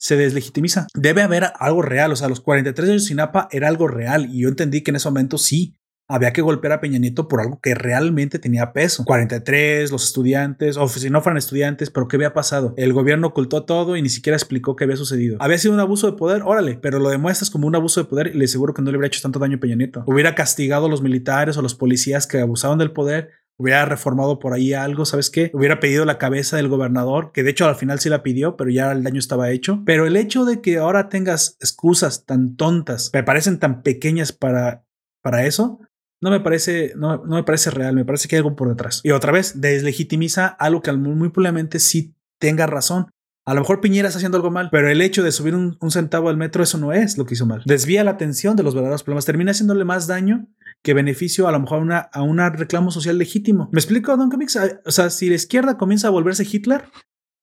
[0.00, 0.86] se deslegitimiza.
[0.94, 2.10] Debe haber algo real.
[2.10, 4.28] O sea, los 43 años de Sinapa era algo real.
[4.32, 5.76] Y yo entendí que en ese momento sí
[6.08, 9.04] había que golpear a Peña Nieto por algo que realmente tenía peso.
[9.04, 12.74] 43, los estudiantes, o si no fueran estudiantes, pero ¿qué había pasado?
[12.76, 15.36] El gobierno ocultó todo y ni siquiera explicó qué había sucedido.
[15.38, 18.28] Había sido un abuso de poder, órale, pero lo demuestras como un abuso de poder
[18.28, 20.02] y le aseguro que no le hubiera hecho tanto daño a Peña Nieto.
[20.06, 23.30] Hubiera castigado a los militares o los policías que abusaban del poder
[23.60, 25.50] hubiera reformado por ahí algo, ¿sabes qué?
[25.52, 28.70] Hubiera pedido la cabeza del gobernador, que de hecho al final sí la pidió, pero
[28.70, 29.82] ya el daño estaba hecho.
[29.84, 34.86] Pero el hecho de que ahora tengas excusas tan tontas, me parecen tan pequeñas para,
[35.20, 35.78] para eso,
[36.22, 39.02] no me parece, no, no, me parece real, me parece que hay algo por detrás.
[39.04, 43.10] Y otra vez, deslegitimiza algo que muy, muy probablemente sí tenga razón.
[43.44, 45.90] A lo mejor Piñera está haciendo algo mal, pero el hecho de subir un, un,
[45.90, 47.62] centavo al metro, eso no es lo que hizo mal.
[47.66, 50.46] Desvía la atención de los verdaderos problemas, termina haciéndole más daño
[50.82, 53.68] que beneficio a lo mejor a un reclamo social legítimo.
[53.72, 54.58] ¿Me explico, Don Comics?
[54.86, 56.84] O sea, si la izquierda comienza a volverse Hitler,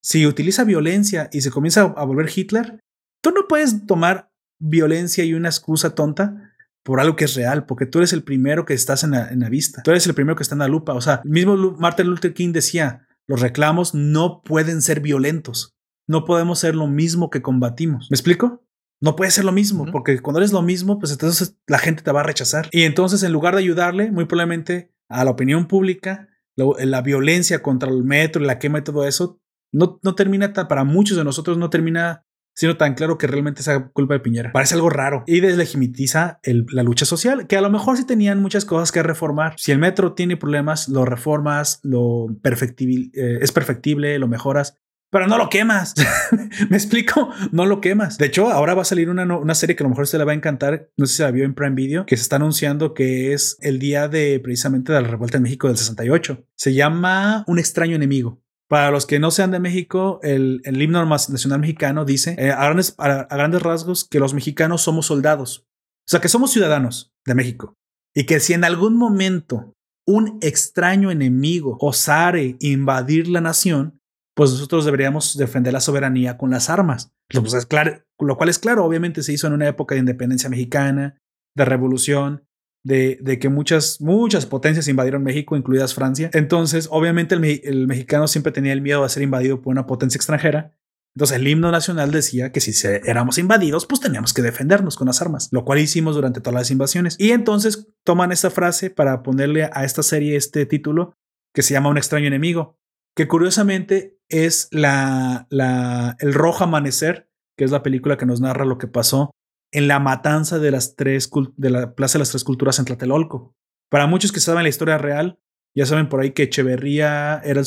[0.02, 2.80] si utiliza violencia y se comienza a volver Hitler,
[3.22, 4.30] tú no puedes tomar
[4.60, 6.52] violencia y una excusa tonta
[6.84, 9.82] por algo que es real, porque tú eres el primero que estás en la, vista,
[9.82, 10.94] tú eres el primero que está en la lupa.
[10.94, 15.76] O sea, mismo Martin Luther King decía, los reclamos no pueden ser violentos,
[16.08, 18.08] no podemos ser lo mismo que combatimos.
[18.10, 18.64] ¿Me explico?
[19.00, 22.10] No puede ser lo mismo, porque cuando eres lo mismo, pues entonces la gente te
[22.10, 22.68] va a rechazar.
[22.72, 27.88] Y entonces, en lugar de ayudarle, muy probablemente a la opinión pública, la violencia contra
[27.88, 29.40] el metro, la quema y todo eso,
[29.72, 32.24] no, no termina, para muchos de nosotros no termina
[32.58, 34.50] siendo tan claro que realmente es culpa de Piñera.
[34.50, 38.64] Parece algo raro y deslegitimiza la lucha social, que a lo mejor sí tenían muchas
[38.64, 39.54] cosas que reformar.
[39.58, 44.76] Si el metro tiene problemas, lo reformas, lo perfectible, eh, es perfectible, lo mejoras,
[45.10, 45.94] pero no lo quemas.
[46.70, 48.18] Me explico, no lo quemas.
[48.18, 50.24] De hecho, ahora va a salir una, una serie que a lo mejor se le
[50.24, 50.90] va a encantar.
[50.96, 53.78] No sé si la vio en Prime Video, que se está anunciando que es el
[53.78, 56.46] día de precisamente de la revuelta en México del 68.
[56.56, 58.42] Se llama Un extraño enemigo.
[58.68, 62.64] Para los que no sean de México, el, el himno nacional mexicano dice eh, a,
[62.64, 65.66] grandes, a grandes rasgos que los mexicanos somos soldados.
[66.08, 67.78] O sea, que somos ciudadanos de México.
[68.14, 69.74] Y que si en algún momento
[70.06, 73.97] un extraño enemigo osare invadir la nación,
[74.38, 77.12] pues nosotros deberíamos defender la soberanía con las armas.
[77.28, 80.48] Pues es claro, lo cual es claro, obviamente se hizo en una época de independencia
[80.48, 81.20] mexicana,
[81.56, 82.46] de revolución,
[82.84, 86.30] de, de, que muchas, muchas potencias invadieron México, incluidas Francia.
[86.34, 90.72] Entonces, obviamente el, mexicano siempre tenía el miedo de ser invadido por una potencia extranjera.
[91.16, 95.20] Entonces el himno nacional decía que si éramos invadidos, pues teníamos que defendernos con las
[95.20, 97.16] armas, lo cual hicimos durante todas las invasiones.
[97.18, 101.16] Y entonces toman esta frase para ponerle a esta serie este título
[101.52, 102.78] que se llama Un extraño enemigo
[103.18, 108.64] que curiosamente es la, la, el rojo amanecer, que es la película que nos narra
[108.64, 109.30] lo que pasó
[109.72, 113.54] en la matanza de las tres de la Plaza de las Tres Culturas en Tlatelolco.
[113.90, 115.38] Para muchos que saben la historia real,
[115.76, 117.66] ya saben por ahí que Echeverría era el,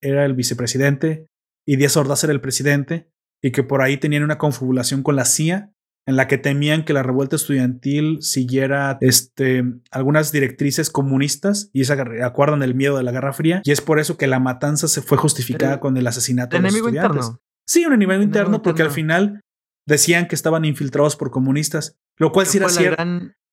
[0.00, 1.26] era el vicepresidente
[1.66, 3.10] y Díaz Ordaz era el presidente
[3.42, 5.72] y que por ahí tenían una confabulación con la CIA
[6.06, 11.92] en la que temían que la revuelta estudiantil siguiera este, algunas directrices comunistas y se
[12.22, 15.02] acuerdan del miedo de la Guerra Fría y es por eso que la matanza se
[15.02, 17.26] fue justificada con el asesinato de los estudiantes.
[17.26, 17.40] Interno.
[17.66, 19.42] Sí, un enemigo interno porque al final
[19.86, 23.02] decían que estaban infiltrados por comunistas, lo cual sí era, cierto.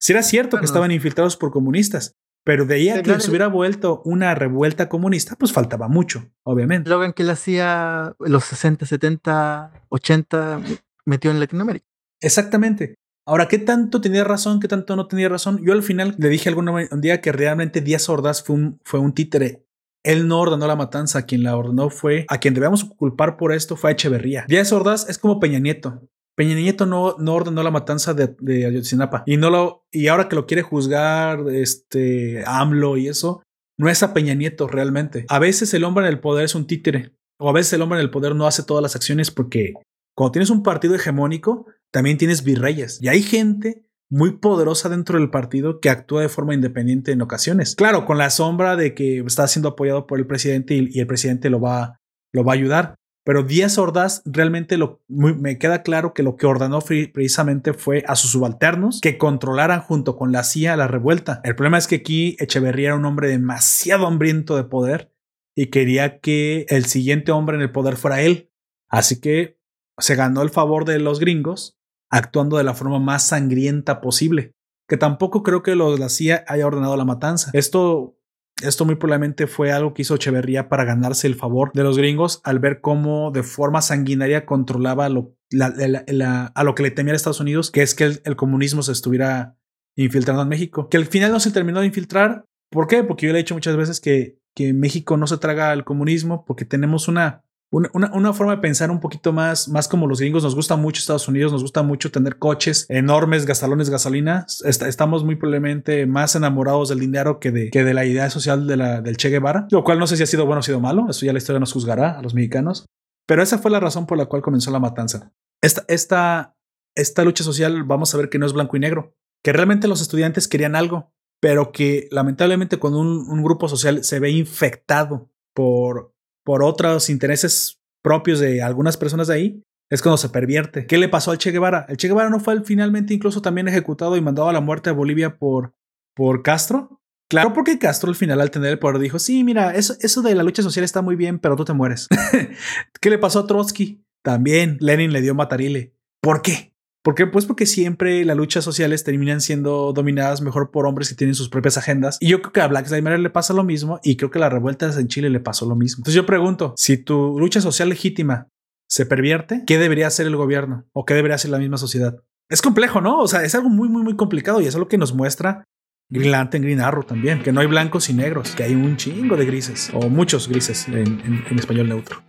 [0.08, 4.02] era cierto que estaban infiltrados por comunistas, pero de ahí a que se hubiera vuelto
[4.04, 6.88] una revuelta comunista, pues faltaba mucho, obviamente.
[6.88, 10.60] Lo que le hacía los 60, 70, 80
[11.04, 11.86] metió en Latinoamérica.
[12.20, 12.94] Exactamente.
[13.26, 14.58] Ahora, ¿qué tanto tenía razón?
[14.58, 15.60] ¿Qué tanto no tenía razón?
[15.62, 19.12] Yo al final le dije algún día que realmente Díaz Ordaz fue un, fue un
[19.12, 19.66] títere.
[20.02, 23.76] Él no ordenó la matanza, quien la ordenó fue, a quien debemos culpar por esto
[23.76, 24.46] fue a Echeverría.
[24.48, 26.08] Díaz Ordaz es como Peña Nieto.
[26.36, 30.28] Peña Nieto no, no ordenó la matanza de, de Ayotzinapa y no lo, y ahora
[30.28, 33.42] que lo quiere juzgar, este, AMLO y eso,
[33.76, 35.26] no es a Peña Nieto realmente.
[35.28, 37.98] A veces el hombre en el poder es un títere, o a veces el hombre
[37.98, 39.74] en el poder no hace todas las acciones porque
[40.18, 42.98] cuando tienes un partido hegemónico, también tienes virreyes.
[43.00, 47.76] Y hay gente muy poderosa dentro del partido que actúa de forma independiente en ocasiones.
[47.76, 51.50] Claro, con la sombra de que está siendo apoyado por el presidente y, el presidente
[51.50, 52.00] lo va,
[52.32, 52.96] lo va a ayudar.
[53.24, 58.32] Pero Díaz Ordaz realmente me queda claro que lo que ordenó precisamente fue a sus
[58.32, 61.40] subalternos que controlaran junto con la CIA la revuelta.
[61.44, 65.12] El problema es que aquí Echeverría era un hombre demasiado hambriento de poder
[65.54, 68.50] y quería que el siguiente hombre en el poder fuera él.
[68.88, 69.57] Así que
[69.98, 71.78] se ganó el favor de los gringos
[72.10, 74.52] actuando de la forma más sangrienta posible,
[74.88, 77.50] que tampoco creo que lo, la CIA haya ordenado la matanza.
[77.52, 78.16] Esto,
[78.62, 82.40] esto muy probablemente fue algo que hizo Echeverría para ganarse el favor de los gringos
[82.44, 87.70] al ver cómo de forma sanguinaria controlaba a lo que le temía a Estados Unidos,
[87.70, 89.58] que es que el, el comunismo se estuviera
[89.96, 92.44] infiltrando en México, que al final no se terminó de infiltrar.
[92.70, 93.02] ¿Por qué?
[93.02, 96.44] Porque yo le he dicho muchas veces que, que México no se traga al comunismo
[96.44, 100.42] porque tenemos una una, una, forma de pensar un poquito más, más como los gringos.
[100.42, 104.46] Nos gusta mucho Estados Unidos, nos gusta mucho tener coches enormes, gastalones, gasolina.
[104.64, 108.76] estamos muy probablemente más enamorados del dinero que de, que de la idea social de
[108.76, 110.80] la, del Che Guevara, lo cual no sé si ha sido bueno o ha sido
[110.80, 111.06] malo.
[111.10, 112.86] Eso ya la historia nos juzgará a los mexicanos.
[113.26, 115.32] Pero esa fue la razón por la cual comenzó la matanza.
[115.62, 116.56] Esta, esta,
[116.94, 119.14] esta lucha social, vamos a ver que no es blanco y negro,
[119.44, 124.20] que realmente los estudiantes querían algo, pero que lamentablemente cuando un, un grupo social se
[124.20, 126.14] ve infectado por
[126.48, 130.86] por otros intereses propios de algunas personas de ahí, es cuando se pervierte.
[130.86, 131.84] ¿Qué le pasó al Che Guevara?
[131.90, 134.94] El Che Guevara no fue finalmente incluso también ejecutado y mandado a la muerte a
[134.94, 135.74] Bolivia por,
[136.16, 137.02] por Castro.
[137.28, 140.34] Claro, porque Castro al final al tener el poder dijo, sí, mira, eso, eso de
[140.34, 142.08] la lucha social está muy bien, pero tú te mueres.
[143.02, 144.02] ¿Qué le pasó a Trotsky?
[144.24, 145.92] También Lenin le dio matarile.
[146.22, 146.72] ¿Por qué?
[147.08, 147.26] ¿Por qué?
[147.26, 151.48] Pues porque siempre las luchas sociales terminan siendo dominadas mejor por hombres que tienen sus
[151.48, 152.18] propias agendas.
[152.20, 154.42] Y yo creo que a Black Lives le pasa lo mismo y creo que a
[154.42, 156.00] las revueltas en Chile le pasó lo mismo.
[156.00, 158.48] Entonces yo pregunto, si tu lucha social legítima
[158.90, 160.84] se pervierte, ¿qué debería hacer el gobierno?
[160.92, 162.18] ¿O qué debería hacer la misma sociedad?
[162.50, 163.20] es complejo, ¿no?
[163.20, 165.64] O sea, es algo muy, muy, muy complicado y es algo que nos muestra
[166.10, 169.34] Green Lantern, Green Arrow también, que no hay blancos y negros, que hay un chingo
[169.38, 172.22] de grises, o muchos grises en, español neutro.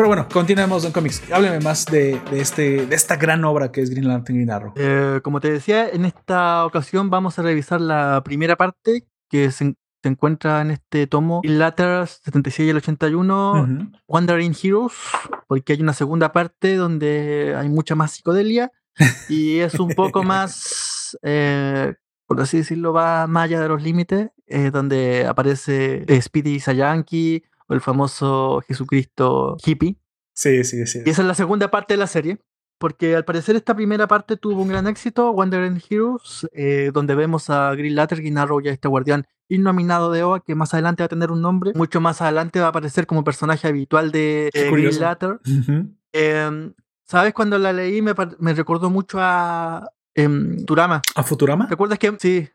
[0.00, 1.22] Pero bueno, continuemos en cómics.
[1.30, 4.72] Hábleme más de, este, de esta gran obra que es Green Lantern Green Arrow.
[4.74, 9.74] Eh, como te decía, en esta ocasión vamos a revisar la primera parte que se,
[10.02, 14.94] se encuentra en este tomo Later 76 y el 81, Wandering Heroes,
[15.46, 18.72] porque hay una segunda parte donde hay mucha más psicodelia
[19.28, 21.92] y es un poco más, eh,
[22.26, 27.74] por así decirlo, va más allá de los límites, eh, donde aparece Speedy Sayanki o
[27.74, 29.96] el famoso Jesucristo hippie.
[30.34, 31.00] Sí, sí, sí.
[31.06, 32.40] Y esa es la segunda parte de la serie
[32.80, 37.50] porque al parecer esta primera parte tuvo un gran éxito, Wandering Heroes, eh, donde vemos
[37.50, 41.08] a Green Lantern, y a este guardián innominado de OA, que más adelante va a
[41.08, 45.40] tener un nombre, mucho más adelante va a aparecer como personaje habitual de Green Lantern.
[46.12, 46.72] Em,
[47.04, 47.34] ¿Sabes?
[47.34, 51.02] Cuando la leí me, me recordó mucho a em, Futurama.
[51.14, 51.66] ¿A Futurama?
[51.66, 52.48] ¿Recuerdas que sí?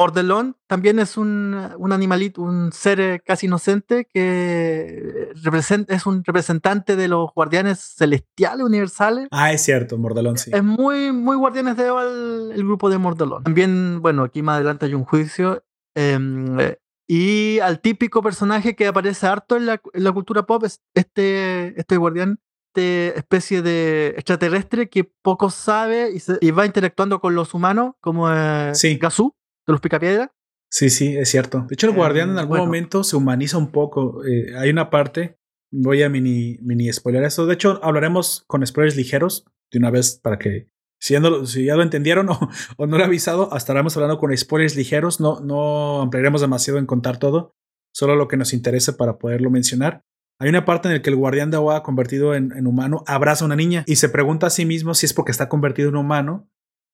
[0.00, 6.22] Ordelón también es un, un, animalito, un ser eh, casi inocente que representa, es un
[6.24, 9.26] representante de los guardianes celestiales universales.
[9.32, 10.52] Ah, es cierto, Mordelón, sí.
[10.54, 13.42] Es muy, muy guardianes de el, el grupo de Mordelón.
[13.42, 15.64] También, bueno, aquí más adelante hay un juicio.
[15.96, 16.78] Em, eh,
[17.08, 21.78] y al típico personaje que aparece harto en la, en la cultura pop es este,
[21.80, 22.38] este guardián
[22.78, 28.30] especie de extraterrestre que poco sabe y, se, y va interactuando con los humanos, como
[28.30, 28.96] eh, sí.
[28.96, 29.34] Gazú
[29.68, 30.32] de los picapiedra.
[30.70, 31.66] Sí, sí, es cierto.
[31.68, 34.24] De hecho, el guardián en em, algún momento se humaniza un poco.
[34.24, 35.38] Eh, hay una parte,
[35.70, 37.46] voy a mini, mini spoiler esto.
[37.46, 41.76] De hecho, hablaremos con spoilers ligeros de una vez para que, si ya, si ya
[41.76, 42.38] lo entendieron o,
[42.76, 45.20] o, no lo he avisado, estaremos hablando con spoilers ligeros.
[45.20, 47.54] No, no ampliaremos demasiado en contar todo,
[47.94, 50.04] solo lo que nos interese para poderlo mencionar.
[50.40, 53.44] Hay una parte en la que el guardián de agua convertido en, en, humano abraza
[53.44, 55.96] a una niña y se pregunta a sí mismo si es porque está convertido en
[55.96, 56.48] humano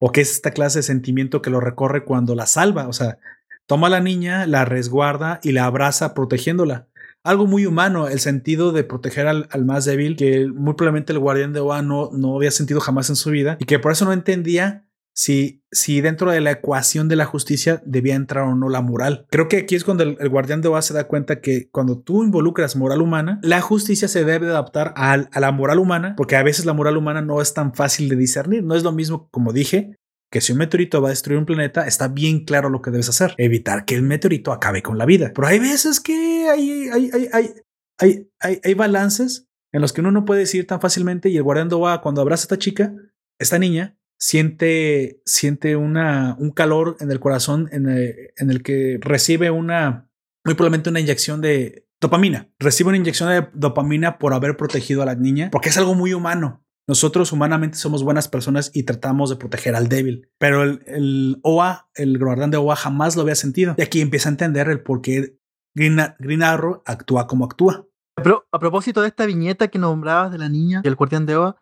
[0.06, 2.88] o qué es esta clase de sentimiento que lo recorre cuando la salva.
[2.88, 3.16] O sea,
[3.64, 6.88] toma a la niña, la resguarda y la abraza protegiéndola.
[7.22, 11.54] Algo muy humano, el sentido de proteger al, más débil, que muy probablemente el guardián
[11.54, 14.12] de Oa no, no había sentido jamás en su vida y que por eso no
[14.12, 14.84] entendía
[15.14, 19.26] si, si dentro de la ecuación de la justicia debía entrar o no la moral.
[19.30, 22.24] Creo que aquí es cuando el, guardián de Oa se da cuenta que cuando tú
[22.24, 26.42] involucras moral humana, la justicia se debe adaptar a, a la moral humana, porque a
[26.42, 28.64] veces la moral humana no es tan fácil de discernir.
[28.64, 29.96] No es lo mismo, como dije,
[30.34, 33.08] que si un meteorito va a destruir un planeta, está bien claro lo que debes
[33.08, 35.30] hacer, evitar que el meteorito acabe con la vida.
[35.32, 37.54] Pero hay veces que hay, hay,
[37.98, 41.68] hay, hay, balances en los que uno no puede decir tan fácilmente y el guardián
[41.68, 42.92] de Oa cuando abraza a esta chica,
[43.38, 48.98] esta niña, siente, siente una, un calor en el corazón en el, en el que
[49.02, 50.08] recibe una,
[50.46, 52.48] muy probablemente una inyección de dopamina.
[52.58, 56.14] Recibe una inyección de dopamina por haber protegido a la niña, porque es algo muy
[56.14, 56.64] humano.
[56.88, 61.90] Nosotros humanamente somos buenas personas y tratamos de proteger al débil, pero el, el OA,
[61.94, 63.74] el guardián de OA jamás lo había sentido.
[63.76, 65.36] Y aquí empieza a entender el por qué
[65.74, 67.86] Green, Arrow actúa como actúa.
[68.16, 71.36] Pero a propósito de esta viñeta que nombrabas de la niña y el guardián de
[71.36, 71.56] OA,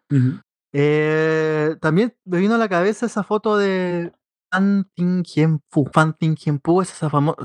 [0.73, 4.13] eh, también me vino a la cabeza esa foto de
[4.51, 5.25] Fan Ting
[5.69, 5.89] Fu.
[5.93, 7.43] Fan Ting Fu es esa famosa,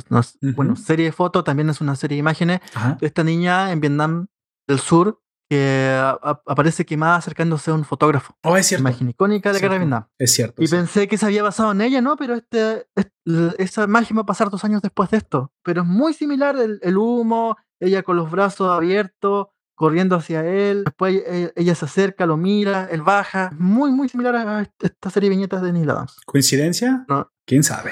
[0.56, 2.60] bueno, serie de fotos, también es una serie de imágenes
[3.00, 4.28] de esta niña en Vietnam
[4.68, 5.98] del Sur que
[6.46, 8.36] aparece quemada acercándose a un fotógrafo.
[8.44, 8.82] Oh, es cierto.
[8.82, 10.08] Imagen icónica de la guerra de Vietnam.
[10.18, 10.62] Es cierto.
[10.62, 12.18] Y pensé que se había basado en ella, ¿no?
[12.18, 12.88] Pero este,
[13.58, 15.54] esa imagen va a pasar dos años después de esto.
[15.64, 19.48] Pero es muy similar el, el humo, ella con los brazos abiertos,
[19.78, 24.36] corriendo hacia él, después e, ella, se acerca, lo mira, él baja, muy, muy similar
[24.36, 26.18] a esta serie de viñetas de Neil Adams.
[26.26, 27.06] ¿Coincidencia?
[27.08, 27.32] No.
[27.46, 27.92] ¿Quién sabe?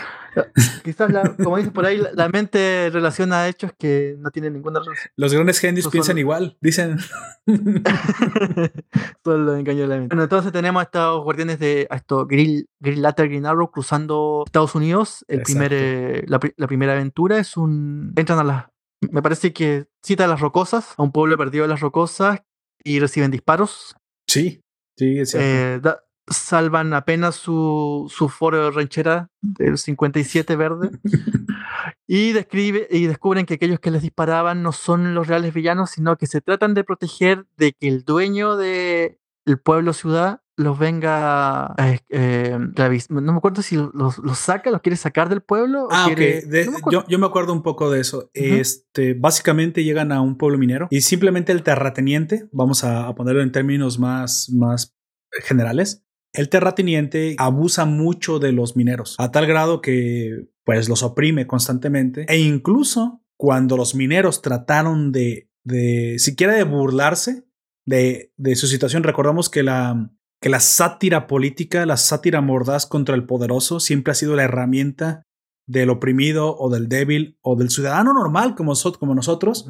[0.83, 1.11] Quizás,
[1.41, 5.11] como dices por ahí, la, mente relaciona hechos que no tienen ninguna relación.
[5.15, 6.97] Los grandes genios piensan igual, dicen.
[9.23, 10.15] Solo engaño de la mente.
[10.15, 14.43] Bueno, entonces tenemos a estos guardianes de a estos Grill, Grill Latter, Green Arrow cruzando
[14.45, 15.23] Estados Unidos.
[15.29, 18.11] El primer, eh, la, la, primera aventura es un.
[18.17, 18.65] Entran a las
[19.01, 22.41] me parece que cita a las rocosas, a un pueblo perdido de las rocosas,
[22.83, 23.95] y reciben disparos.
[24.27, 24.61] Sí,
[24.97, 25.89] sí, es cierto.
[25.89, 25.95] Eh,
[26.27, 30.89] salvan apenas su, su foro de ranchera del 57 verde
[32.07, 36.17] y, describe, y descubren que aquellos que les disparaban no son los reales villanos, sino
[36.17, 41.75] que se tratan de proteger de que el dueño del el pueblo ciudad los venga
[41.77, 42.57] eh, eh,
[43.09, 45.87] no me acuerdo si los, los, saca, los quiere sacar del pueblo.
[45.91, 46.91] Ah, ok.
[46.91, 48.29] yo, yo, me acuerdo un poco de eso.
[48.33, 53.51] Este, básicamente llegan a un pueblo minero y simplemente el terrateniente, vamos a, ponerlo en
[53.51, 54.95] términos más, más
[55.43, 56.03] generales,
[56.33, 62.25] el terrateniente abusa mucho de los mineros a tal grado que pues los oprime constantemente
[62.27, 67.43] e incluso cuando los mineros trataron de de siquiera de burlarse
[67.85, 69.03] de, de su situación.
[69.03, 70.09] Recordamos que la,
[70.41, 75.23] que la sátira política, la sátira mordaz contra el poderoso, siempre ha sido la herramienta
[75.67, 79.67] del oprimido o del débil o del ciudadano normal como, como nosotros.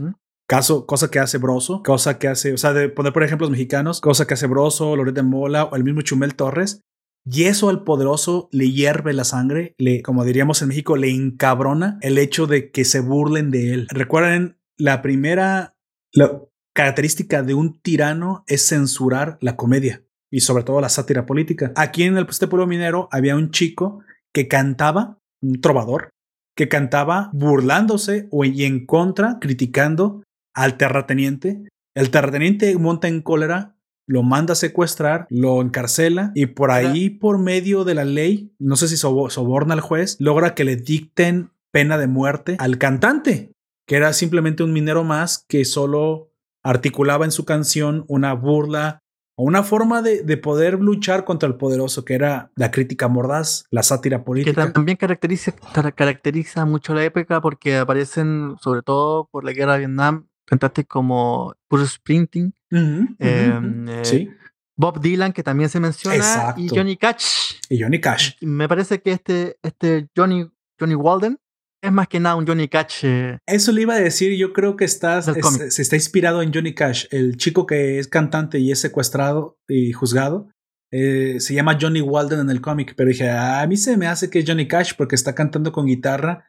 [0.47, 3.99] Caso, cosa que hace Broso, cosa que hace, o sea, de poner por ejemplos mexicanos,
[3.99, 6.82] cosa que hace Broso, Loret de Mola o el mismo Chumel Torres.
[7.28, 11.97] Y eso al poderoso le hierve la sangre, le, como diríamos en México, le encabrona
[12.01, 13.88] el hecho de que se burlen de él.
[13.89, 15.76] Recuerden, la primera
[16.11, 16.41] la
[16.74, 21.71] característica de un tirano es censurar la comedia y sobre todo la sátira política.
[21.76, 24.03] Aquí en el este pueblo minero había un chico
[24.34, 26.09] que cantaba, un trovador,
[26.55, 30.23] que cantaba burlándose o y en contra, criticando
[30.53, 31.63] al terrateniente.
[31.95, 33.76] El terrateniente monta en cólera,
[34.07, 38.76] lo manda a secuestrar, lo encarcela y por ahí, por medio de la ley, no
[38.76, 43.51] sé si soborna al juez, logra que le dicten pena de muerte al cantante,
[43.88, 46.32] que era simplemente un minero más que solo
[46.63, 48.99] articulaba en su canción una burla
[49.36, 53.65] o una forma de, de, poder luchar contra el poderoso, que era la crítica mordaz,
[53.69, 54.65] la sátira política.
[54.65, 55.53] Que también caracteriza,
[55.95, 61.53] caracteriza mucho la época porque aparecen, sobre todo por la guerra de Vietnam, cantantes como
[61.69, 64.29] Bruce Springsteen, em, eh,
[64.77, 67.55] Bob Dylan, que también se menciona, y Johnny Cash.
[67.69, 68.36] Y Johnny Cash.
[68.41, 71.39] Me parece que este, este Johnny, Johnny Walden
[71.86, 73.01] es más que nada un Johnny Cash.
[73.03, 75.29] Eh, Eso le iba a decir, yo creo que estás,
[75.69, 79.91] se está inspirado en Johnny Cash, el chico que es cantante y es secuestrado y
[79.93, 80.49] juzgado.
[80.91, 84.29] Eh, se llama Johnny Walden en el cómic, pero dije, a mí se me hace
[84.29, 86.45] que es Johnny Cash porque está cantando con guitarra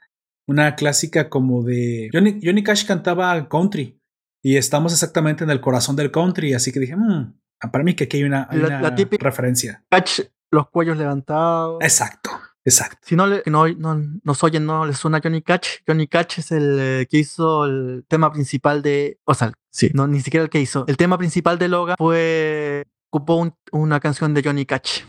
[0.49, 2.09] una clásica como de...
[2.13, 4.01] Johnny, Johnny Cash cantaba country
[4.43, 7.35] y estamos exactamente en el corazón del country, así que dije, mmm,
[7.73, 9.85] para mí que aquí hay una, la, típica referencia.
[9.91, 10.21] Catch,
[10.53, 11.83] los cuellos levantados.
[11.83, 12.31] Exacto.
[12.67, 12.99] Exacto.
[13.03, 15.79] Si no, le, no, no nos oyen, no les suena Johnny Cash.
[15.87, 19.21] Johnny Cash es el eh, que hizo el tema principal de.
[19.25, 20.85] O sea, sí, no, ni siquiera el que hizo.
[20.89, 22.85] El tema principal de Logan fue.
[23.09, 25.03] ocupó una canción de Johnny Cash.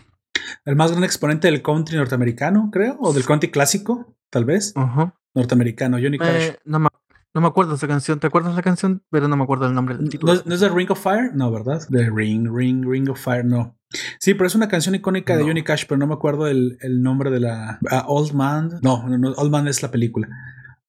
[0.65, 4.75] El más gran exponente del country norteamericano, creo, o del country clásico, tal vez.
[5.33, 6.43] Norteamericano, Johnny Cash.
[6.43, 6.89] Eh, no, me,
[7.37, 8.19] no, me, acuerdo esa canción.
[8.19, 9.03] ¿Te acuerdas de la canción?
[9.09, 10.33] Pero no me acuerdo el nombre del título.
[10.45, 11.31] ¿No, es de Ring of Fire?
[11.33, 11.81] No, ¿verdad?
[11.89, 13.77] De Ring, Ring, Ring of Fire, no.
[14.19, 17.01] Sí, pero es una canción icónica de Johnny Cash, pero no me acuerdo el, el
[17.01, 17.79] nombre de la.
[17.89, 18.79] Ah, Old Man.
[18.81, 20.27] No, no, Old Man es la película.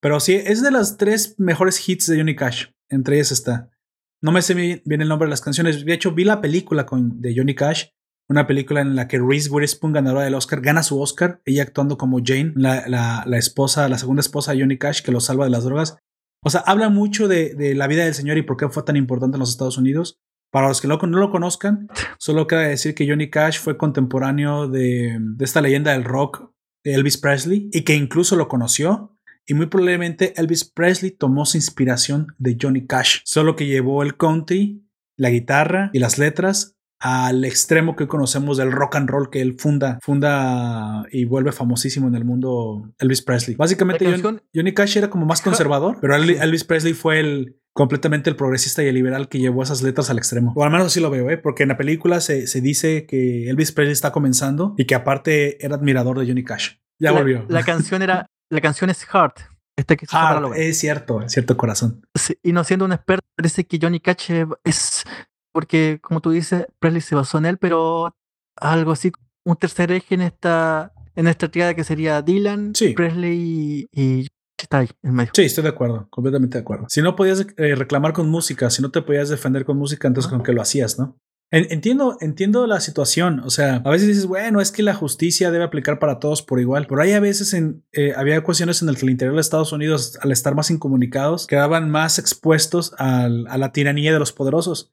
[0.01, 2.67] Pero sí, es de las tres mejores hits de Johnny Cash.
[2.89, 3.71] Entre ellas está.
[4.21, 5.85] No me sé bien el nombre de las canciones.
[5.85, 7.87] De hecho, vi la película con, de Johnny Cash.
[8.29, 11.41] Una película en la que Reese Witherspoon, ganadora del Oscar, gana su Oscar.
[11.47, 15.13] Ella actuando como Jane, la, la, la esposa, la segunda esposa de Johnny Cash, que
[15.13, 15.99] lo salva de las drogas.
[16.43, 18.97] O sea, habla mucho de, de, la vida del señor y por qué fue tan
[18.97, 20.21] importante en los Estados Unidos.
[20.51, 25.21] Para los que no, lo conozcan, solo queda decir que Johnny Cash fue contemporáneo de,
[25.41, 26.51] esta leyenda del rock
[26.85, 29.15] de Elvis Presley y que incluso lo conoció.
[29.47, 34.17] Y muy probablemente Elvis Presley tomó su inspiración de Johnny Cash, solo que llevó el
[34.17, 34.87] country,
[35.17, 39.57] la guitarra y las letras al extremo que conocemos del rock and roll que él
[39.59, 43.57] funda, funda y vuelve famosísimo en el mundo Elvis Presley.
[43.57, 44.07] Básicamente
[44.55, 48.89] Johnny, Cash era como más conservador, pero Elvis Presley fue el completamente el progresista y
[48.89, 50.53] el liberal que llevó esas letras al extremo.
[50.57, 51.39] O al menos así lo veo, ¿eh?
[51.39, 55.77] porque en la película se, dice que Elvis Presley está comenzando y que aparte era
[55.77, 56.73] admirador de Johnny Cash.
[56.99, 57.47] Ya volvió.
[57.49, 59.39] La canción era, la canción es Heart.
[59.77, 60.07] Este que
[60.57, 62.03] es cierto, es cierto corazón.
[62.43, 64.33] y no siendo un experto, parece que Johnny Cash
[64.65, 65.05] es
[65.59, 68.15] porque, como tú dices, Presley se basó en él, pero
[68.55, 69.11] algo así,
[69.45, 74.89] un tercer eje en esta, en esta triada que sería Dylan, Presley y, está ahí.
[75.33, 76.87] Sí, estoy de acuerdo, completamente de acuerdo.
[76.89, 80.31] Si no podías eh, reclamar con música, si no te podías defender con música, entonces
[80.31, 81.19] con qué lo hacías, ¿no?
[81.51, 83.41] Entiendo, entiendo la situación.
[83.41, 86.61] O sea, a veces dices, bueno, es que la justicia debe aplicar para todos por
[86.61, 86.87] igual.
[86.87, 89.73] Pero hay a veces en, eh, había cuestiones en las que el interior de Estados
[89.73, 94.93] Unidos, al estar más incomunicados, quedaban más expuestos a la tiranía de los poderosos.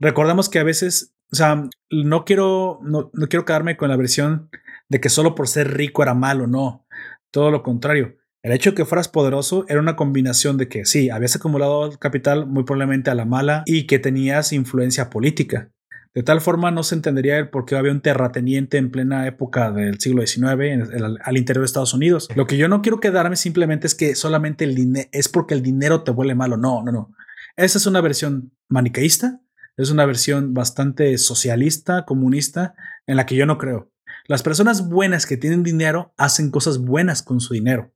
[0.00, 4.50] Recordamos que a veces, o sea, no quiero, no, no quiero quedarme con la versión
[4.88, 6.86] de que solo por ser rico era malo, no.
[7.30, 8.16] Todo lo contrario.
[8.42, 12.46] El hecho de que fueras poderoso era una combinación de que sí, habías acumulado capital
[12.46, 15.70] muy probablemente a la mala y que tenías influencia política.
[16.12, 19.72] De tal forma no se entendería el por qué había un terrateniente en plena época
[19.72, 20.90] del siglo XIX
[21.24, 22.28] al interior de Estados Unidos.
[22.36, 25.62] Lo que yo no quiero quedarme simplemente es que solamente el dinero es porque el
[25.62, 26.56] dinero te vuelve malo.
[26.56, 27.14] No, no, no.
[27.56, 29.40] Esa es una versión maniqueísta
[29.76, 32.74] es una versión bastante socialista, comunista,
[33.06, 33.90] en la que yo no creo.
[34.26, 37.92] Las personas buenas que tienen dinero hacen cosas buenas con su dinero.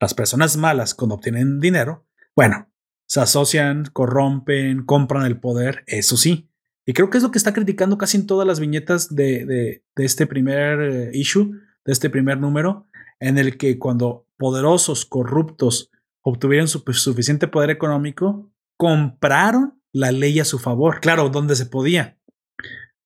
[0.00, 2.70] Las personas malas, cuando obtienen dinero, bueno,
[3.06, 6.50] se asocian, corrompen, compran el poder, eso sí.
[6.84, 9.82] Y creo que es lo que está criticando casi en todas las viñetas de, de,
[9.96, 11.52] este primer eh, issue,
[11.84, 12.86] de este primer número,
[13.18, 15.90] en el que cuando poderosos, corruptos,
[16.22, 21.00] obtuvieron su, suficiente poder económico, compraron la ley a su favor.
[21.00, 22.18] Claro, donde se podía.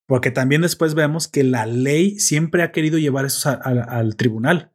[0.07, 4.73] Porque también después vemos que la ley siempre ha querido llevar eso al tribunal.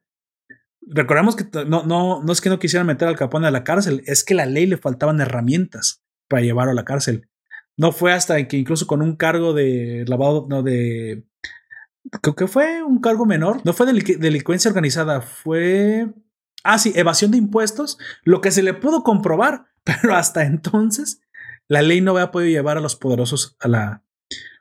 [0.82, 4.01] Recordemos que no, no, no es que no quisieran meter al Capone a la cárcel,
[4.05, 7.28] es que la ley le faltaban herramientas para llevarlo a la cárcel.
[7.76, 11.26] No fue hasta que incluso con un cargo de lavado, no de...
[12.22, 13.59] Creo que fue un cargo menor.
[13.66, 16.13] No fue delincuencia organizada, fue...
[16.63, 21.20] Ah, sí, evasión de impuestos, lo que se le pudo comprobar, pero hasta entonces
[21.68, 24.03] la ley no había podido llevar a los poderosos a la...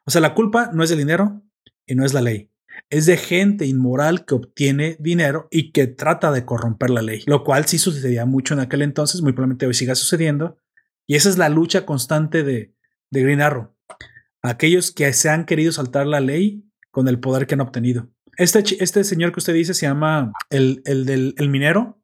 [0.07, 1.43] O sea, la culpa no es del dinero
[1.87, 2.51] y no es la ley.
[2.91, 7.45] Es de gente inmoral que obtiene dinero y que trata de corromper la ley, lo
[7.45, 10.59] cual sí sucedía mucho en aquel entonces, muy probablemente hoy siga sucediendo.
[11.07, 12.75] Y esa es la lucha constante de,
[13.11, 13.75] de Green Arrow.
[14.43, 18.11] Aquellos que se han querido saltar la ley con el poder que han obtenido.
[18.37, 22.03] Este, este señor que usted dice se llama el, el del el minero,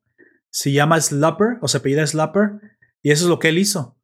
[0.51, 2.61] se llama Slapper o se apellida Slapper,
[3.03, 3.99] y eso es lo que él hizo.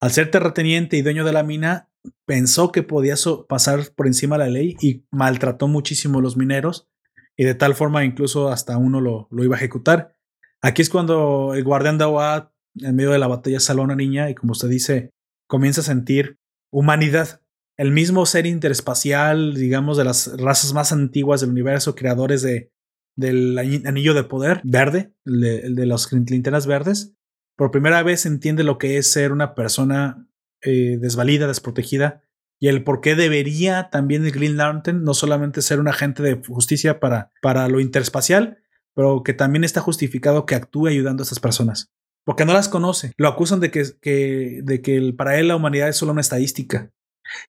[0.00, 1.90] Al ser terrateniente y dueño de la mina,
[2.26, 3.14] pensó que podía
[3.48, 6.88] pasar por encima de la ley y maltrató muchísimo a los mineros,
[7.36, 10.16] y de tal forma incluso hasta uno lo, iba a ejecutar.
[10.62, 13.96] Aquí es cuando el guardián de agua en medio de la batalla salva a una
[13.96, 15.10] niña y como usted dice,
[15.46, 16.38] comienza a sentir
[16.70, 17.42] humanidad.
[17.76, 22.72] El mismo ser interespacial, digamos, de las razas más antiguas del universo, creadores de,
[23.16, 27.15] del anillo de poder verde, el de, el de las linternas verdes,
[27.56, 30.28] por primera vez entiende lo que es ser una persona
[30.62, 32.22] eh, desvalida, desprotegida,
[32.58, 36.40] y el por qué debería también el Green Lantern no solamente ser un agente de
[36.46, 38.58] justicia para, para lo interespacial,
[38.94, 41.90] pero que también está justificado que actúe ayudando a estas personas
[42.26, 43.12] porque no las conoce.
[43.16, 46.90] Lo acusan de que, de que para él la humanidad es solo una estadística.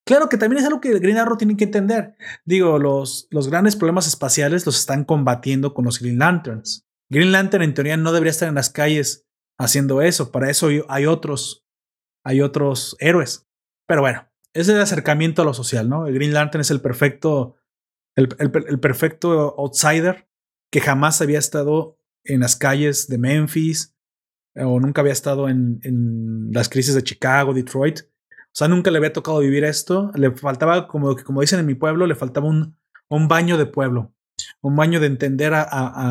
[0.06, 2.16] Claro que también es algo que Green Arrow tiene que entender.
[2.46, 6.86] Digo, los, los grandes problemas espaciales los están combatiendo con los Green Lanterns.
[7.10, 9.27] Green Lantern en teoría no debería estar en las calles
[9.58, 10.32] haciendo eso.
[10.32, 11.66] Para eso hay otros,
[12.24, 13.48] hay otros héroes.
[13.88, 16.08] Pero bueno, es el acercamiento a lo social, ¿no?
[16.08, 17.56] El Green Lantern es el perfecto,
[18.16, 20.28] el, perfecto outsider
[20.72, 23.96] que jamás había estado en las calles de Memphis,
[24.56, 28.00] o nunca había estado en, las crisis de Chicago, Detroit.
[28.02, 30.12] O sea, nunca le había tocado vivir esto.
[30.16, 34.17] Le faltaba, como, como dicen en mi pueblo, le faltaba un baño de pueblo.
[34.62, 35.64] Un baño de entender a,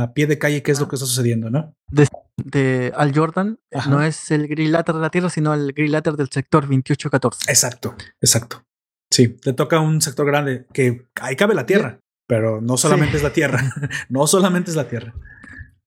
[0.02, 1.74] a, pie de calle qué es lo que está sucediendo, ¿no?
[2.36, 3.58] De, Al Jordan
[3.88, 7.50] no es el grillater de la Tierra, sino el grillater del sector 2814.
[7.50, 8.64] Exacto, exacto.
[9.10, 13.22] Sí, le toca un sector grande que ahí cabe la Tierra, pero no solamente es
[13.22, 13.60] la Tierra.
[14.08, 15.14] no solamente es la Tierra.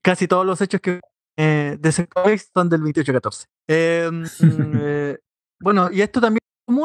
[0.02, 1.02] Casi todos los hechos que
[1.38, 3.46] eh, de son del 28-14.
[3.68, 4.26] Em,
[4.82, 5.18] eh,
[5.62, 6.40] bueno, y esto también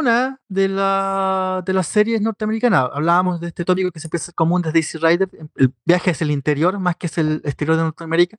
[0.06, 0.36] ¿eh?
[0.48, 2.88] de, la, de las series norteamericanas.
[2.92, 5.28] Hablábamos de este tópico que siempre es común desde Easy Rider.
[5.56, 8.38] El viaje es el interior más que es el exterior de Norteamérica.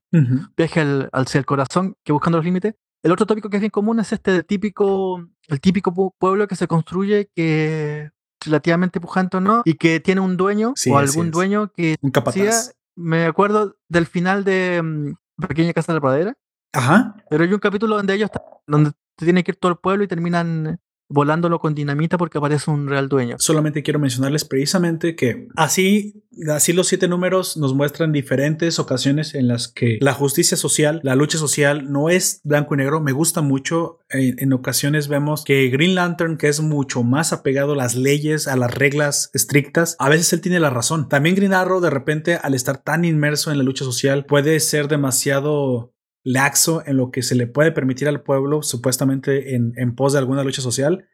[0.58, 2.76] Viaje al, hacia el corazón que buscando los límites.
[3.04, 6.68] El otro tópico que es bien común es este típico, el típico pueblo que se
[6.68, 8.10] construye que
[8.44, 12.74] relativamente pujante o no, y que tiene un dueño o algún dueño que un capataz.
[12.96, 16.34] me acuerdo del final de mm, Pequeña Casa de la Pradera.
[16.74, 17.16] Ajá.
[17.30, 18.30] Pero hay un capítulo donde ellos,
[18.68, 22.88] donde tiene que ir todo el pueblo y terminan volándolo con dinamita porque aparece un
[22.88, 23.36] real dueño.
[23.40, 29.48] Solamente quiero mencionarles precisamente que así, así los siete números nos muestran diferentes ocasiones en
[29.48, 33.02] las que la justicia social, la lucha social no es blanco y negro.
[33.02, 34.00] Me gusta mucho.
[34.10, 38.48] En, en ocasiones vemos que Green Lantern, que es mucho más apegado a las leyes,
[38.48, 41.10] a las reglas estrictas, a veces él tiene la razón.
[41.10, 44.88] También Green Arrow de repente al estar tan inmerso en la lucha social puede ser
[44.88, 45.95] demasiado
[46.26, 50.20] laxo en lo que se le puede permitir al pueblo, supuestamente en, en pos de
[50.20, 51.08] alguna lucha social.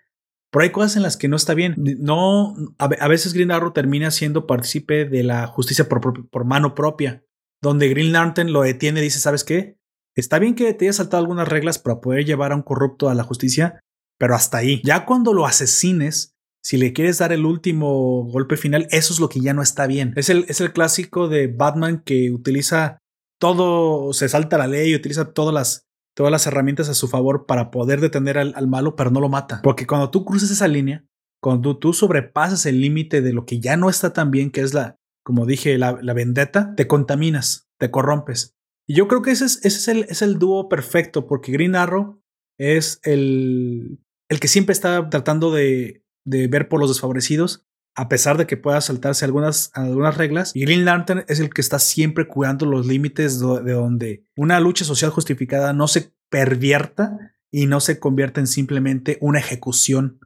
[0.51, 1.76] Pero hay cosas en las que no está bien.
[1.99, 7.24] No, a, veces Green Arrow termina siendo partícipe de la justicia por, por, mano propia,
[7.62, 9.78] donde Green Lantern lo detiene y dice, ¿sabes qué?
[10.16, 13.16] Está bien que te hayas saltado algunas reglas para poder llevar a un corrupto a
[13.16, 13.80] la justicia,
[14.18, 14.82] pero hasta ahí.
[14.84, 19.30] Ya cuando lo asesines, si le quieres dar el último golpe final, eso es lo
[19.30, 20.14] que ya no está bien.
[20.18, 23.01] Es el, es el clásico de Batman que utiliza
[23.41, 27.47] todo se salta la ley y utiliza todas las, todas las herramientas a su favor
[27.47, 29.61] para poder detener al, malo, pero no lo mata.
[29.63, 31.07] Porque cuando tú cruzas esa línea,
[31.41, 34.76] cuando tú sobrepasas el límite de lo que ya no está tan bien, que es
[34.76, 38.55] la, como dije, la, la vendetta, te contaminas, te corrompes.
[38.88, 41.76] Y yo creo que ese es, ese es, el, es el dúo perfecto, porque Green
[41.76, 42.22] Arrow
[42.59, 47.65] es el, el que siempre está tratando de, de ver por los desfavorecidos
[47.95, 50.55] a pesar de que pueda saltarse algunas, algunas reglas.
[50.55, 54.85] Y Green Lantern es el que está siempre cuidando los límites de donde una lucha
[54.85, 60.19] social justificada no se pervierta y no se convierta en simplemente una ejecución,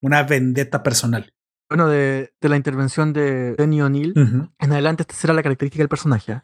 [0.00, 1.34] una vendetta personal.
[1.68, 6.42] Bueno, de, la intervención de Danny O'Neill, en adelante esta será la característica del personaje.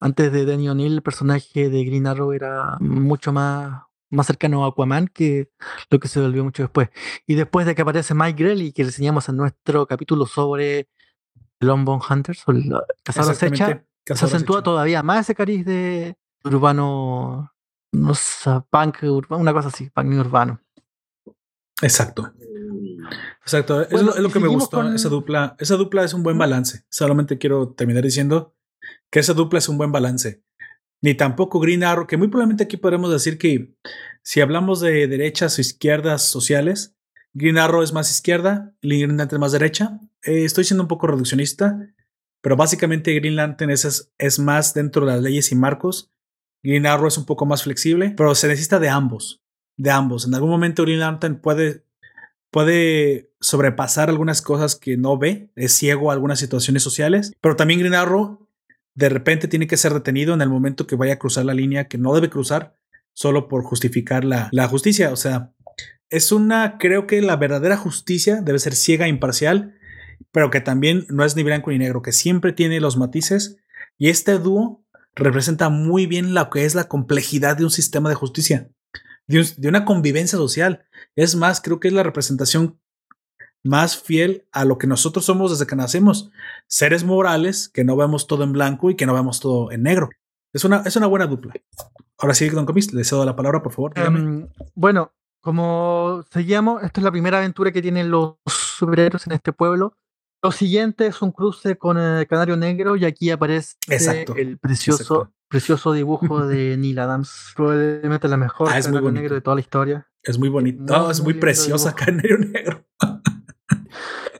[0.00, 4.68] Antes de Danny O'Neill, el personaje de Green Arrow era mucho más más cercano a
[4.68, 5.50] Aquaman que
[5.88, 6.90] lo que se volvió mucho después.
[7.26, 10.88] Y después de que aparece Mike Grell que reseñamos en nuestro capítulo sobre
[11.60, 12.52] Longbow Hunters, o
[13.02, 17.52] Cazador Acecha, se acentúa todavía más ese cariz de urbano,
[17.92, 18.98] no sé, punk,
[19.30, 20.60] una cosa así, punk urbano.
[21.82, 22.32] Exacto.
[23.42, 23.82] Exacto.
[23.82, 24.82] es, lo, que me gustó.
[24.92, 25.56] Esa dupla.
[25.58, 26.84] Esa dupla es un buen balance.
[26.88, 28.54] Solamente quiero terminar diciendo
[29.10, 30.42] que esa dupla es un buen balance.
[31.02, 33.74] Ni tampoco Green Arrow, que muy probablemente aquí podremos decir que
[34.22, 36.94] si hablamos de derechas o izquierdas sociales,
[37.32, 39.98] Green Arrow es más izquierda, Green Lantern más derecha.
[40.22, 41.78] Eh, estoy siendo un poco reduccionista,
[42.42, 46.10] pero básicamente Green Lantern es, es más dentro de las leyes y marcos.
[46.62, 49.42] Green Arrow es un poco más flexible, pero se necesita de ambos.
[49.78, 50.26] De ambos.
[50.26, 51.84] En algún momento Green Lantern puede
[52.50, 57.80] puede sobrepasar algunas cosas que no ve, es ciego a algunas situaciones sociales, pero también
[57.80, 58.48] Green Arrow
[58.94, 61.88] de repente tiene que ser detenido en el momento que vaya a cruzar la línea
[61.88, 62.74] que no debe cruzar
[63.12, 65.12] solo por justificar la, la justicia.
[65.12, 65.52] O sea,
[66.08, 69.74] es una, creo que la verdadera justicia debe ser ciega e imparcial,
[70.32, 73.56] pero que también no es ni blanco ni negro, que siempre tiene los matices.
[73.98, 74.84] Y este dúo
[75.14, 78.70] representa muy bien lo que es la complejidad de un sistema de justicia
[79.30, 80.84] de, una convivencia social.
[81.16, 82.79] Es más, creo que es la representación
[83.62, 86.30] más fiel a lo que nosotros somos desde que nacemos.
[86.66, 90.10] Seres morales que no vemos todo en blanco y que no vemos todo en negro.
[90.52, 91.54] Es una, es una buena dupla.
[92.18, 93.92] Ahora sí, don Comis, le cedo la palabra, por favor.
[93.96, 99.52] Em, bueno, como seguíamos, esta es la primera aventura que tienen los superhéroes en este
[99.52, 99.94] pueblo.
[100.42, 103.76] Lo siguiente es un cruce con el Canario Negro y aquí aparece
[104.36, 107.52] el precioso precioso dibujo de Neil Adams.
[107.54, 110.08] Probablemente la mejor ah, es muy negro de toda la historia.
[110.22, 111.10] Es muy bonito.
[111.10, 112.86] es muy, preciosa Canario Negro.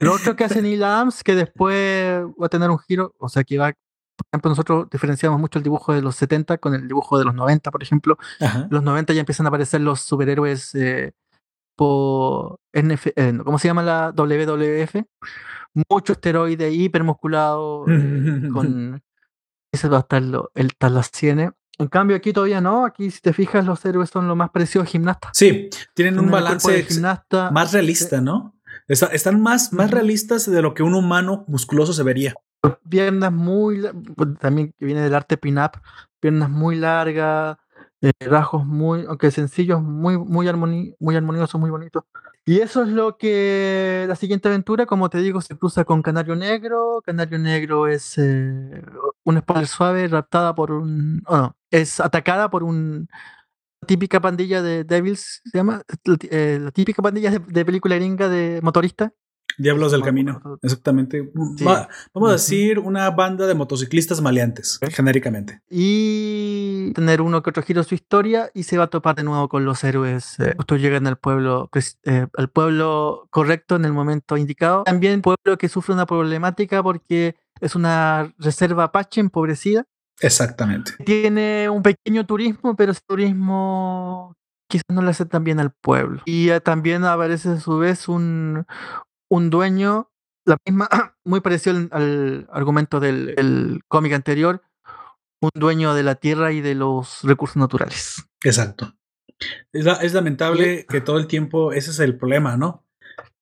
[0.01, 3.44] Lo otro que hace Neil Adams, que después va a tener un giro, o sea
[3.44, 3.72] que va,
[4.16, 7.35] por ejemplo, nosotros diferenciamos mucho el dibujo de los 70 con el dibujo de los
[7.35, 8.18] 90, por ejemplo.
[8.70, 11.12] Los 90 ya empiezan a aparecer los superhéroes eh,
[11.77, 15.05] por NF, eh, ¿cómo se llama la WWF?
[15.89, 19.02] Mucho esteroide hipermusculado, eh, con
[19.72, 20.22] ese va a estar
[20.55, 21.52] el Talasiene.
[21.78, 22.85] En cambio, aquí todavía no.
[22.85, 25.31] Aquí, si te fijas, los héroes son lo más preciosos gimnastas.
[25.32, 28.59] Sí, tienen un balance gimnasta, más realista, ¿no?
[28.90, 32.34] Están más, más realistas de lo que un humano musculoso se vería.
[32.88, 33.82] Piernas muy.
[34.40, 35.80] También viene del arte pin-up.
[36.18, 37.56] Piernas muy largas,
[38.02, 39.04] eh, rasgos muy.
[39.06, 42.04] Aunque sencillos, muy, muy, muy armoniosos, muy bonitos.
[42.44, 46.34] Y eso es lo que la siguiente aventura, como te digo, se cruza con Canario
[46.34, 47.00] Negro.
[47.04, 48.82] Canario Negro es eh,
[49.24, 51.22] una espada suave raptada por un...
[51.26, 53.08] Oh, es atacada por un
[53.86, 59.12] típica pandilla de Devils, se llama, la, eh, típica pandilla de, película gringa de motorista.
[59.59, 61.31] Diablos del Camino, exactamente.
[62.15, 65.61] vamos a decir una banda de motociclistas maleantes, genéricamente.
[65.69, 69.48] Y tener uno que otro giro su historia y se va a topar de nuevo
[69.48, 70.39] con los héroes.
[70.40, 71.69] Eh, justo llegan al pueblo,
[72.05, 74.85] eh, al pueblo correcto en el momento indicado.
[74.85, 79.86] También pueblo que sufre una problemática porque es una reserva apache empobrecida.
[80.20, 80.92] Exactamente.
[81.05, 84.34] Tiene un pequeño turismo, pero ese turismo
[84.68, 86.22] quizás no le hace tan bien al pueblo.
[86.26, 88.66] Y eh, también aparece a su vez un,
[89.30, 90.10] un dueño,
[90.47, 90.88] la misma,
[91.24, 94.62] muy parecido al, argumento del cómic anterior,
[95.40, 98.24] un dueño de la tierra y de los recursos naturales.
[98.44, 98.94] Exacto.
[99.72, 102.84] Es, es lamentable que todo el tiempo ese es el problema, ¿no?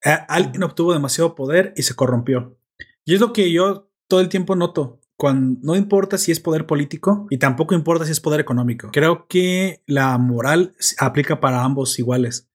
[0.02, 2.56] Alguien obtuvo demasiado poder y se corrompió.
[3.04, 4.97] Y es lo que yo todo el tiempo noto.
[5.20, 8.90] No importa si es poder político y tampoco importa si es poder económico.
[8.92, 12.48] Creo que la moral aplica para ambos iguales.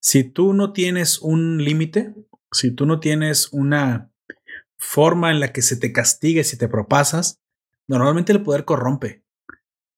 [0.00, 2.14] Si tú no tienes un límite,
[2.52, 4.10] si tú no tienes una
[4.76, 7.40] forma en la que se te castigue si te propasas,
[7.86, 9.24] normalmente el poder corrompe.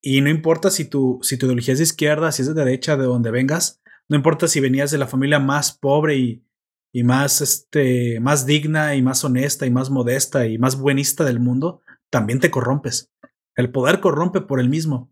[0.01, 2.97] Y no importa si tu, si tu ideología es de izquierda, si es de derecha,
[2.97, 6.45] de donde vengas, no importa si venías de la familia más pobre y,
[6.91, 11.39] y más, este, más digna y más honesta y más modesta y más buenista del
[11.39, 11.81] mundo,
[12.13, 13.11] también te corrompes.
[13.55, 15.11] El poder corrompe por el mismo.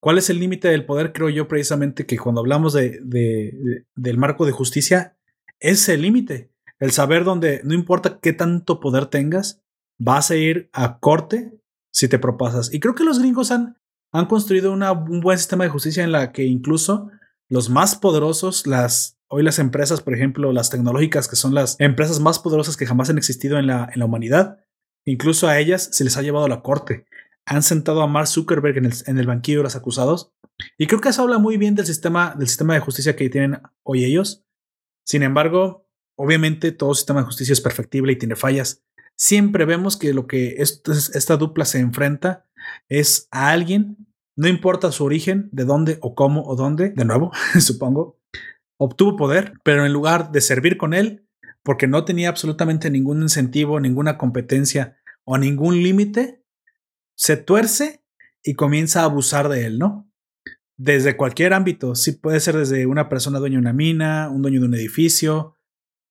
[0.00, 1.12] ¿Cuál es el límite del poder?
[1.12, 5.18] Creo yo precisamente que cuando hablamos de, de, del marco de justicia,
[5.60, 6.50] es el límite.
[6.78, 9.62] El saber dónde, no importa qué tanto poder tengas,
[9.98, 11.52] vas a ir a corte
[11.92, 12.72] si te propasas.
[12.72, 13.76] Y creo que los gringos han,
[14.10, 17.10] han construido una, un buen sistema de justicia en la que incluso
[17.50, 22.18] los más poderosos, las Hoy las empresas, por ejemplo, las tecnológicas, que son las empresas
[22.18, 24.60] más poderosas que jamás han existido en la, en la humanidad,
[25.10, 27.06] incluso a ellas se les ha llevado a la corte.
[27.46, 30.32] Han sentado a Mark Zuckerberg en el, banquillo de los acusados.
[30.76, 33.60] Y creo que eso habla muy bien del sistema, del sistema de justicia que tienen
[33.82, 34.44] hoy ellos.
[35.04, 38.82] Sin embargo, obviamente todo sistema de justicia es perfectible y tiene fallas.
[39.16, 42.46] Siempre vemos que lo que esta dupla se enfrenta
[42.88, 44.08] es a alguien
[44.38, 48.20] no importa su origen, de dónde o cómo o dónde, de nuevo, supongo,
[48.78, 51.26] obtuvo poder, pero en lugar de servir con él,
[51.68, 56.42] porque no tenía absolutamente ningún incentivo, ninguna competencia o ningún límite,
[57.14, 58.02] se tuerce
[58.42, 60.10] y comienza a abusar de él, ¿no?
[60.78, 64.60] Desde cualquier ámbito, sí puede ser desde una persona dueña de una mina, un dueño
[64.60, 65.56] de un edificio,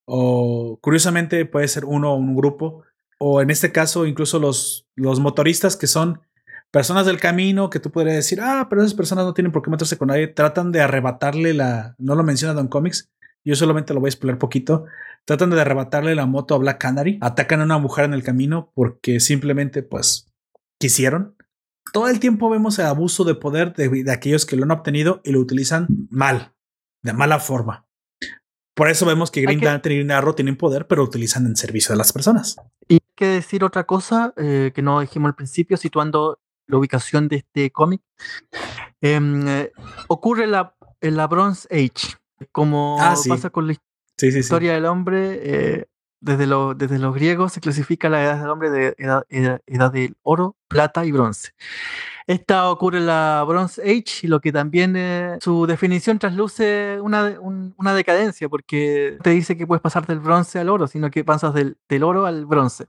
[0.05, 2.83] o curiosamente puede ser uno o un grupo,
[3.17, 6.21] o en este caso incluso los, los motoristas que son
[6.69, 9.71] personas del camino que tú podrías decir, ah, pero esas personas no tienen por qué
[9.71, 13.09] meterse con nadie, tratan de arrebatarle la, no lo menciona Don Comics,
[13.47, 14.85] yo solamente lo voy a explicar poquito,
[15.25, 18.71] tratan de arrebatarle la moto a Black Canary, atacan a una mujer en el camino
[18.75, 20.33] porque simplemente pues
[20.79, 21.35] quisieron.
[21.93, 25.31] Todo el tiempo vemos el abuso de poder de, aquellos que lo han obtenido y
[25.31, 26.53] lo utilizan mal,
[27.01, 27.87] de mala forma.
[28.75, 31.55] Por eso vemos que Green Lantern y Green Arrow tienen poder, pero lo utilizan en
[31.55, 32.57] servicio de las personas.
[32.87, 37.27] Y hay que decir otra cosa eh, que no dijimos al principio, situando la ubicación
[37.27, 38.01] de este cómic.
[39.01, 39.71] Em, eh,
[40.09, 42.17] ocurre la, en la Bronze Age,
[42.51, 43.75] como ah, pasa con la
[44.17, 45.39] historia del hombre.
[45.41, 45.85] Eh,
[46.19, 50.55] desde, desde los griegos se clasifica la edad del hombre de edad, edad, del oro,
[50.67, 51.51] plata y bronce.
[52.25, 57.39] Esta ocurre en la Bronze Age y lo que también eh, su definición trasluce una,
[57.39, 61.53] una, decadencia, porque te dice que puedes pasar del bronce al oro, sino que pasas
[61.53, 62.87] del, del oro al bronce.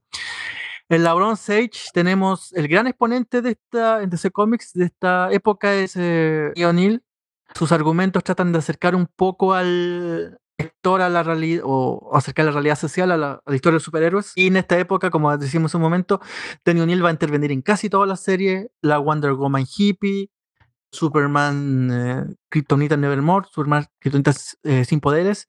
[0.91, 5.31] En la Bronze Age tenemos el gran exponente de esta, de ese cómics de esta
[5.31, 7.03] época es eh, O'Neill.
[7.55, 12.51] Sus argumentos tratan de acercar un poco al lector a la realidad o acercar la
[12.51, 14.33] realidad social a la, historia de superhéroes.
[14.35, 16.21] Y en esta época, como decimos un momento,
[16.65, 20.31] Danny O'Neill va a intervenir en casi todas las series, la Wonder Woman hippie,
[20.91, 24.33] Superman eh, Kryptonita Nevermore, Superman Kryptonita
[24.65, 25.49] eh, sin poderes,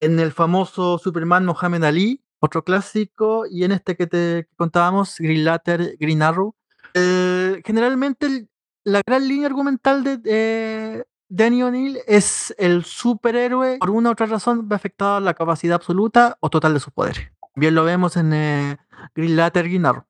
[0.00, 5.44] en el famoso Superman Mohamed Ali, otro clásico, y en este que te contábamos, Green
[5.44, 6.54] Lantern, Green Arrow.
[6.94, 8.48] Eh, generalmente
[8.84, 14.68] la gran línea argumental de Danny O'Neill es el superhéroe, por una u otra razón,
[14.70, 17.30] va afectado a la capacidad absoluta o total de sus poderes.
[17.54, 18.78] Bien lo vemos en eh,
[19.14, 20.04] Green Lantern Arrow.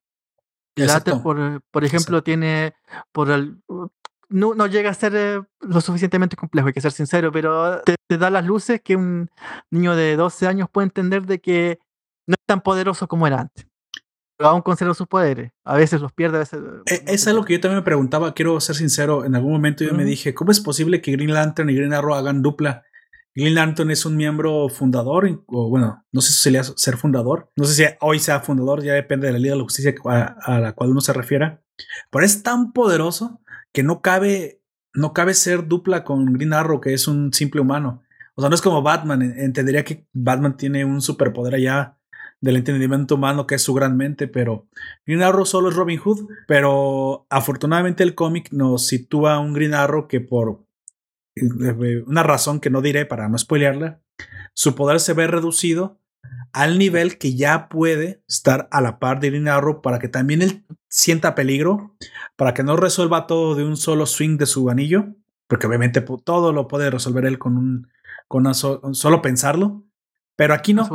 [0.75, 2.75] Green por, por ejemplo, tiene
[3.13, 3.59] por el,
[4.31, 7.97] no, no, llega a ser eh, lo suficientemente complejo, hay que ser sincero, pero te,
[8.07, 9.29] te, da las luces que un
[9.71, 11.81] niño de 12 años puede entender de que
[12.27, 13.70] no es tan poderoso como era antes.
[14.41, 15.53] Aún conserva sus poderes.
[15.65, 16.61] A veces los pierde, a veces.
[16.87, 19.25] Eh, es algo que yo también me preguntaba, quiero ser sincero.
[19.25, 22.15] En algún momento yo me dije, ¿cómo es posible que Green Lantern y Green Arrow
[22.15, 22.83] hagan dupla?
[23.35, 27.51] Green Lantern es un miembro fundador, o bueno, no sé si sería ser fundador.
[27.57, 30.59] No sé si hoy sea fundador, ya depende de la Liga de la Justicia a,
[30.59, 31.63] la cual uno se refiera.
[32.11, 33.41] Pero es tan poderoso
[33.73, 34.63] que no cabe,
[34.95, 38.03] no cabe ser dupla con Green Arrow, que es un simple humano.
[38.35, 39.23] O sea, no es como Batman.
[39.23, 42.00] Entendería que Batman tiene un superpoder allá
[42.41, 44.67] del entendimiento humano que es su gran mente, pero
[45.07, 49.75] Green Arrow solo es Robin Hood, pero afortunadamente el cómic nos sitúa a un Green
[49.75, 50.65] Arrow que por
[51.37, 54.01] eh, una razón que no diré para no spoilearla,
[54.55, 56.01] su poder se ve reducido
[56.53, 60.43] al nivel que ya puede estar a la par de Green Arrow para que también
[60.43, 61.97] él sienta peligro,
[62.37, 65.15] para que no resuelva todo de un solo swing de su anillo,
[65.47, 67.89] porque obviamente todo lo puede resolver él con un
[68.29, 69.83] con solo pensarlo,
[70.41, 70.89] pero aquí no.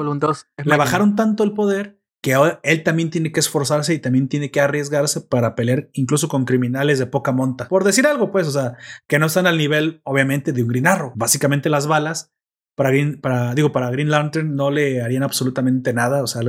[0.63, 4.59] Le bajaron tanto el poder que él también tiene que esforzarse y también tiene que
[4.59, 7.67] arriesgarse para pelear incluso con criminales de poca monta.
[7.67, 8.75] Por decir algo, pues, o sea,
[9.07, 11.13] que no están al nivel, obviamente, de un Green Arrow.
[11.15, 12.33] Básicamente las balas
[12.73, 16.23] para Green, para, digo, para Green Lantern no le harían absolutamente nada.
[16.23, 16.41] O sea,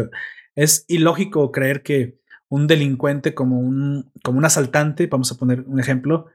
[0.55, 2.19] es ilógico creer que
[2.49, 6.29] un delincuente como un, como un asaltante, vamos a poner un ejemplo,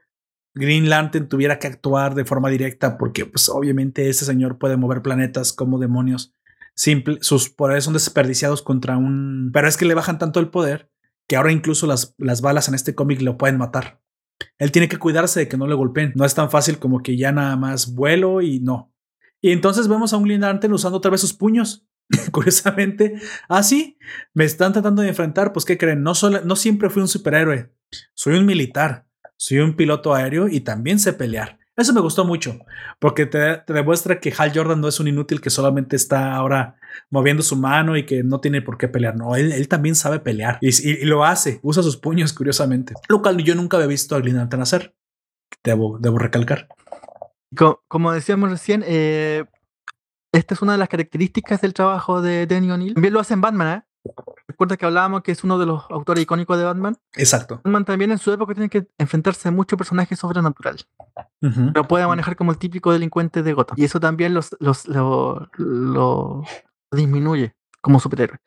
[0.54, 5.02] Green Lantern tuviera que actuar de forma directa porque, pues, obviamente ese señor puede mover
[5.02, 6.32] planetas como demonios
[6.74, 9.50] simple, sus poderes son desperdiciados contra un...
[9.52, 10.90] Pero es que le bajan tanto el poder
[11.28, 14.00] que ahora incluso las, las balas en este cómic lo pueden matar.
[14.58, 16.12] Él tiene que cuidarse de que no le golpeen.
[16.14, 18.92] No es tan fácil como que ya nada más vuelo y no.
[19.40, 21.86] Y entonces vemos a un Green usando otra vez sus puños.
[22.32, 23.14] Curiosamente,
[23.48, 23.62] ah,
[24.34, 25.52] me están tratando de enfrentar.
[25.52, 26.02] Pues, ¿qué creen?
[26.02, 27.72] No, solo, no siempre fui un superhéroe.
[28.14, 29.06] Soy un militar.
[29.36, 31.58] Soy un piloto aéreo y también sé pelear.
[31.74, 32.58] Eso me gustó mucho,
[32.98, 36.76] porque te, demuestra que Hal Jordan no es un inútil que solamente está ahora
[37.08, 39.16] moviendo su mano y que no tiene por qué pelear.
[39.16, 42.94] No, él, también sabe pelear y, lo hace, usa sus puños, curiosamente.
[43.08, 44.94] Lo cual yo nunca había visto a Green Lantern hacer.
[45.64, 46.68] Debo, debo recalcar.
[47.88, 49.44] Como, decíamos recién, eh,
[50.32, 52.94] esta es una de las características del trabajo de Danny O'Neill.
[52.94, 53.91] También lo hace en Batman, ¿eh?
[54.48, 56.96] Recuerda que hablábamos que es uno de los autores icónicos de Batman.
[57.14, 57.56] Exacto.
[57.64, 60.86] Batman también en su época tiene que enfrentarse a muchos personajes sobrenaturales.
[61.40, 63.76] Lo puede manejar como el típico delincuente de Gotham.
[63.78, 66.44] Y eso también los, los, lo,
[66.90, 68.38] disminuye como superhéroe.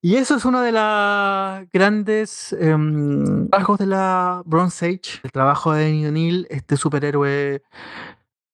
[0.00, 5.72] Y eso es uno de los grandes em, trabajos de la Bronze Age, el trabajo
[5.72, 7.62] de Neil, este superhéroe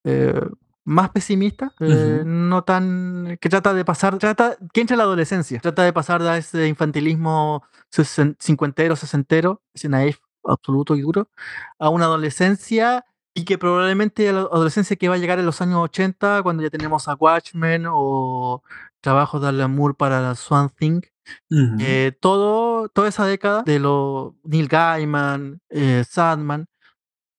[0.04, 0.40] eh,
[0.84, 5.60] más pesimista, eh, no tan que trata de pasar, trata que entra en la adolescencia,
[5.60, 7.62] trata de pasar de ese infantilismo
[8.38, 11.28] cincuentero, sesentero, ese naif absoluto y duro,
[11.78, 13.04] a una adolescencia
[13.34, 16.70] y que probablemente la adolescencia que va a llegar en los años 80, cuando ya
[16.70, 18.62] tenemos a Watchmen o
[19.00, 21.00] trabajos de Alan Moore para la Swan Thing,
[21.80, 26.66] eh, todo, toda esa década de los Neil Gaiman, eh, Sadman,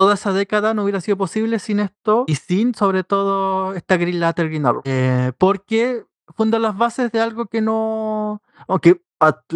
[0.04, 4.20] toda esa década no hubiera sido posible sin esto y sin, sobre todo, esta Green
[4.20, 4.82] Latter Green Arrow.
[4.84, 6.04] Eh, porque
[6.36, 8.42] funda las bases de algo que no.
[8.68, 9.02] Aunque,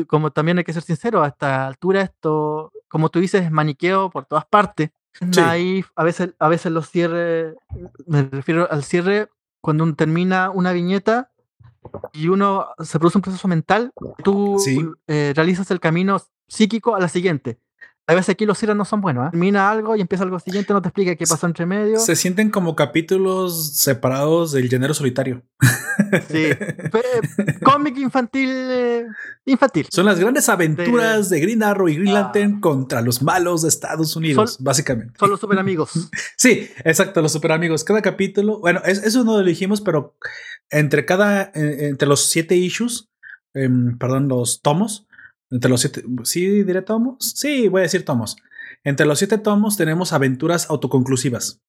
[0.07, 4.10] como también hay que ser sincero, a esta altura, esto, como tú dices, es maniqueo
[4.10, 4.91] por todas partes.
[5.34, 5.84] Sí.
[5.98, 7.53] a veces, a veces los cierres,
[8.06, 9.28] me refiero al cierre
[9.60, 11.30] cuando uno termina una viñeta
[12.14, 13.91] y uno se produce un proceso mental,
[14.24, 14.56] tú
[15.07, 17.60] eh, realizas el camino psíquico a la siguiente.
[18.10, 19.28] A veces aquí los cierres no son buenos.
[19.28, 19.32] ¿eh?
[19.32, 22.00] Termina algo y empieza algo siguiente, no te explica qué pasó entre medio.
[22.00, 25.44] Se sienten como capítulos separados del género solitario.
[26.30, 26.48] Sí.
[27.64, 28.50] cómic infantil.
[28.50, 29.06] Eh,
[29.46, 29.88] infantil.
[29.92, 32.22] Son las grandes aventuras de, Green Arrow y Green ah.
[32.22, 35.16] Lantern contra los malos de Estados Unidos, básicamente.
[35.20, 36.10] Son los super amigos.
[36.38, 37.84] sí, exacto, los super amigos.
[37.84, 40.16] Cada capítulo, bueno, es, eso no lo dijimos, pero
[40.70, 43.10] entre cada, entre los siete issues,
[43.54, 45.07] em, perdón, los tomos,
[45.49, 47.18] entre los siete, ¿sí diré tomos?
[47.36, 48.38] Sí, voy a decir tomos.
[48.84, 51.61] Entre los siete tomos tenemos aventuras autoconclusivas.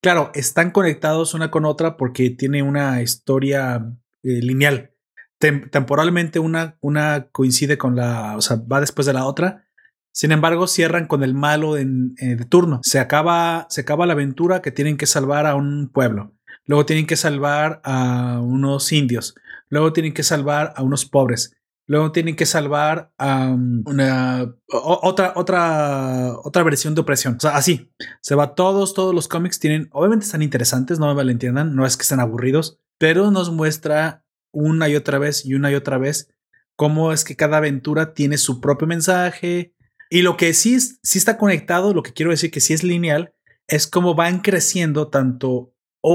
[0.00, 4.92] Claro, están conectados una con otra porque tiene una historia eh, lineal.
[5.38, 9.64] temporalmente una, una coincide con la, o sea, va después de la otra.
[10.12, 12.80] Sin embargo, cierran con el malo en, eh, de turno.
[12.82, 16.34] Se acaba, se acaba la aventura que tienen que salvar a un pueblo.
[16.66, 19.34] Luego tienen que salvar a unos indios.
[19.68, 21.56] Luego tienen que salvar a unos pobres.
[21.90, 27.34] Luego tienen que salvar a una otra, otra, otra versión de opresión.
[27.34, 27.90] O sea, así
[28.20, 31.96] se va todos, todos los cómics tienen, obviamente están interesantes, no me malentiendan, no es
[31.96, 36.32] que estén aburridos, pero nos muestra una y otra vez y una y otra vez
[36.76, 39.74] cómo es que cada aventura tiene su propio mensaje.
[40.10, 43.34] Y lo que sí, sí está conectado, lo que quiero decir que sí es lineal,
[43.66, 45.74] es cómo van creciendo tanto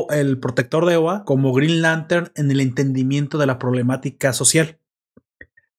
[0.09, 4.79] el protector de OA como Green Lantern en el entendimiento de la problemática social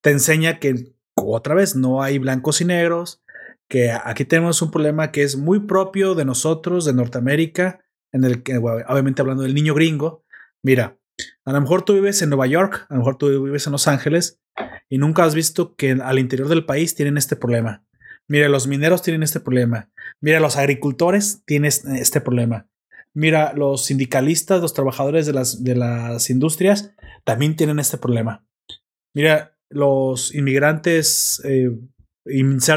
[0.00, 3.22] te enseña que otra vez no hay blancos y negros,
[3.68, 7.80] que aquí tenemos un problema que es muy propio de nosotros, de Norteamérica,
[8.12, 10.24] en el que, obviamente hablando del niño gringo,
[10.62, 10.98] mira,
[11.44, 13.88] a lo mejor tú vives en Nueva York, a lo mejor tú vives en Los
[13.88, 14.40] Ángeles
[14.88, 17.84] y nunca has visto que al interior del país tienen este problema.
[18.28, 19.90] Mira, los mineros tienen este problema.
[20.20, 22.68] Mira, los agricultores tienen este problema.
[23.14, 26.92] Mira, los sindicalistas, los trabajadores de las, de las industrias
[27.24, 28.44] también tienen este problema.
[29.14, 31.70] Mira, los inmigrantes, eh,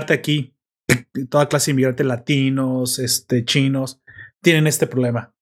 [0.10, 0.56] aquí,
[1.30, 4.02] toda clase de inmigrantes latinos, este, chinos,
[4.42, 5.34] tienen este problema.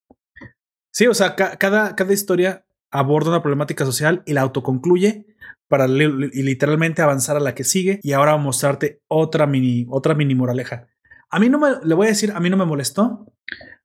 [0.92, 5.28] Sí, o sea, cada, cada historia aborda una problemática social y la autoconcluye
[5.68, 10.88] para literalmente avanzar a la que sigue y ahora mostrarte otra mini, otra mini moraleja.
[11.30, 13.26] A mí no me, le voy a decir, a mí no me molestó.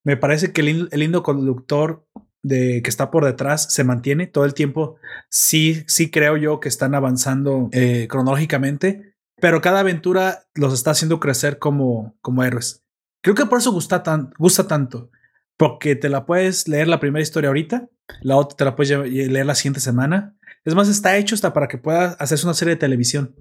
[0.04, 2.06] Me parece que el lindo conductor
[2.42, 4.96] de que está por detrás se mantiene todo el tiempo.
[5.28, 11.20] Sí, sí creo yo que están avanzando eh, cronológicamente, pero cada aventura los está haciendo
[11.20, 12.84] crecer como, como héroes.
[13.22, 15.10] Creo que por eso gusta, tan, gusta tanto,
[15.56, 17.88] porque te la puedes leer la primera historia ahorita,
[18.20, 20.36] la otra te la puedes leer la siguiente semana.
[20.64, 23.34] Es más, está hecho hasta para que puedas hacerse una serie de televisión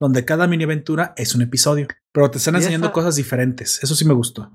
[0.00, 3.82] donde cada mini aventura es un episodio, pero te están enseñando cosas diferentes.
[3.82, 4.50] Eso sí me gustó.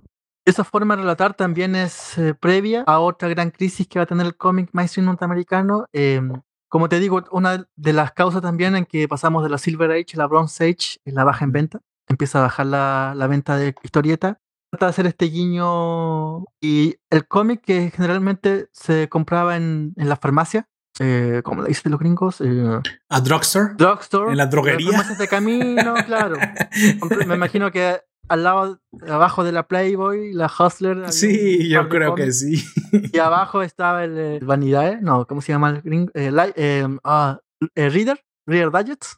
[0.45, 4.07] Esa forma de relatar también es eh, previa a otra gran crisis que va a
[4.07, 5.85] tener el cómic mainstream norteamericano.
[5.93, 6.33] Em,
[6.69, 10.13] como te digo, una de las causas también en que pasamos de la Silver Age
[10.13, 11.79] a la Bronze Age es la baja en venta.
[12.07, 14.39] Empieza a bajar la, la venta de historieta.
[14.71, 20.15] Trata de hacer este guiño y el cómic que generalmente se compraba en, en la
[20.15, 22.39] farmacia, eh, como le dicen los gringos.
[22.41, 22.79] Eh,
[23.09, 23.73] a drugstore.
[23.75, 24.31] Drugstore.
[24.31, 25.03] En la droguería.
[25.17, 26.37] de camino, claro.
[27.27, 27.99] Me imagino que
[28.29, 31.11] al lado, abajo de la Playboy, la Hustler.
[31.11, 32.63] Sí, yo creo que sí.
[33.11, 36.11] Y abajo estaba el, eh, Vanidad, no, ¿cómo se llama el gringo?
[36.13, 37.39] Eh, eh, ah,
[37.75, 39.15] Reader, Reader Digest.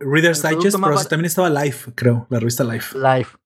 [0.00, 2.96] Reader's Digest, pero también estaba Life, creo, la revista Life.
[2.96, 3.36] Life.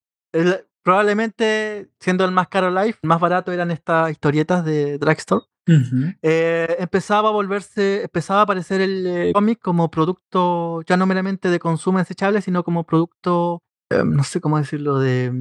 [0.82, 5.44] probablemente, siendo el más caro Life, más barato eran estas historietas de Drugstore.
[5.66, 11.98] empezaba a volverse, empezaba a aparecer el cómic como producto ya no meramente de consumo
[11.98, 15.32] desechable, sino como producto eh, no sé cómo decirlo, de,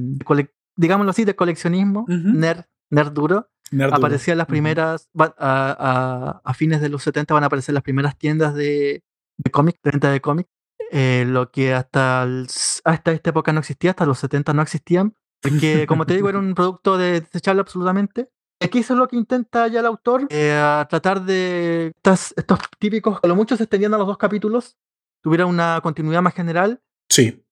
[0.76, 3.48] digámoslo así, de coleccionismo, nerd, nerd duro.
[3.92, 8.54] Aparecían las primeras, a, a, fines de los 70 van a aparecer las primeras tiendas
[8.54, 9.02] de,
[9.36, 10.46] de cómic, de venta de cómic.
[10.92, 12.22] eh, lo que hasta,
[12.84, 16.38] hasta esta época no existía, hasta los 70 no existían, porque como te digo, era
[16.38, 18.28] un producto de desechable absolutamente.
[18.60, 23.26] Aquí eso es lo que intenta ya el autor, eh, tratar de estos típicos, a
[23.26, 24.76] lo mucho se extendían a los dos capítulos,
[25.22, 26.80] tuviera una continuidad más general.
[27.10, 27.42] Sí.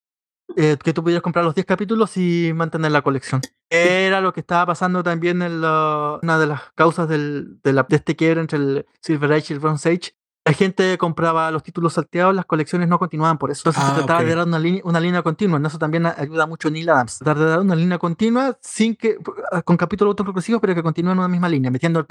[0.57, 3.41] Eh, que tú pudieras comprar los 10 capítulos y mantener la colección.
[3.71, 7.97] Era lo que estaba pasando también en una de las causas del, de, la, de
[7.97, 10.15] este quiebre entre el Silver Age y el Bronze Age,
[10.47, 13.61] la gente compraba los títulos salteados, las colecciones no continuaban por eso.
[13.61, 15.57] Entonces se ah, trataba de dar una, línea, una línea continua.
[15.57, 17.19] En eso también ayuda mucho Neil Adams.
[17.19, 19.17] Tratar de dar una línea continua sin que,
[19.65, 22.07] con capítulos autoconclusivos, pero que continúen en una misma línea, metiendo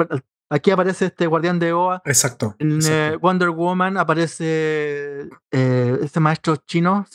[0.50, 2.02] Aquí aparece este guardián de Oa.
[2.06, 2.56] Exacto.
[2.58, 7.06] En eh, Wonder Woman aparece eh, este maestro chino,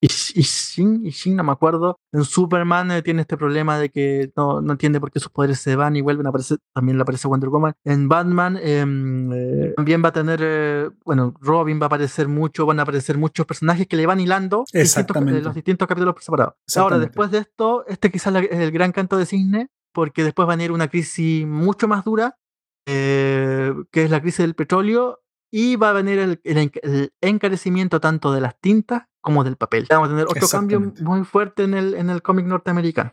[0.00, 0.08] y
[0.42, 1.98] Shin, no me acuerdo.
[2.12, 5.58] En Superman eh, tiene este problema de que no, no, entiende por qué sus poderes
[5.58, 6.26] se van y vuelven.
[6.26, 7.74] a Aparecer, también le aparece Wonder Woman.
[7.84, 12.64] En Batman em, eh, también va a tener, eh, bueno, Robin va a aparecer mucho,
[12.66, 15.42] van a aparecer muchos personajes que le van hilando Exactamente.
[15.42, 16.56] los distintos capítulos por separado.
[16.76, 20.52] Ahora, después de esto, este quizás es el gran canto de cisne, porque después va
[20.52, 22.36] a venir una crisis mucho más dura,
[22.86, 25.20] que es la crisis del petróleo
[25.50, 26.40] y va a venir el,
[27.20, 29.86] encarecimiento tanto de las tintas como del papel.
[29.88, 33.12] Vamos a tener otro cambio muy fuerte en el, en el cómic norteamericano.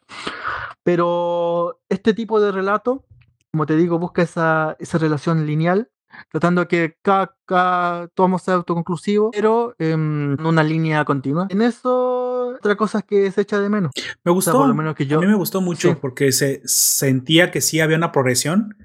[0.83, 3.05] Pero este tipo de relato,
[3.51, 5.89] como te digo, busca esa, esa relación lineal,
[6.29, 11.47] tratando de que cada, cada tomo sea autoconclusivo, pero en una línea continua.
[11.49, 13.91] En eso, otra cosa que se echa de menos.
[14.23, 14.65] Me gustó.
[14.65, 15.17] lo menos que yo.
[15.17, 18.77] A mí me gustó mucho porque se sentía que sí había una progresión,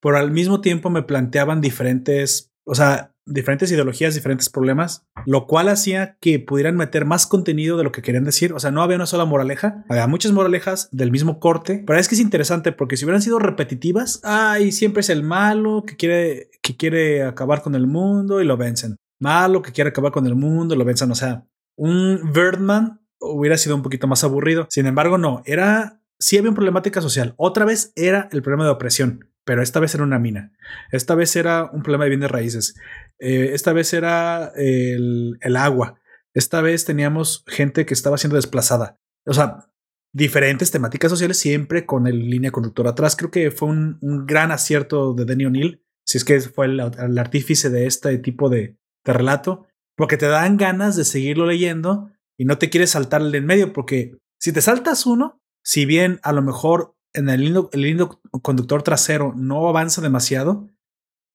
[0.00, 5.68] pero al mismo tiempo me planteaban diferentes o sea, diferentes ideologías, diferentes problemas, lo cual
[5.68, 8.52] hacía que pudieran meter más contenido de lo que querían decir.
[8.52, 12.08] O sea, no había una sola moraleja, había muchas moralejas del mismo corte, pero es
[12.08, 16.50] que es interesante porque si hubieran sido repetitivas, ay, siempre es el malo que quiere,
[16.62, 18.96] que quiere acabar con el mundo y lo vencen.
[19.20, 21.10] Malo que quiere acabar con el mundo y lo vencen.
[21.10, 21.46] O sea,
[21.76, 24.66] un Birdman hubiera sido un poquito más aburrido.
[24.68, 27.34] Sin embargo, no, era, sí había una problemática social.
[27.36, 30.52] Otra vez era el problema de opresión pero esta vez era una mina.
[30.92, 32.74] Esta vez era un problema de bienes raíces.
[33.22, 36.00] Eh, esta vez era el, agua.
[36.34, 38.98] Esta vez teníamos gente que estaba siendo desplazada.
[39.24, 39.68] O sea,
[40.12, 43.14] diferentes temáticas sociales siempre con el línea conductora atrás.
[43.14, 47.70] Creo que fue un, gran acierto de Denny O'Neill, si es que fue el, artífice
[47.70, 49.66] de este tipo de, relato,
[49.96, 53.72] porque te dan ganas de seguirlo leyendo y no te quieres saltar el en medio,
[53.72, 58.82] porque si te saltas uno, si bien a lo mejor en el lindo, el conductor
[58.82, 60.68] trasero no avanza demasiado,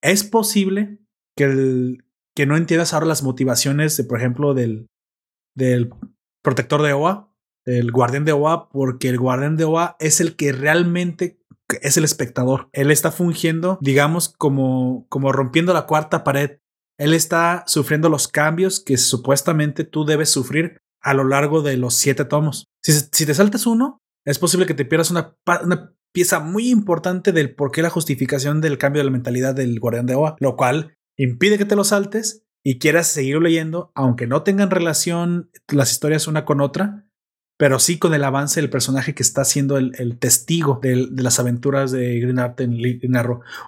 [0.02, 0.98] es posible
[1.38, 2.04] que, el,
[2.34, 4.88] que no entiendas ahora las motivaciones de, por ejemplo, del,
[5.54, 5.94] del
[6.42, 7.32] protector de OA,
[7.64, 11.40] el guardián de OA, porque el guardián de OA es el que realmente
[11.80, 12.68] es el espectador.
[12.72, 16.58] Él está fungiendo, digamos, como, como rompiendo la cuarta pared.
[16.98, 21.94] Él está sufriendo los cambios que supuestamente tú debes sufrir a lo largo de los
[21.94, 22.66] siete tomos.
[22.82, 27.30] Si, si te saltas uno, es posible que te pierdas una, una pieza muy importante
[27.30, 30.56] del por qué la justificación del cambio de la mentalidad del guardián de Oa, lo
[30.56, 35.92] cual impide que te lo saltes y quieras seguir leyendo, aunque no tengan relación las
[35.92, 37.06] historias una con otra,
[37.58, 41.90] pero sí con el avance del personaje que está siendo el, testigo de, las aventuras
[41.90, 43.16] de Green Art en Green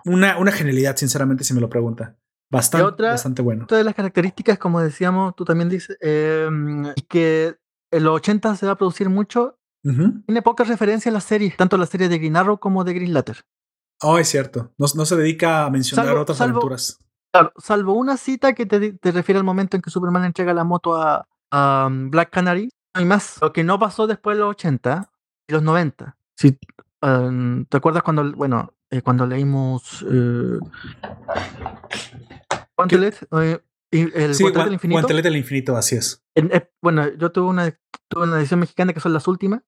[0.05, 2.16] Una, una genialidad, sinceramente, si me lo pregunta.
[2.51, 3.64] Bastante, bastante bueno.
[3.64, 6.48] Otra de las características, como decíamos, tú también dices, eh,
[7.09, 7.56] que
[7.93, 11.77] en los 80 se va a producir mucho tiene pocas referencias a la serie, tanto
[11.77, 13.44] la serie de Green Arrow como de Green Latter.
[14.02, 14.72] Oh, es cierto.
[14.78, 16.98] No, se dedica a mencionar otras aventuras.
[17.32, 20.97] Claro, salvo una cita que te, refiere al momento en que Superman entrega la moto
[20.97, 21.27] a,
[21.86, 22.70] um, Black Canary.
[22.94, 23.39] No hay más.
[23.40, 25.11] Lo que no pasó después de los 80
[25.47, 26.16] y los 90.
[26.35, 26.59] Si,
[27.02, 30.05] um, ¿Te acuerdas cuando, bueno, eh, cuando leímos...
[30.11, 30.59] Eh,
[33.91, 35.07] el sí, del Infinito.
[35.09, 36.23] del Infinito, así es.
[36.35, 37.71] Eh, bueno, yo tuve una,
[38.09, 39.62] tuve una edición mexicana que son las últimas,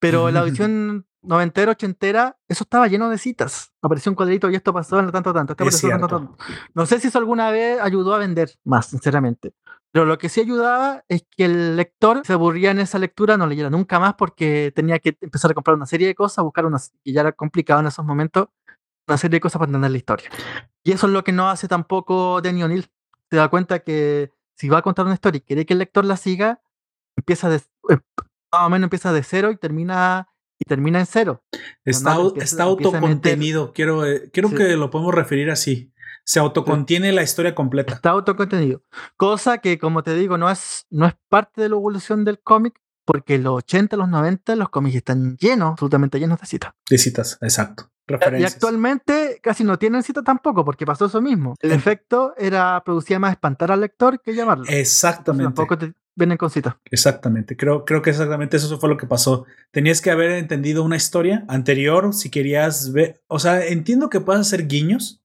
[0.00, 3.72] pero la edición noventera, ochentera, eso estaba lleno de citas.
[3.82, 5.54] Apareció un cuadrito y esto pasó en tanto, tanto.
[5.54, 6.36] tanto,
[6.74, 9.52] No sé si eso alguna vez ayudó a vender más, sinceramente.
[9.92, 13.46] Pero lo que sí ayudaba es que el lector se aburría en esa lectura, no
[13.46, 16.78] leyera nunca más porque tenía que empezar a comprar una serie de cosas, buscar una,
[17.02, 18.48] y ya era complicado en esos momentos,
[19.08, 20.30] una serie de cosas para entender la historia.
[20.84, 22.86] Y eso es lo que no hace tampoco Danny O'Neill
[23.30, 26.04] se da cuenta que si va a contar una historia y quiere que el lector
[26.04, 26.60] la siga,
[27.16, 27.98] empieza de, eh,
[28.52, 30.28] más o menos empieza de cero y termina
[30.58, 31.42] y termina en cero.
[31.84, 35.92] Está, está autocontenido, quiero, eh, quiero que lo podemos referir así.
[36.24, 37.94] Se autocontiene la historia completa.
[37.94, 38.82] Está autocontenido.
[39.16, 42.78] Cosa que, como te digo, no es, no es parte de la evolución del cómic,
[43.06, 46.72] porque los 80, los 90, los cómics están llenos, absolutamente llenos de citas.
[46.88, 47.90] De citas, exacto.
[48.10, 48.52] Referencias.
[48.52, 51.54] Y actualmente casi no tienen cita tampoco, porque pasó eso mismo.
[51.60, 54.64] El efecto era producía más espantar al lector que llamarlo.
[54.68, 55.44] Exactamente.
[55.44, 56.78] tampoco te vienen con cita.
[56.90, 57.56] Exactamente.
[57.56, 59.46] Creo, creo que exactamente eso fue lo que pasó.
[59.70, 63.22] Tenías que haber entendido una historia anterior si querías ver.
[63.26, 65.22] O sea, entiendo que puedas hacer guiños.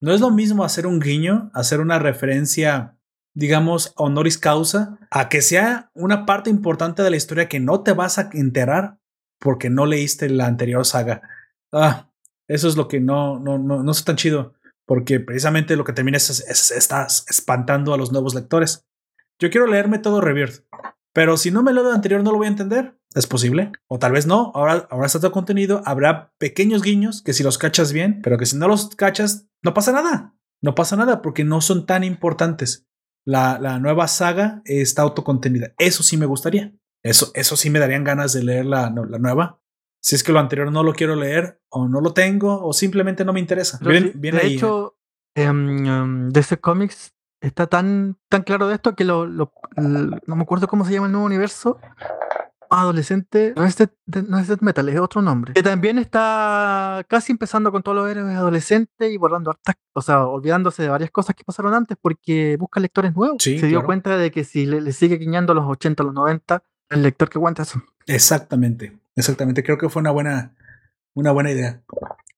[0.00, 2.98] No es lo mismo hacer un guiño, hacer una referencia,
[3.34, 7.92] digamos, honoris causa, a que sea una parte importante de la historia que no te
[7.92, 8.98] vas a enterar
[9.38, 11.22] porque no leíste la anterior saga.
[11.72, 12.10] Ah,
[12.48, 14.54] eso es lo que no, no, no, no es tan chido,
[14.86, 18.86] porque precisamente lo que termina es, es, estás espantando a los nuevos lectores.
[19.38, 20.64] Yo quiero leerme todo Rebirth,
[21.12, 22.98] pero si no me leo lo anterior no lo voy a entender.
[23.14, 23.72] Es posible.
[23.88, 24.52] O tal vez no.
[24.54, 25.80] Ahora, ahora está todo contenido.
[25.86, 29.72] Habrá pequeños guiños que si los cachas bien, pero que si no los cachas, no
[29.72, 30.34] pasa nada.
[30.62, 32.86] No pasa nada porque no son tan importantes.
[33.24, 35.72] La, la nueva saga está autocontenida.
[35.78, 36.74] Eso sí me gustaría.
[37.02, 39.62] Eso, eso sí me darían ganas de leer la, la nueva.
[40.06, 43.24] Si es que lo anterior no lo quiero leer, o no lo tengo, o simplemente
[43.24, 43.80] no me interesa.
[43.82, 44.96] Bien, de hecho,
[45.36, 50.68] um, DC Comics está tan, tan claro de esto que lo, lo, no me acuerdo
[50.68, 51.80] cómo se llama el nuevo universo.
[52.70, 53.76] Adolescente, no es,
[54.28, 55.54] no es Metal, es otro nombre.
[55.54, 60.24] Que también está casi empezando con todos los héroes adolescentes y borrando hartas, o sea,
[60.24, 63.42] olvidándose de varias cosas que pasaron antes porque busca lectores nuevos.
[63.42, 66.62] se dio cuenta de que si le, sigue guiñando a los 80, a los 90,
[66.90, 67.82] el lector que aguanta eso.
[68.06, 69.62] Exactamente, exactamente.
[69.62, 70.54] Creo que fue una buena,
[71.14, 71.82] una buena idea.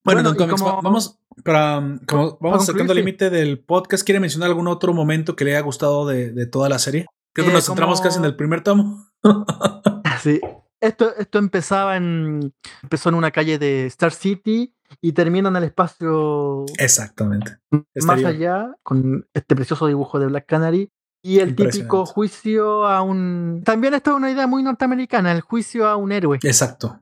[0.05, 0.35] Bueno,
[0.83, 5.45] vamos, para, como vamos sacando el límite del podcast, ¿quiere mencionar algún otro momento que
[5.45, 7.07] le haya gustado de, de toda la serie?
[7.35, 9.07] Creo que eh, nos centramos casi en el primer tomo.
[10.23, 10.41] sí.
[10.81, 12.55] Esto, esto empezaba en.
[12.83, 16.65] Empezó en una calle de Star City y termina en el espacio.
[16.79, 17.59] Exactamente.
[18.05, 20.91] Más allá, con este precioso dibujo de Black Canary.
[21.23, 23.63] Y el típico juicio a un.
[23.65, 26.39] También esto es una idea muy norteamericana, el juicio a un héroe.
[26.43, 27.01] Exacto.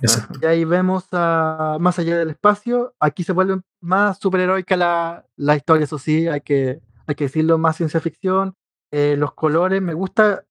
[0.00, 0.38] Exacto.
[0.42, 2.94] Y ahí vemos a, más allá del espacio.
[3.00, 7.58] Aquí se vuelve más superheroica la, la historia, eso sí, hay que, hay que decirlo,
[7.58, 8.54] más ciencia ficción.
[8.90, 10.44] Eh, los colores, me gusta.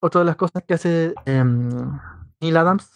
[0.00, 1.70] Otra de las cosas que hace em,
[2.40, 2.90] Neil Adams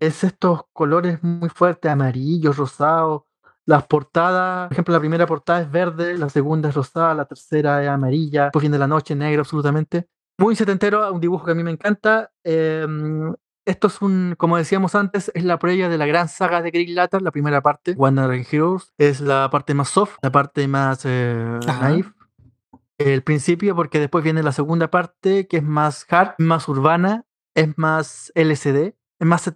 [0.00, 3.22] es estos colores muy fuertes, amarillos, rosados.
[3.66, 7.82] Las portadas, por ejemplo, la primera portada es verde, la segunda es rosada, la tercera
[7.82, 10.06] es amarilla, después viene la noche, negro absolutamente.
[10.38, 12.30] Muy setentero, un dibujo que a mí me encanta.
[12.44, 13.34] Em,
[13.64, 16.94] esto es un, como decíamos antes, es la previa de la gran saga de Green
[16.94, 18.94] Lantern, la primera parte, Wonder Heroes.
[18.98, 22.12] Es la parte más soft, la parte más eh, naive.
[22.98, 27.24] El principio, porque después viene la segunda parte, que es más hard, más urbana,
[27.56, 29.52] es más LCD, es más,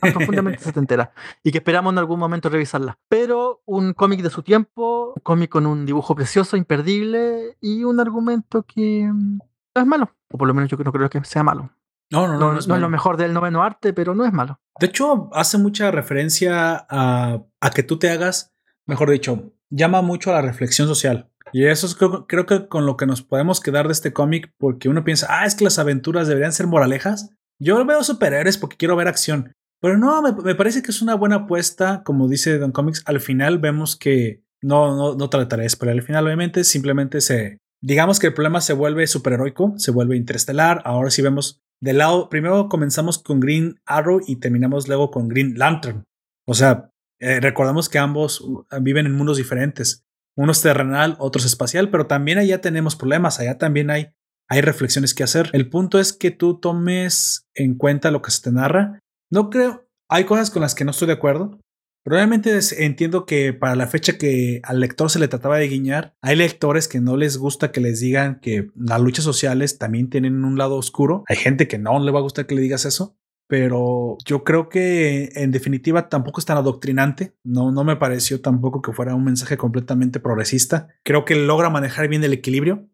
[0.00, 1.12] profundamente setentera
[1.42, 2.98] y que esperamos en algún momento revisarla.
[3.08, 8.00] Pero un cómic de su tiempo, un cómic con un dibujo precioso, imperdible y un
[8.00, 9.38] argumento que mm,
[9.74, 11.70] no es malo, o por lo menos yo no creo que sea malo.
[12.10, 12.52] No, no, no.
[12.52, 14.60] No, es, lo mejor del noveno arte, pero no es malo.
[14.80, 18.52] De hecho, hace mucha referencia a, a que tú te hagas,
[18.86, 21.30] mejor dicho, llama mucho a la reflexión social.
[21.52, 24.52] Y eso es creo, creo que con lo que nos podemos quedar de este cómic,
[24.58, 27.30] porque uno piensa, ah, es que las aventuras deberían ser moralejas.
[27.60, 29.52] Yo veo superhéroes porque quiero ver acción.
[29.80, 33.02] Pero no, me, parece que es una buena apuesta, como dice Don Comics.
[33.06, 38.18] Al final vemos que no, no, no trataré pero al final obviamente simplemente se, digamos
[38.18, 40.82] que el problema se vuelve superheroico, se vuelve interestelar.
[40.84, 45.54] Ahora sí vemos del lado, primero comenzamos con Green Arrow y terminamos luego con Green
[45.56, 46.04] Lantern.
[46.46, 50.04] O sea, eh, recordamos que ambos uh, viven en mundos diferentes.
[50.36, 54.12] Uno es terrenal, otro es espacial, pero también allá tenemos problemas, allá también hay,
[54.50, 55.48] hay reflexiones que hacer.
[55.52, 58.98] El punto es que tú tomes en cuenta lo que se te narra.
[59.30, 61.60] No creo, hay cosas con las que no estoy de acuerdo,
[62.02, 66.34] Probablemente entiendo que para la fecha que al lector se le trataba de guiñar, hay
[66.34, 70.56] lectores que no les gusta que les digan que las luchas sociales también tienen un
[70.56, 71.24] lado oscuro.
[71.28, 73.16] Hay gente que no le va a gustar que le digas eso.
[73.46, 77.34] Pero yo creo que en definitiva tampoco es tan adoctrinante.
[77.42, 80.88] No, no me pareció tampoco que fuera un mensaje completamente progresista.
[81.04, 82.88] Creo que logra manejar bien el equilibrio.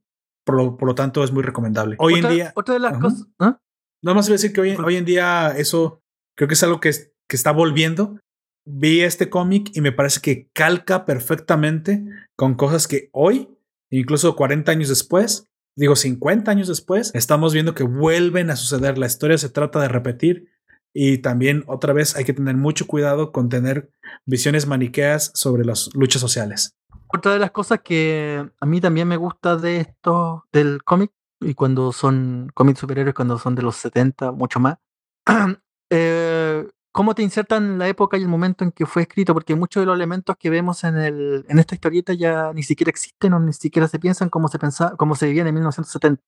[0.47, 1.97] Por lo, por lo tanto, es muy recomendable.
[1.99, 2.53] Hoy en día.
[2.55, 3.27] Otra de las cosas.
[3.39, 3.61] ¿ah?
[4.03, 6.01] No más voy a decir que hoy, hoy en día eso
[6.37, 6.93] creo que es algo que,
[7.29, 8.19] que está volviendo
[8.67, 12.05] vi este cómic y me parece que calca perfectamente
[12.37, 13.49] con cosas que hoy,
[13.91, 15.47] incluso 40 años después,
[15.77, 18.99] digo 50 años después, estamos viendo que vuelven a suceder.
[18.99, 20.49] La historia se trata de repetir
[20.93, 23.91] y también otra vez hay que tener mucho cuidado con tener
[24.27, 26.75] visiones maniqueas sobre las luchas sociales.
[27.09, 31.55] Otra de las cosas que a mí también me gusta de esto del cómic y
[31.55, 34.79] cuando son cómics superiores, cuando son de los 70, mucho más,
[35.91, 39.83] eh, cómo te insertan la época y el momento en que fue escrito, porque muchos
[39.83, 43.39] de los elementos que vemos en, el, en esta historieta ya ni siquiera existen o
[43.41, 46.23] ni siquiera se piensan como se, pensaba, como se vivía en 1970.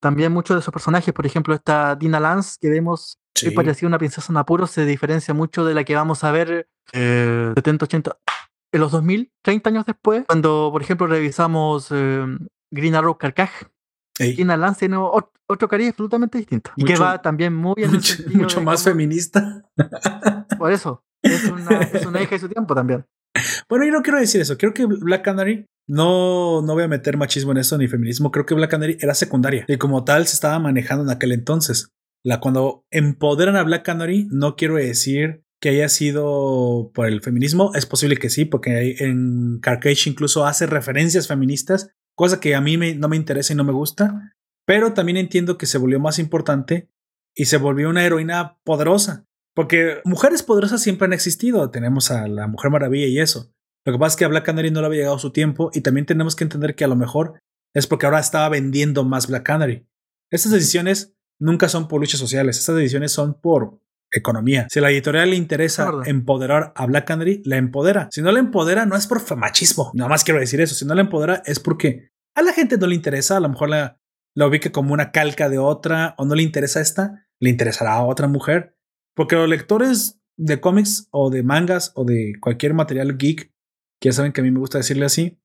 [0.00, 3.50] También muchos de esos personajes, por ejemplo, esta Dina Lance que vemos Sí.
[3.52, 7.52] parecía una princesa en apuros, se diferencia mucho de la que vamos a ver eh,
[7.54, 8.16] 70, 80,
[8.72, 12.24] en los 2000, 30 años después, cuando, por ejemplo, revisamos eh,
[12.70, 13.50] Green Arrow Carcaj.
[14.18, 16.72] Tina Lance tiene otro, cariño absolutamente distinto.
[16.76, 19.62] y que va también muy en mucho, mucho más feminista.
[20.58, 23.06] Por eso, es una, es una hija de su tiempo también.
[23.68, 24.58] Bueno, yo no quiero decir eso.
[24.58, 28.30] Creo que Black Canary no, no voy a meter machismo en eso ni feminismo.
[28.30, 31.90] Creo que Black Canary era secundaria y como tal se estaba manejando en aquel entonces.
[32.24, 37.72] La, cuando empoderan a Black Canary, no quiero decir que haya sido por el feminismo.
[37.74, 42.76] Es posible que sí, porque en Carcage incluso hace referencias feministas, cosa que a mí
[42.76, 44.34] no me interesa y no me gusta.
[44.66, 46.90] Pero también entiendo que se volvió más importante
[47.34, 49.26] y se volvió una heroína poderosa.
[49.54, 51.70] Porque mujeres poderosas siempre han existido.
[51.70, 53.52] Tenemos a la Mujer Maravilla y eso.
[53.84, 55.80] Lo que pasa es que a Black Canary no le había llegado su tiempo y
[55.80, 57.40] también tenemos que entender que a lo mejor
[57.74, 59.86] es porque ahora estaba vendiendo más Black Canary.
[60.30, 63.80] Estas decisiones nunca son por luchas sociales, estas decisiones son por
[64.10, 64.66] economía.
[64.70, 68.08] Si a la editorial le interesa empoderar a Black Canary, la empodera.
[68.10, 69.90] Si no la empodera, no es por machismo.
[69.94, 70.74] Nada más quiero decir eso.
[70.74, 73.36] Si no la empodera, es porque a la gente no le interesa.
[73.36, 74.00] A lo mejor la,
[74.34, 78.04] la ubique como una calca de otra o no le interesa esta, le interesará a
[78.04, 78.76] otra mujer.
[79.14, 83.52] Porque los lectores de cómics o de mangas o de cualquier material geek,
[84.00, 85.40] que ya saben que a mí me gusta decirle así,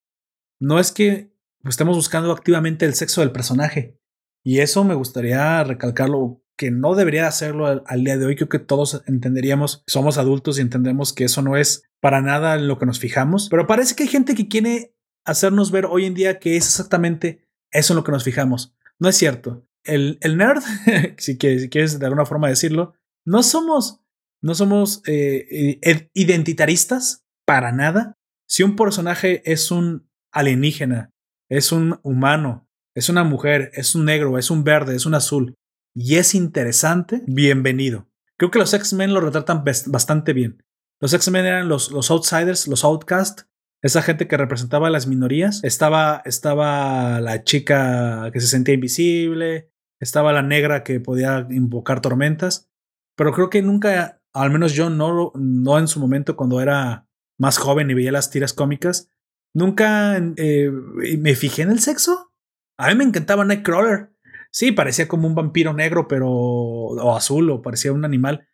[0.59, 1.33] no es que
[1.63, 3.99] estemos buscando activamente el sexo del personaje.
[4.45, 8.35] Y eso me gustaría recalcarlo que no debería hacerlo al, día de hoy.
[8.35, 12.77] Creo que todos entenderíamos, somos adultos y entendemos que eso no es para nada lo
[12.77, 13.47] que nos fijamos.
[13.49, 17.47] Pero parece que hay gente que quiere hacernos ver hoy en día que es exactamente
[17.71, 18.75] eso en lo que nos fijamos.
[18.99, 19.67] No es cierto.
[19.83, 20.61] El, el nerd,
[21.17, 22.93] si, quieres de alguna forma decirlo,
[23.25, 24.01] no somos,
[24.41, 25.79] no somos eh,
[26.13, 28.17] identitaristas para nada.
[28.47, 31.11] Si un personaje es un alienígena,
[31.49, 35.55] es un humano, es una mujer, es un negro, es un verde, es un azul,
[35.93, 38.07] y es interesante, bienvenido.
[38.37, 40.63] Creo que los X-Men lo retratan bastante bien.
[40.99, 43.47] Los X-Men eran los, los outsiders, los outcasts,
[43.81, 45.63] esa gente que representaba a las minorías.
[45.63, 52.69] Estaba, estaba la chica que se sentía invisible, estaba la negra que podía invocar tormentas,
[53.15, 57.07] pero creo que nunca, al menos yo no, no en su momento cuando era
[57.37, 59.09] más joven y veía las tiras cómicas,
[59.53, 60.71] nunca eh,
[61.19, 62.33] me fijé en el sexo.
[62.77, 64.12] A mí me encantaba Nightcrawler.
[64.53, 66.29] Sí, parecía como un vampiro negro, pero.
[66.29, 68.47] o azul, o parecía un animal.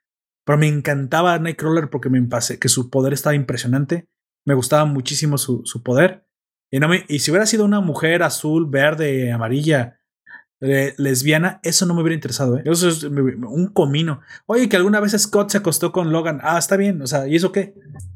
[0.45, 4.07] Pero me encantaba Nightcrawler porque me pasé que su poder estaba impresionante.
[4.45, 6.25] Me gustaba muchísimo su, su poder.
[6.71, 9.98] Y, no me, y si hubiera sido una mujer azul, verde, amarilla,
[10.59, 12.57] lesbiana, eso no me hubiera interesado.
[12.57, 12.63] ¿eh?
[12.65, 14.21] Eso es un comino.
[14.45, 16.39] Oye, que alguna vez Scott se acostó con Logan.
[16.43, 17.01] Ah, está bien.
[17.01, 17.73] O sea, ¿y eso qué?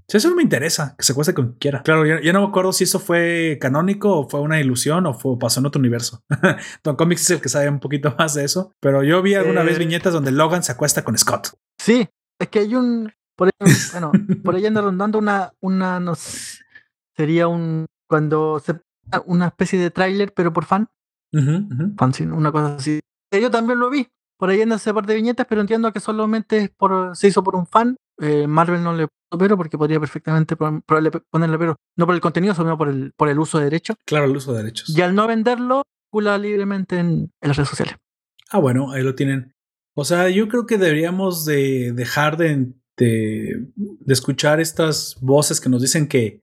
[0.07, 0.95] eso no me interesa.
[0.97, 1.83] Que se acueste con quien quiera.
[1.83, 5.39] Claro, ya, no me acuerdo si eso fue canónico o fue una ilusión o fue,
[5.39, 6.23] pasó en otro universo.
[6.83, 8.73] Don Comics es el que sabe un poquito más de eso.
[8.79, 9.79] Pero yo vi alguna vez eh.
[9.79, 11.53] viñetas donde Logan se acuesta con Scott.
[11.77, 12.07] Sí,
[12.39, 13.11] es que hay un.
[13.35, 14.11] Por ahí, bueno,
[14.43, 15.53] por ahí anda rondando una.
[15.61, 16.13] una no
[17.15, 17.85] sería un.
[18.07, 18.79] Cuando se.
[19.25, 20.87] Una especie de tráiler, pero por fan
[21.33, 22.99] una cosa así.
[23.31, 24.07] Eh, yo también lo vi.
[24.37, 27.55] Por ahí en ese par de viñetas, pero entiendo que solamente por, se hizo por
[27.55, 27.95] un fan.
[28.19, 31.75] Eh, Marvel no le puso pero porque podría perfectamente ponerle pero.
[31.95, 33.97] No por el contenido, sino por el, por el uso de derechos.
[34.05, 34.89] Claro, el uso de derechos.
[34.95, 37.95] Y al no venderlo, cula libremente en, las redes sociales.
[38.51, 39.53] Ah, bueno, ahí lo tienen.
[39.95, 45.69] O sea, yo creo que deberíamos de dejar de, de, de, escuchar estas voces que
[45.69, 46.41] nos dicen que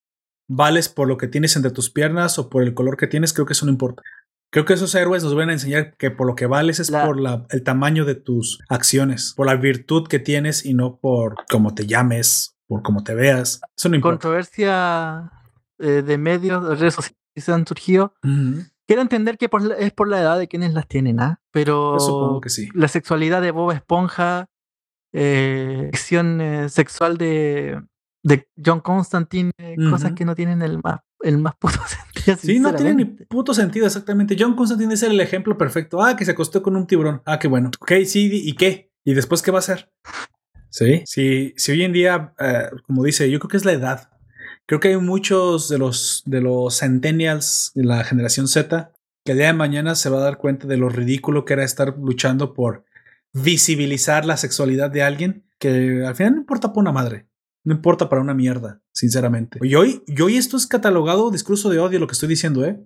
[0.49, 3.33] vales por lo que tienes entre tus piernas o por el color que tienes.
[3.33, 4.03] Creo que eso no importa.
[4.51, 7.21] Creo que esos héroes nos van a enseñar que por lo que vales es por
[7.21, 11.73] la, el tamaño de tus acciones, por la virtud que tienes y no por cómo
[11.73, 13.61] te llames, por cómo te veas.
[13.77, 14.15] Eso no importa.
[14.17, 15.31] Controversia
[15.79, 18.13] eh, de medios, de redes sociales que se han surgido.
[18.89, 19.49] Quiero entender que
[19.79, 21.41] es por la edad de quienes las tienen, ¿ah?
[21.53, 22.69] Pero supongo que sí.
[22.75, 24.47] la sexualidad de Bob Esponja,
[25.13, 27.81] eh, acción eh, sexual de,
[28.25, 29.53] de John Constantine,
[29.91, 32.37] cosas que no tienen el más el más puto sentido.
[32.41, 34.37] Sí, no tiene ni puto sentido exactamente.
[34.39, 36.03] John Constantine es el ejemplo perfecto.
[36.03, 37.23] Ah, que se acostó con un tiburón.
[37.25, 37.71] Ah, qué bueno.
[37.81, 38.91] Ok, sí, ¿y qué?
[39.05, 39.91] ¿Y después qué va a hacer?
[40.71, 44.11] Sí, sí, si hoy en día, eh, como dice, yo creo que es la edad.
[44.67, 48.93] Creo que hay muchos de los, de los centennials de la generación Z
[49.25, 51.65] que el día de mañana se va a dar cuenta de lo ridículo que era
[51.65, 52.85] estar luchando por
[53.33, 57.27] visibilizar la sexualidad de alguien que al final no importa por una madre.
[57.65, 59.59] No importa para una mierda, sinceramente.
[59.63, 62.81] Y hoy, y hoy esto es catalogado discurso de odio, lo que estoy diciendo, ¿eh?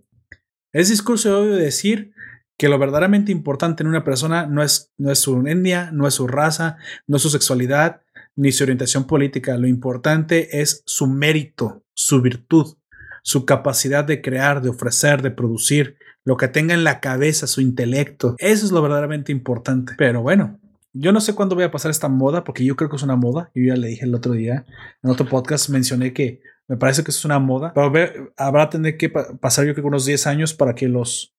[0.73, 2.13] Es discurso de odio de decir
[2.57, 6.15] que lo verdaderamente importante en una persona no es, no es su etnia, no es
[6.15, 6.77] su raza,
[7.07, 8.03] no es su sexualidad,
[8.37, 9.57] ni su orientación política.
[9.57, 12.77] Lo importante es su mérito, su virtud,
[13.23, 17.61] su capacidad de crear, de ofrecer, de producir, lo que tenga en la cabeza, su
[17.61, 18.35] intelecto.
[18.39, 19.95] Eso es lo verdaderamente importante.
[19.99, 20.59] Pero bueno,
[20.95, 23.17] yo no sé cuándo voy a pasar esta moda, porque yo creo que es una
[23.17, 23.51] moda.
[23.55, 24.65] Yo ya le dije el otro día,
[25.03, 29.11] en otro podcast mencioné que me parece que es una moda, pero habrá tener que
[29.11, 31.35] pasar yo creo unos 10 años para que los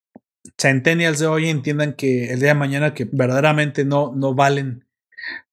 [0.59, 4.85] centennials de hoy entiendan que el día de mañana que verdaderamente no, no valen,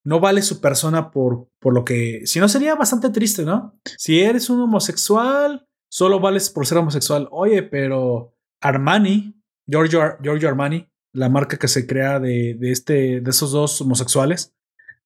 [0.03, 3.79] no vale su persona por, por lo que, si no sería bastante triste, ¿no?
[3.97, 7.27] Si eres un homosexual, solo vales por ser homosexual.
[7.31, 13.29] Oye, pero Armani, Giorgio, Giorgio Armani, la marca que se crea de, de, este, de
[13.29, 14.53] esos dos homosexuales,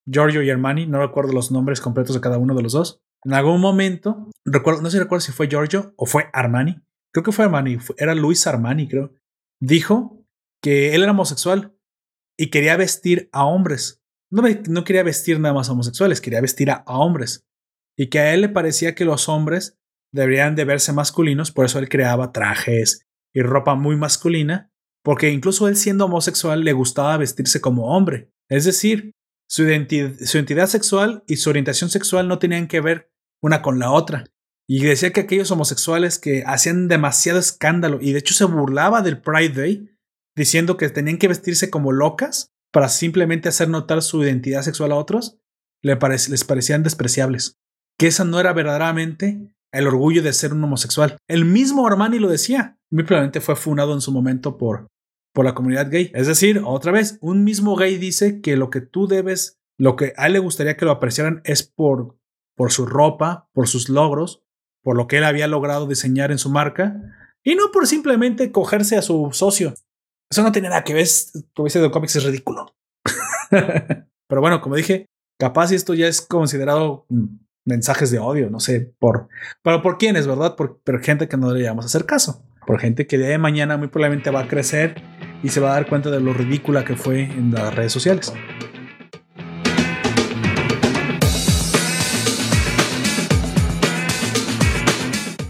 [0.05, 3.01] Giorgio y Armani, no recuerdo los nombres completos de cada uno de los dos.
[3.23, 6.81] En algún momento, recuerdo, no sé si recuerdo si fue Giorgio o fue Armani,
[7.11, 9.13] creo que fue Armani, era Luis Armani, creo,
[9.59, 10.25] dijo
[10.61, 11.75] que él era homosexual
[12.37, 14.01] y quería vestir a hombres.
[14.31, 17.45] No, no quería vestir nada más a homosexuales, quería vestir a, a hombres.
[17.97, 19.77] Y que a él le parecía que los hombres
[20.13, 24.71] deberían de verse masculinos, por eso él creaba trajes y ropa muy masculina
[25.07, 28.29] porque incluso él siendo homosexual le gustaba vestirse como hombre.
[28.49, 29.13] Es decir,
[29.49, 33.09] su, identidad sexual y su orientación sexual no tenían que ver
[33.41, 34.25] una con la otra.
[34.67, 39.21] Y decía que aquellos homosexuales que hacían demasiado escándalo y de hecho se burlaba del
[39.21, 39.95] Pride Day,
[40.35, 44.95] diciendo que tenían que vestirse como locas para simplemente hacer notar su identidad sexual a
[44.95, 45.37] otros,
[45.83, 47.55] les parecían despreciables.
[47.97, 49.39] Que esa no era verdaderamente
[49.71, 51.15] el orgullo de ser un homosexual.
[51.29, 52.77] El mismo Armani lo decía.
[52.91, 54.87] Muy probablemente fue funado en su momento por,
[55.37, 56.09] por la comunidad gay.
[56.15, 60.13] Es decir, otra vez, un mismo gay dice que lo que tú debes, lo que
[60.17, 62.17] a él le gustaría que lo apreciaran es por,
[62.55, 64.41] por su ropa, por sus logros,
[64.81, 66.99] por lo que él había logrado diseñar en su marca,
[67.43, 69.75] y no por simplemente cogerse a su socio.
[70.27, 71.05] Eso no tiene nada que ver,
[71.55, 72.75] como dice de cómics, es ridículo.
[73.51, 75.05] Pero bueno, como dije,
[75.39, 77.25] capaz esto ya es considerado mm,
[77.63, 79.27] mensajes de odio, no sé, por,
[79.61, 80.55] pero por quiénes, ¿verdad?
[80.55, 82.43] Por, por gente que no le hacer caso.
[82.65, 84.95] Por gente que de mañana muy probablemente va a crecer
[85.43, 88.33] y se va a dar cuenta de lo ridícula que fue en las redes sociales.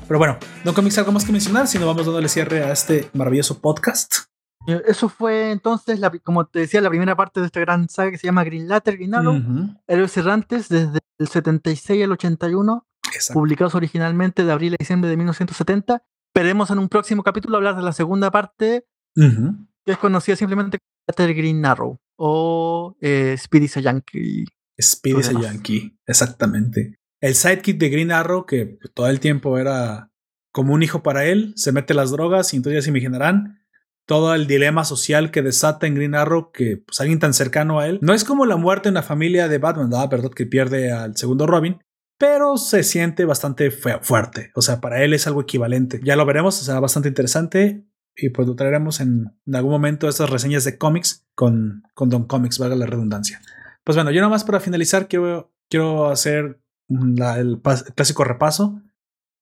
[0.07, 3.59] Pero bueno, no comics algo más que mencionar, sino vamos dándole cierre a este maravilloso
[3.59, 4.27] podcast.
[4.65, 8.17] Eh, eso fue entonces, como te decía, la primera parte de esta gran saga que
[8.17, 9.41] se llama Green Latter, Green Arrow,
[9.85, 12.87] Héroes Errantes, desde el 76 al 81,
[13.33, 16.03] publicados originalmente de abril a diciembre de 1970.
[16.33, 18.85] Esperemos en un próximo capítulo hablar de la segunda parte,
[19.15, 20.77] que es conocida simplemente
[21.15, 24.45] como Green Arrow o eh, Speedy Yankee.
[24.79, 26.95] Speedy Yankee, exactamente.
[27.21, 30.11] El sidekick de Green Arrow, que todo el tiempo era
[30.51, 33.59] como un hijo para él, se mete las drogas y entonces ya se imaginarán
[34.05, 37.87] todo el dilema social que desata en Green Arrow que pues, alguien tan cercano a
[37.87, 37.99] él.
[38.01, 40.09] No es como la muerte en la familia de Batman, ¿verdad?
[40.09, 40.31] ¿verdad?
[40.31, 41.79] Que pierde al segundo Robin,
[42.17, 44.51] pero se siente bastante fuerte.
[44.55, 45.99] O sea, para él es algo equivalente.
[46.03, 47.85] Ya lo veremos, será bastante interesante
[48.17, 52.57] y pues lo traeremos en, algún momento estas reseñas de cómics con, con Don Comics,
[52.57, 53.41] valga la redundancia.
[53.83, 57.61] Pues bueno, yo más para finalizar quiero, quiero hacer el,
[57.95, 58.81] clásico repaso,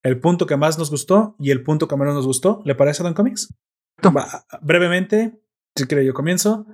[0.03, 2.61] el punto que más nos gustó y el punto que menos nos gustó.
[2.65, 3.53] ¿Le parece Don Comics?
[4.61, 5.41] brevemente,
[5.76, 6.68] si quiere yo comienzo.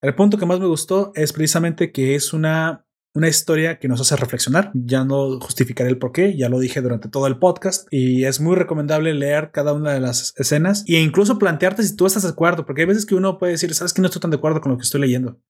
[0.00, 4.00] El punto que más me gustó es precisamente que es una una historia que nos
[4.00, 4.70] hace reflexionar.
[4.74, 8.40] Ya no justificaré el por qué, ya lo dije durante todo el podcast y es
[8.40, 12.30] muy recomendable leer cada una de las escenas e incluso plantearte si tú estás de
[12.30, 14.60] acuerdo, porque hay veces que uno puede decir, sabes que no estoy tan de acuerdo
[14.60, 15.40] con lo que estoy leyendo.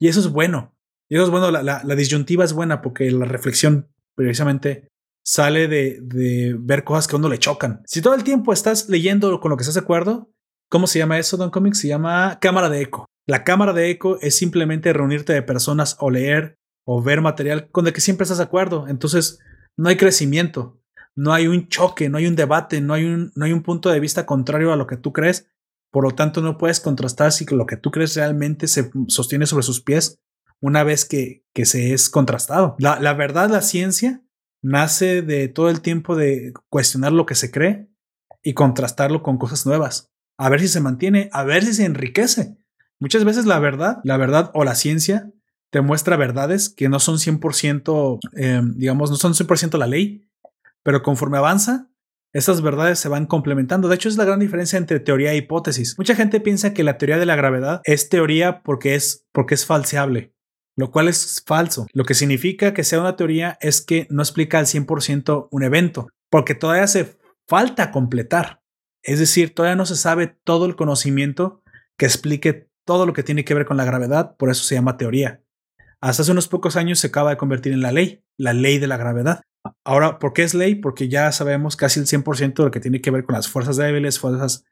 [0.00, 0.74] Y eso es bueno.
[1.08, 4.88] Y eso es bueno, la, la, disyuntiva es buena porque la reflexión precisamente
[5.22, 7.82] sale de, de ver cosas que a uno le chocan.
[7.86, 10.32] Si todo el tiempo estás leyendo con lo que estás de acuerdo,
[10.70, 11.80] ¿cómo se llama eso, Don Comics?
[11.80, 13.06] Se llama cámara de eco.
[13.26, 17.86] La cámara de eco es simplemente reunirte de personas o leer o ver material con
[17.86, 18.88] el que siempre estás de acuerdo.
[18.88, 19.38] Entonces,
[19.76, 20.80] no hay crecimiento,
[21.14, 23.90] no hay un choque, no hay un debate, no hay un, no hay un punto
[23.90, 25.48] de vista contrario a lo que tú crees.
[25.90, 29.62] Por lo tanto, no puedes contrastar si lo que tú crees realmente se sostiene sobre
[29.62, 30.20] sus pies
[30.60, 32.76] una vez que, que se es contrastado.
[32.78, 34.22] La, la verdad, la ciencia
[34.62, 37.88] nace de todo el tiempo de cuestionar lo que se cree
[38.42, 40.12] y contrastarlo con cosas nuevas.
[40.38, 42.56] A ver si se mantiene, a ver si se enriquece.
[42.98, 45.32] Muchas veces la verdad, la verdad o la ciencia
[45.72, 50.28] te muestra verdades que no son 100%, eh, digamos, no son 100% la ley,
[50.82, 51.88] pero conforme avanza,
[52.34, 53.88] esas verdades se van complementando.
[53.88, 55.94] De hecho, es la gran diferencia entre teoría e hipótesis.
[55.96, 59.64] Mucha gente piensa que la teoría de la gravedad es teoría porque es, porque es
[59.64, 60.34] falseable,
[60.76, 61.86] lo cual es falso.
[61.94, 66.08] Lo que significa que sea una teoría es que no explica al 100% un evento,
[66.30, 67.16] porque todavía hace
[67.48, 68.60] falta completar.
[69.02, 71.62] Es decir, todavía no se sabe todo el conocimiento
[71.96, 74.98] que explique todo lo que tiene que ver con la gravedad, por eso se llama
[74.98, 75.41] teoría
[76.02, 78.88] hasta hace unos pocos años se acaba de convertir en la ley, la ley de
[78.88, 79.42] la gravedad.
[79.84, 80.74] Ahora, ¿por qué es ley?
[80.74, 83.76] Porque ya sabemos casi el 100% de lo que tiene que ver con las fuerzas
[83.76, 84.64] débiles, fuerzas,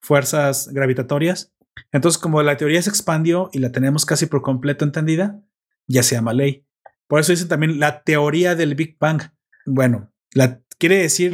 [0.00, 1.52] fuerzas gravitatorias.
[1.92, 5.38] Entonces, como la teoría se expandió y la tenemos casi por completo entendida,
[5.86, 6.64] ya se llama ley.
[7.08, 9.20] Por eso dicen también la teoría del Big Bang.
[9.66, 11.32] Bueno, la, quiere decir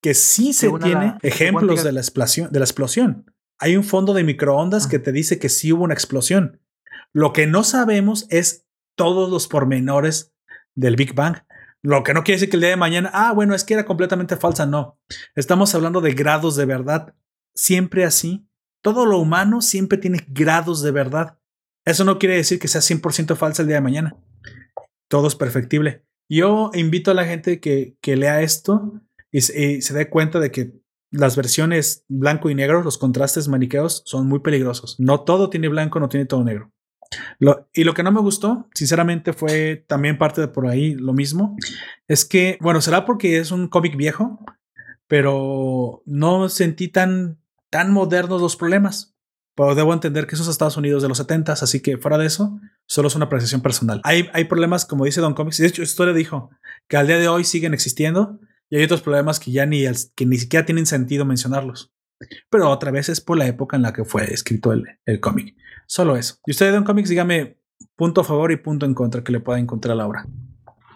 [0.00, 3.32] que, sí se tiene ejemplos de la, explosión, de la explosión.
[3.58, 4.88] Hay un fondo de microondas ah.
[4.90, 6.60] que te dice que sí hubo una explosión.
[7.14, 8.66] Lo que no sabemos es
[8.96, 10.34] todos los pormenores
[10.74, 11.38] del Big Bang.
[11.82, 13.84] Lo que no quiere decir que el día de mañana, ah, bueno, es que era
[13.84, 14.66] completamente falsa.
[14.66, 14.98] No,
[15.34, 17.14] estamos hablando de grados de verdad.
[17.54, 18.46] Siempre así.
[18.82, 21.38] Todo lo humano siempre tiene grados de verdad.
[21.84, 24.16] Eso no quiere decir que sea 100% falsa el día de mañana.
[25.08, 26.04] Todo es perfectible.
[26.28, 29.00] Yo invito a la gente que, que lea esto
[29.30, 30.72] y, se dé cuenta de que
[31.10, 34.96] las versiones blanco y negro, los contrastes maniqueos, son muy peligrosos.
[34.98, 36.72] No todo tiene blanco, no tiene todo negro.
[37.72, 41.56] Y lo que no me gustó, sinceramente, fue también parte de por ahí lo mismo.
[42.08, 44.38] Es que, bueno, será porque es un cómic viejo,
[45.06, 47.38] pero no sentí tan,
[47.70, 49.14] tan modernos los problemas.
[49.54, 52.26] Pero debo entender que eso es Estados Unidos de los 70 así que fuera de
[52.26, 54.00] eso, solo es una apreciación personal.
[54.02, 56.50] Hay, hay problemas, como dice Don Comics, de hecho, historia dijo
[56.88, 59.84] que al día de hoy siguen existiendo y hay otros problemas que ya ni,
[60.16, 61.93] que ni siquiera tienen sentido mencionarlos.
[62.50, 65.56] Pero otra vez es por la época en la que fue escrito el, el cómic.
[65.86, 66.36] Solo eso.
[66.46, 67.58] Y usted, Don Comics, dígame
[67.96, 70.26] punto a favor y punto en contra que le pueda encontrar a la obra.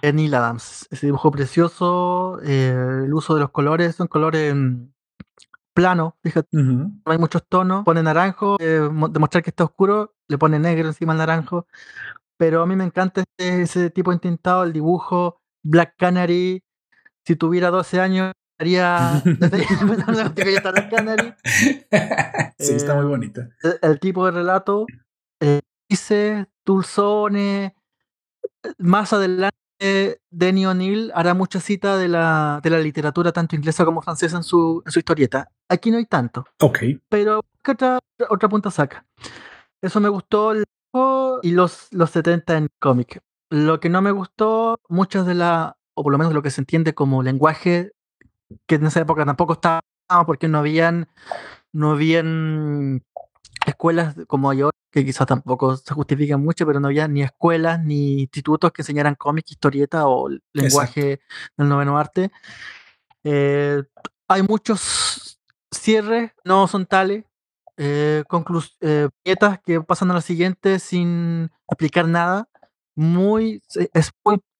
[0.03, 4.55] Neil Adams, ese dibujo precioso, eh, el uso de los colores, son colores
[5.78, 8.81] plano, fíjate, no hay muchos tonos, pone naranjo, eh,
[9.11, 11.69] demostrar que está oscuro, le pone negro encima al naranjo,
[12.36, 16.65] pero a mí me encanta ese, tipo de intentado, el dibujo, Black Canary,
[17.24, 19.22] si tuviera 12 años haría
[22.59, 23.48] sí, está muy bonita.
[23.82, 24.86] El, tipo de relato
[25.40, 27.74] eh, dice Tulsone
[28.78, 29.55] más adelante
[30.30, 34.43] Denny O'Neill hará mucha cita de la, de la literatura tanto inglesa como francesa en
[34.43, 35.52] su, en su historieta.
[35.68, 36.44] Aquí no hay tanto.
[36.60, 36.80] Ok.
[37.09, 39.06] Pero ¿qué otra, otra punta saca?
[39.80, 40.55] Eso me gustó
[41.43, 43.20] y los, los 70 en cómic.
[43.51, 46.60] Lo que no me gustó, muchas de la, o por lo menos lo que se
[46.60, 47.93] entiende como lenguaje,
[48.66, 49.82] que en esa época tampoco estaba,
[50.26, 51.08] porque no habían,
[51.72, 53.04] no habían
[53.66, 58.20] escuelas como yo, que quizás tampoco se justifican mucho, pero no había ni escuelas ni
[58.20, 61.20] institutos que enseñaran cómic, historieta o lenguaje
[61.56, 62.30] del noveno arte.
[63.24, 63.82] Eh,
[64.28, 67.24] hay muchos cierres, no son tales,
[67.76, 68.24] eh,
[68.80, 69.08] eh
[69.64, 72.48] que pasan a la siguiente sin aplicar nada.
[72.94, 73.62] Muy,
[73.94, 74.10] es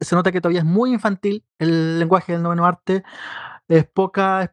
[0.01, 3.03] se nota que todavía es muy infantil el lenguaje del noveno arte.
[3.69, 4.53] Es poca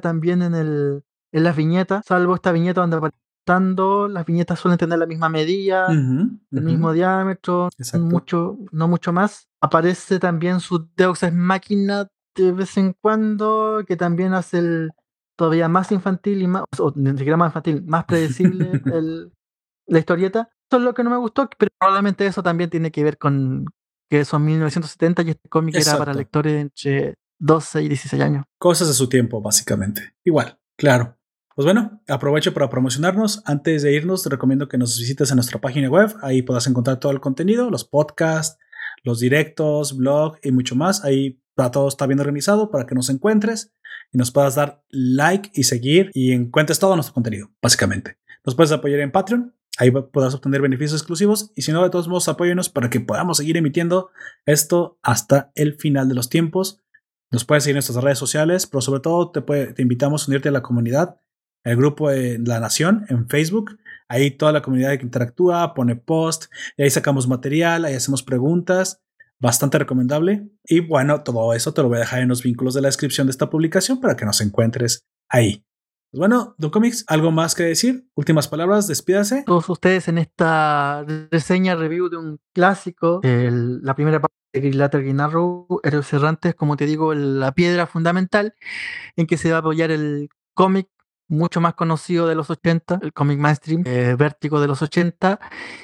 [0.00, 3.10] también en, el, en las viñetas, salvo esta viñeta donde
[4.10, 9.48] las viñetas suelen tener la misma medida, el mismo diámetro, mucho, no mucho más.
[9.60, 14.90] Aparece también su Deus Ex Máquina de vez en cuando, que también hace el
[15.36, 19.32] todavía más infantil y más, o ni siquiera más infantil, más predecible el,
[19.86, 20.50] la historieta.
[20.70, 23.64] Eso es lo que no me gustó, pero probablemente eso también tiene que ver con
[24.10, 28.44] que son 1970 y este cómic era para lectores entre 12 y 16 años.
[28.58, 30.14] Cosas de su tiempo, básicamente.
[30.24, 31.16] Igual, claro.
[31.54, 33.42] Pues bueno, aprovecho para promocionarnos.
[33.44, 36.14] Antes de irnos, te recomiendo que nos visites en nuestra página web.
[36.22, 38.58] Ahí podrás encontrar todo el contenido, los podcasts,
[39.02, 41.04] los directos, blog y mucho más.
[41.04, 41.40] Ahí
[41.72, 43.74] todo está bien organizado para que nos encuentres
[44.12, 48.18] y nos puedas dar like y seguir y encuentres todo nuestro contenido, básicamente.
[48.44, 49.54] Nos puedes apoyar en Patreon.
[49.78, 53.36] Ahí podrás obtener beneficios exclusivos y si no, de todos modos, apóyenos para que podamos
[53.36, 54.10] seguir emitiendo
[54.46, 56.80] esto hasta el final de los tiempos.
[57.30, 60.48] Nos puedes seguir en nuestras redes sociales, pero sobre todo te, te invitamos a unirte
[60.48, 61.20] a la comunidad
[61.64, 63.78] el grupo de La Nación en Facebook.
[64.08, 66.46] Ahí toda la comunidad que interactúa, pone post,
[66.76, 69.02] y ahí sacamos material, ahí hacemos preguntas.
[69.40, 70.48] Bastante recomendable.
[70.64, 73.28] Y bueno, todo eso te lo voy a dejar en los vínculos de la descripción
[73.28, 75.64] de esta publicación para que nos encuentres ahí.
[76.10, 78.08] Pues bueno, Don Comics, ¿algo más que decir?
[78.14, 79.44] Últimas palabras, despídase.
[79.46, 86.12] Todos ustedes en esta reseña review de un clásico, la primera parte Green Arrow, Héroes
[86.12, 88.54] Errantes, como te digo, la piedra fundamental
[89.16, 90.88] en que se va a apoyar el cómic
[91.28, 95.38] mucho más conocido de los 80, el cómic mainstream, eh, Vértigo de los 80,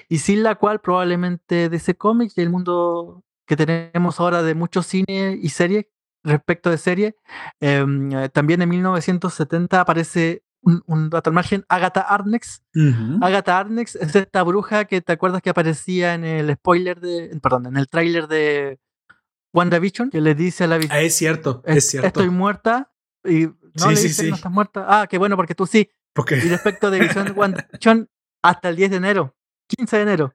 [0.08, 4.54] y sin la cual probablemente de ese cómic y el mundo que tenemos ahora de
[4.54, 5.86] muchos cine y series,
[6.22, 7.16] respecto de serie,
[7.60, 12.62] em, eh, también en 1970 aparece un, dato al margen, Agatha Arnex.
[13.20, 17.66] Agatha Arnex es esta bruja que te acuerdas que aparecía en el spoiler de, perdón,
[17.66, 18.78] en el tráiler de
[19.52, 22.08] WandaVision, que le dice a la ah, es cierto, es cierto.
[22.08, 22.92] Estoy muerta
[23.24, 24.84] y no sí, le sí, no estás muerta.
[24.88, 25.88] Ah, qué bueno, porque tú sí.
[26.12, 26.36] Porque...
[26.36, 28.08] Y respecto de Vision WandaVision,
[28.42, 29.36] hasta el 10 de enero,
[29.68, 30.34] 15 de enero.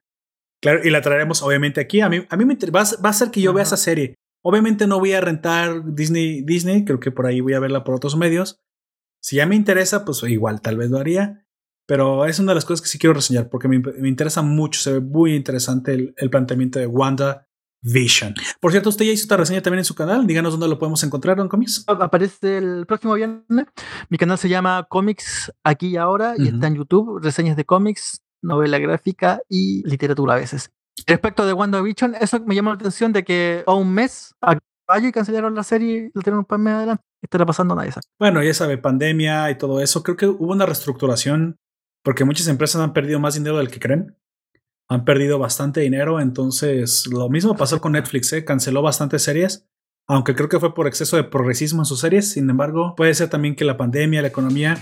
[0.61, 2.01] Claro, y la traeremos obviamente aquí.
[2.01, 4.15] A mí, a mí me va, va a ser que yo vea esa serie.
[4.41, 7.95] Obviamente no voy a rentar Disney, Disney, creo que por ahí voy a verla por
[7.95, 8.60] otros medios.
[9.22, 11.46] Si ya me interesa, pues igual tal vez lo haría.
[11.86, 14.94] Pero es una de las cosas que sí quiero reseñar porque me, interesa mucho, se
[14.94, 17.50] ve muy interesante el, el planteamiento de Wanda
[17.82, 18.34] Vision.
[18.60, 20.28] Por cierto, usted ya hizo esta reseña también en su canal.
[20.28, 21.86] Díganos dónde lo podemos encontrar, Don Comics.
[21.88, 23.66] Aparece el próximo viernes.
[24.10, 27.20] Mi canal se llama Comics Aquí y Ahora y está en YouTube.
[27.24, 30.72] Reseñas de cómics, novela gráfica y literatura a veces.
[31.08, 34.36] Respecto de WandaVision, eso me llama la atención de que a un mes
[34.90, 37.03] vaya y cancelaron la serie y lo tiraron para mes adelante.
[37.22, 37.76] ¿Qué estará pasando?
[37.76, 38.03] Nadie sabe.
[38.20, 40.03] Bueno, ya sabe, pandemia y todo eso.
[40.03, 41.57] Creo que hubo una reestructuración
[42.03, 44.16] porque muchas empresas han perdido más dinero del que creen
[44.90, 46.20] han perdido bastante dinero.
[46.20, 48.44] Entonces, lo mismo pasó con Netflix, ¿eh?
[48.44, 49.68] canceló bastantes series,
[50.07, 52.32] aunque creo que fue por exceso de progresismo en sus series.
[52.32, 54.78] Sin embargo, puede ser también que la pandemia, la economía,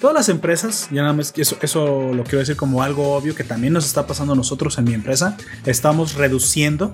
[0.00, 3.44] todas las empresas, ya nada más eso, eso lo quiero decir como algo obvio que
[3.44, 6.92] también nos está pasando a nosotros en mi empresa, estamos reduciendo.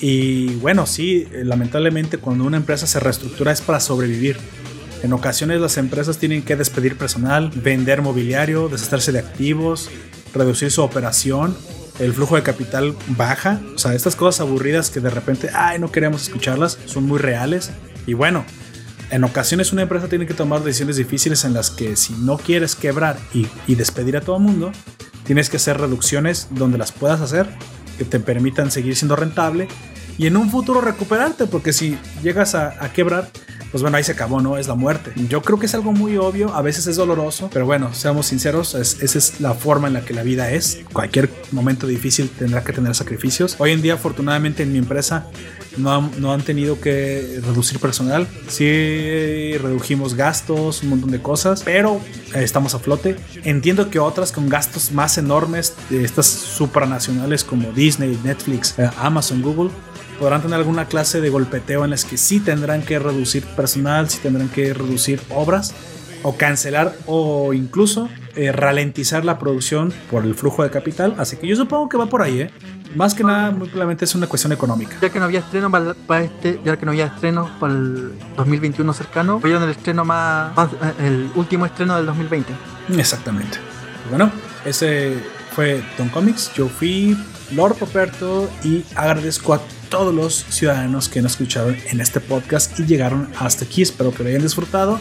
[0.00, 4.36] Y bueno, sí, lamentablemente cuando una empresa se reestructura es para sobrevivir.
[5.02, 9.90] En ocasiones las empresas tienen que despedir personal, vender mobiliario, deshacerse de activos,
[10.34, 11.56] reducir su operación
[12.00, 13.60] el flujo de capital baja.
[13.74, 17.70] O sea, estas cosas aburridas que de repente, ay, no queremos escucharlas, son muy reales.
[18.06, 18.44] Y bueno,
[19.10, 22.74] en ocasiones una empresa tiene que tomar decisiones difíciles en las que si no quieres
[22.74, 24.72] quebrar y, despedir a todo el mundo,
[25.24, 27.46] tienes que hacer reducciones donde las puedas hacer,
[28.00, 29.68] que te permitan seguir siendo rentable
[30.16, 33.28] y en un futuro recuperarte, porque si llegas a quebrar,
[33.70, 34.58] pues bueno, ahí se acabó, ¿no?
[34.58, 35.12] Es la muerte.
[35.28, 38.74] Yo creo que es algo muy obvio, a veces es doloroso, pero bueno, seamos sinceros,
[38.74, 40.80] esa es la forma en la que la vida es.
[40.92, 43.56] Cualquier momento difícil tendrá que tener sacrificios.
[43.58, 45.26] Hoy en día, afortunadamente, en mi empresa
[45.76, 48.26] no, no han tenido que reducir personal.
[48.48, 52.00] Sí, redujimos gastos, un montón de cosas, pero
[52.34, 53.16] estamos a flote.
[53.44, 59.70] Entiendo que otras con gastos más enormes, estas supranacionales como Disney, Netflix, eh, Amazon, Google,
[60.20, 64.18] podrán tener alguna clase de golpeteo en las que sí tendrán que reducir personal, sí
[64.22, 65.74] tendrán que reducir obras
[66.22, 71.14] o cancelar o incluso eh, ralentizar la producción por el flujo de capital.
[71.16, 72.50] Así que yo supongo que va por ahí, ¿eh?
[72.94, 74.96] Más que nada, muy claramente es una cuestión económica.
[75.00, 78.92] Ya que no había estreno para, este, ya que no había estreno para el 2021
[78.92, 82.52] cercano, vieron el estreno más, eh, el último estreno del 2020.
[82.98, 83.56] Exactamente.
[84.10, 84.30] Bueno,
[84.66, 85.18] ese
[85.54, 86.52] fue Don Comics.
[86.52, 87.16] Yo fui
[87.52, 89.60] Lord Poperto y agradezco a
[89.90, 93.82] todos los ciudadanos que nos escucharon en este podcast y llegaron hasta aquí.
[93.82, 94.98] Espero que lo hayan disfrutado.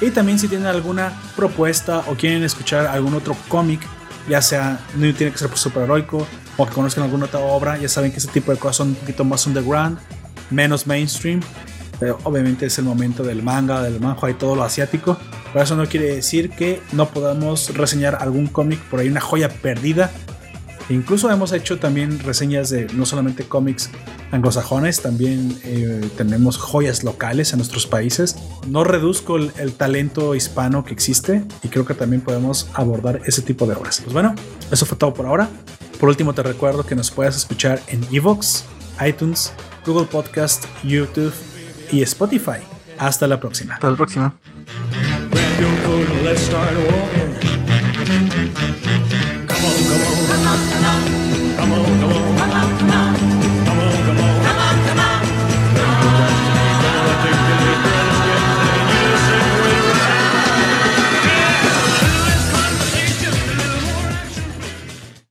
[0.00, 3.80] Y también si tienen alguna propuesta o quieren escuchar algún otro cómic,
[4.28, 6.26] ya sea, no tiene que ser heroico
[6.56, 8.94] o que conozcan alguna otra obra, ya saben que ese tipo de cosas son un
[8.94, 9.98] poquito más underground,
[10.48, 11.40] menos mainstream.
[12.00, 15.18] Pero obviamente es el momento del manga, del manhua y todo lo asiático.
[15.52, 19.50] Pero eso no quiere decir que no podamos reseñar algún cómic por ahí, una joya
[19.50, 20.10] perdida
[20.90, 23.90] Incluso hemos hecho también reseñas de no solamente cómics
[24.32, 28.36] anglosajones, también eh, tenemos joyas locales en nuestros países.
[28.66, 33.66] No reduzco el, talento hispano que existe y creo que también podemos abordar ese tipo
[33.66, 34.00] de obras.
[34.00, 34.34] Pues bueno,
[34.70, 35.48] eso fue todo por ahora.
[36.00, 38.64] Por último, te recuerdo que nos puedes escuchar en Evox,
[39.06, 39.52] iTunes,
[39.86, 41.32] Google Podcast, YouTube
[41.92, 42.58] y Spotify.
[42.98, 43.74] Hasta la próxima.
[43.74, 44.34] Hasta la próxima.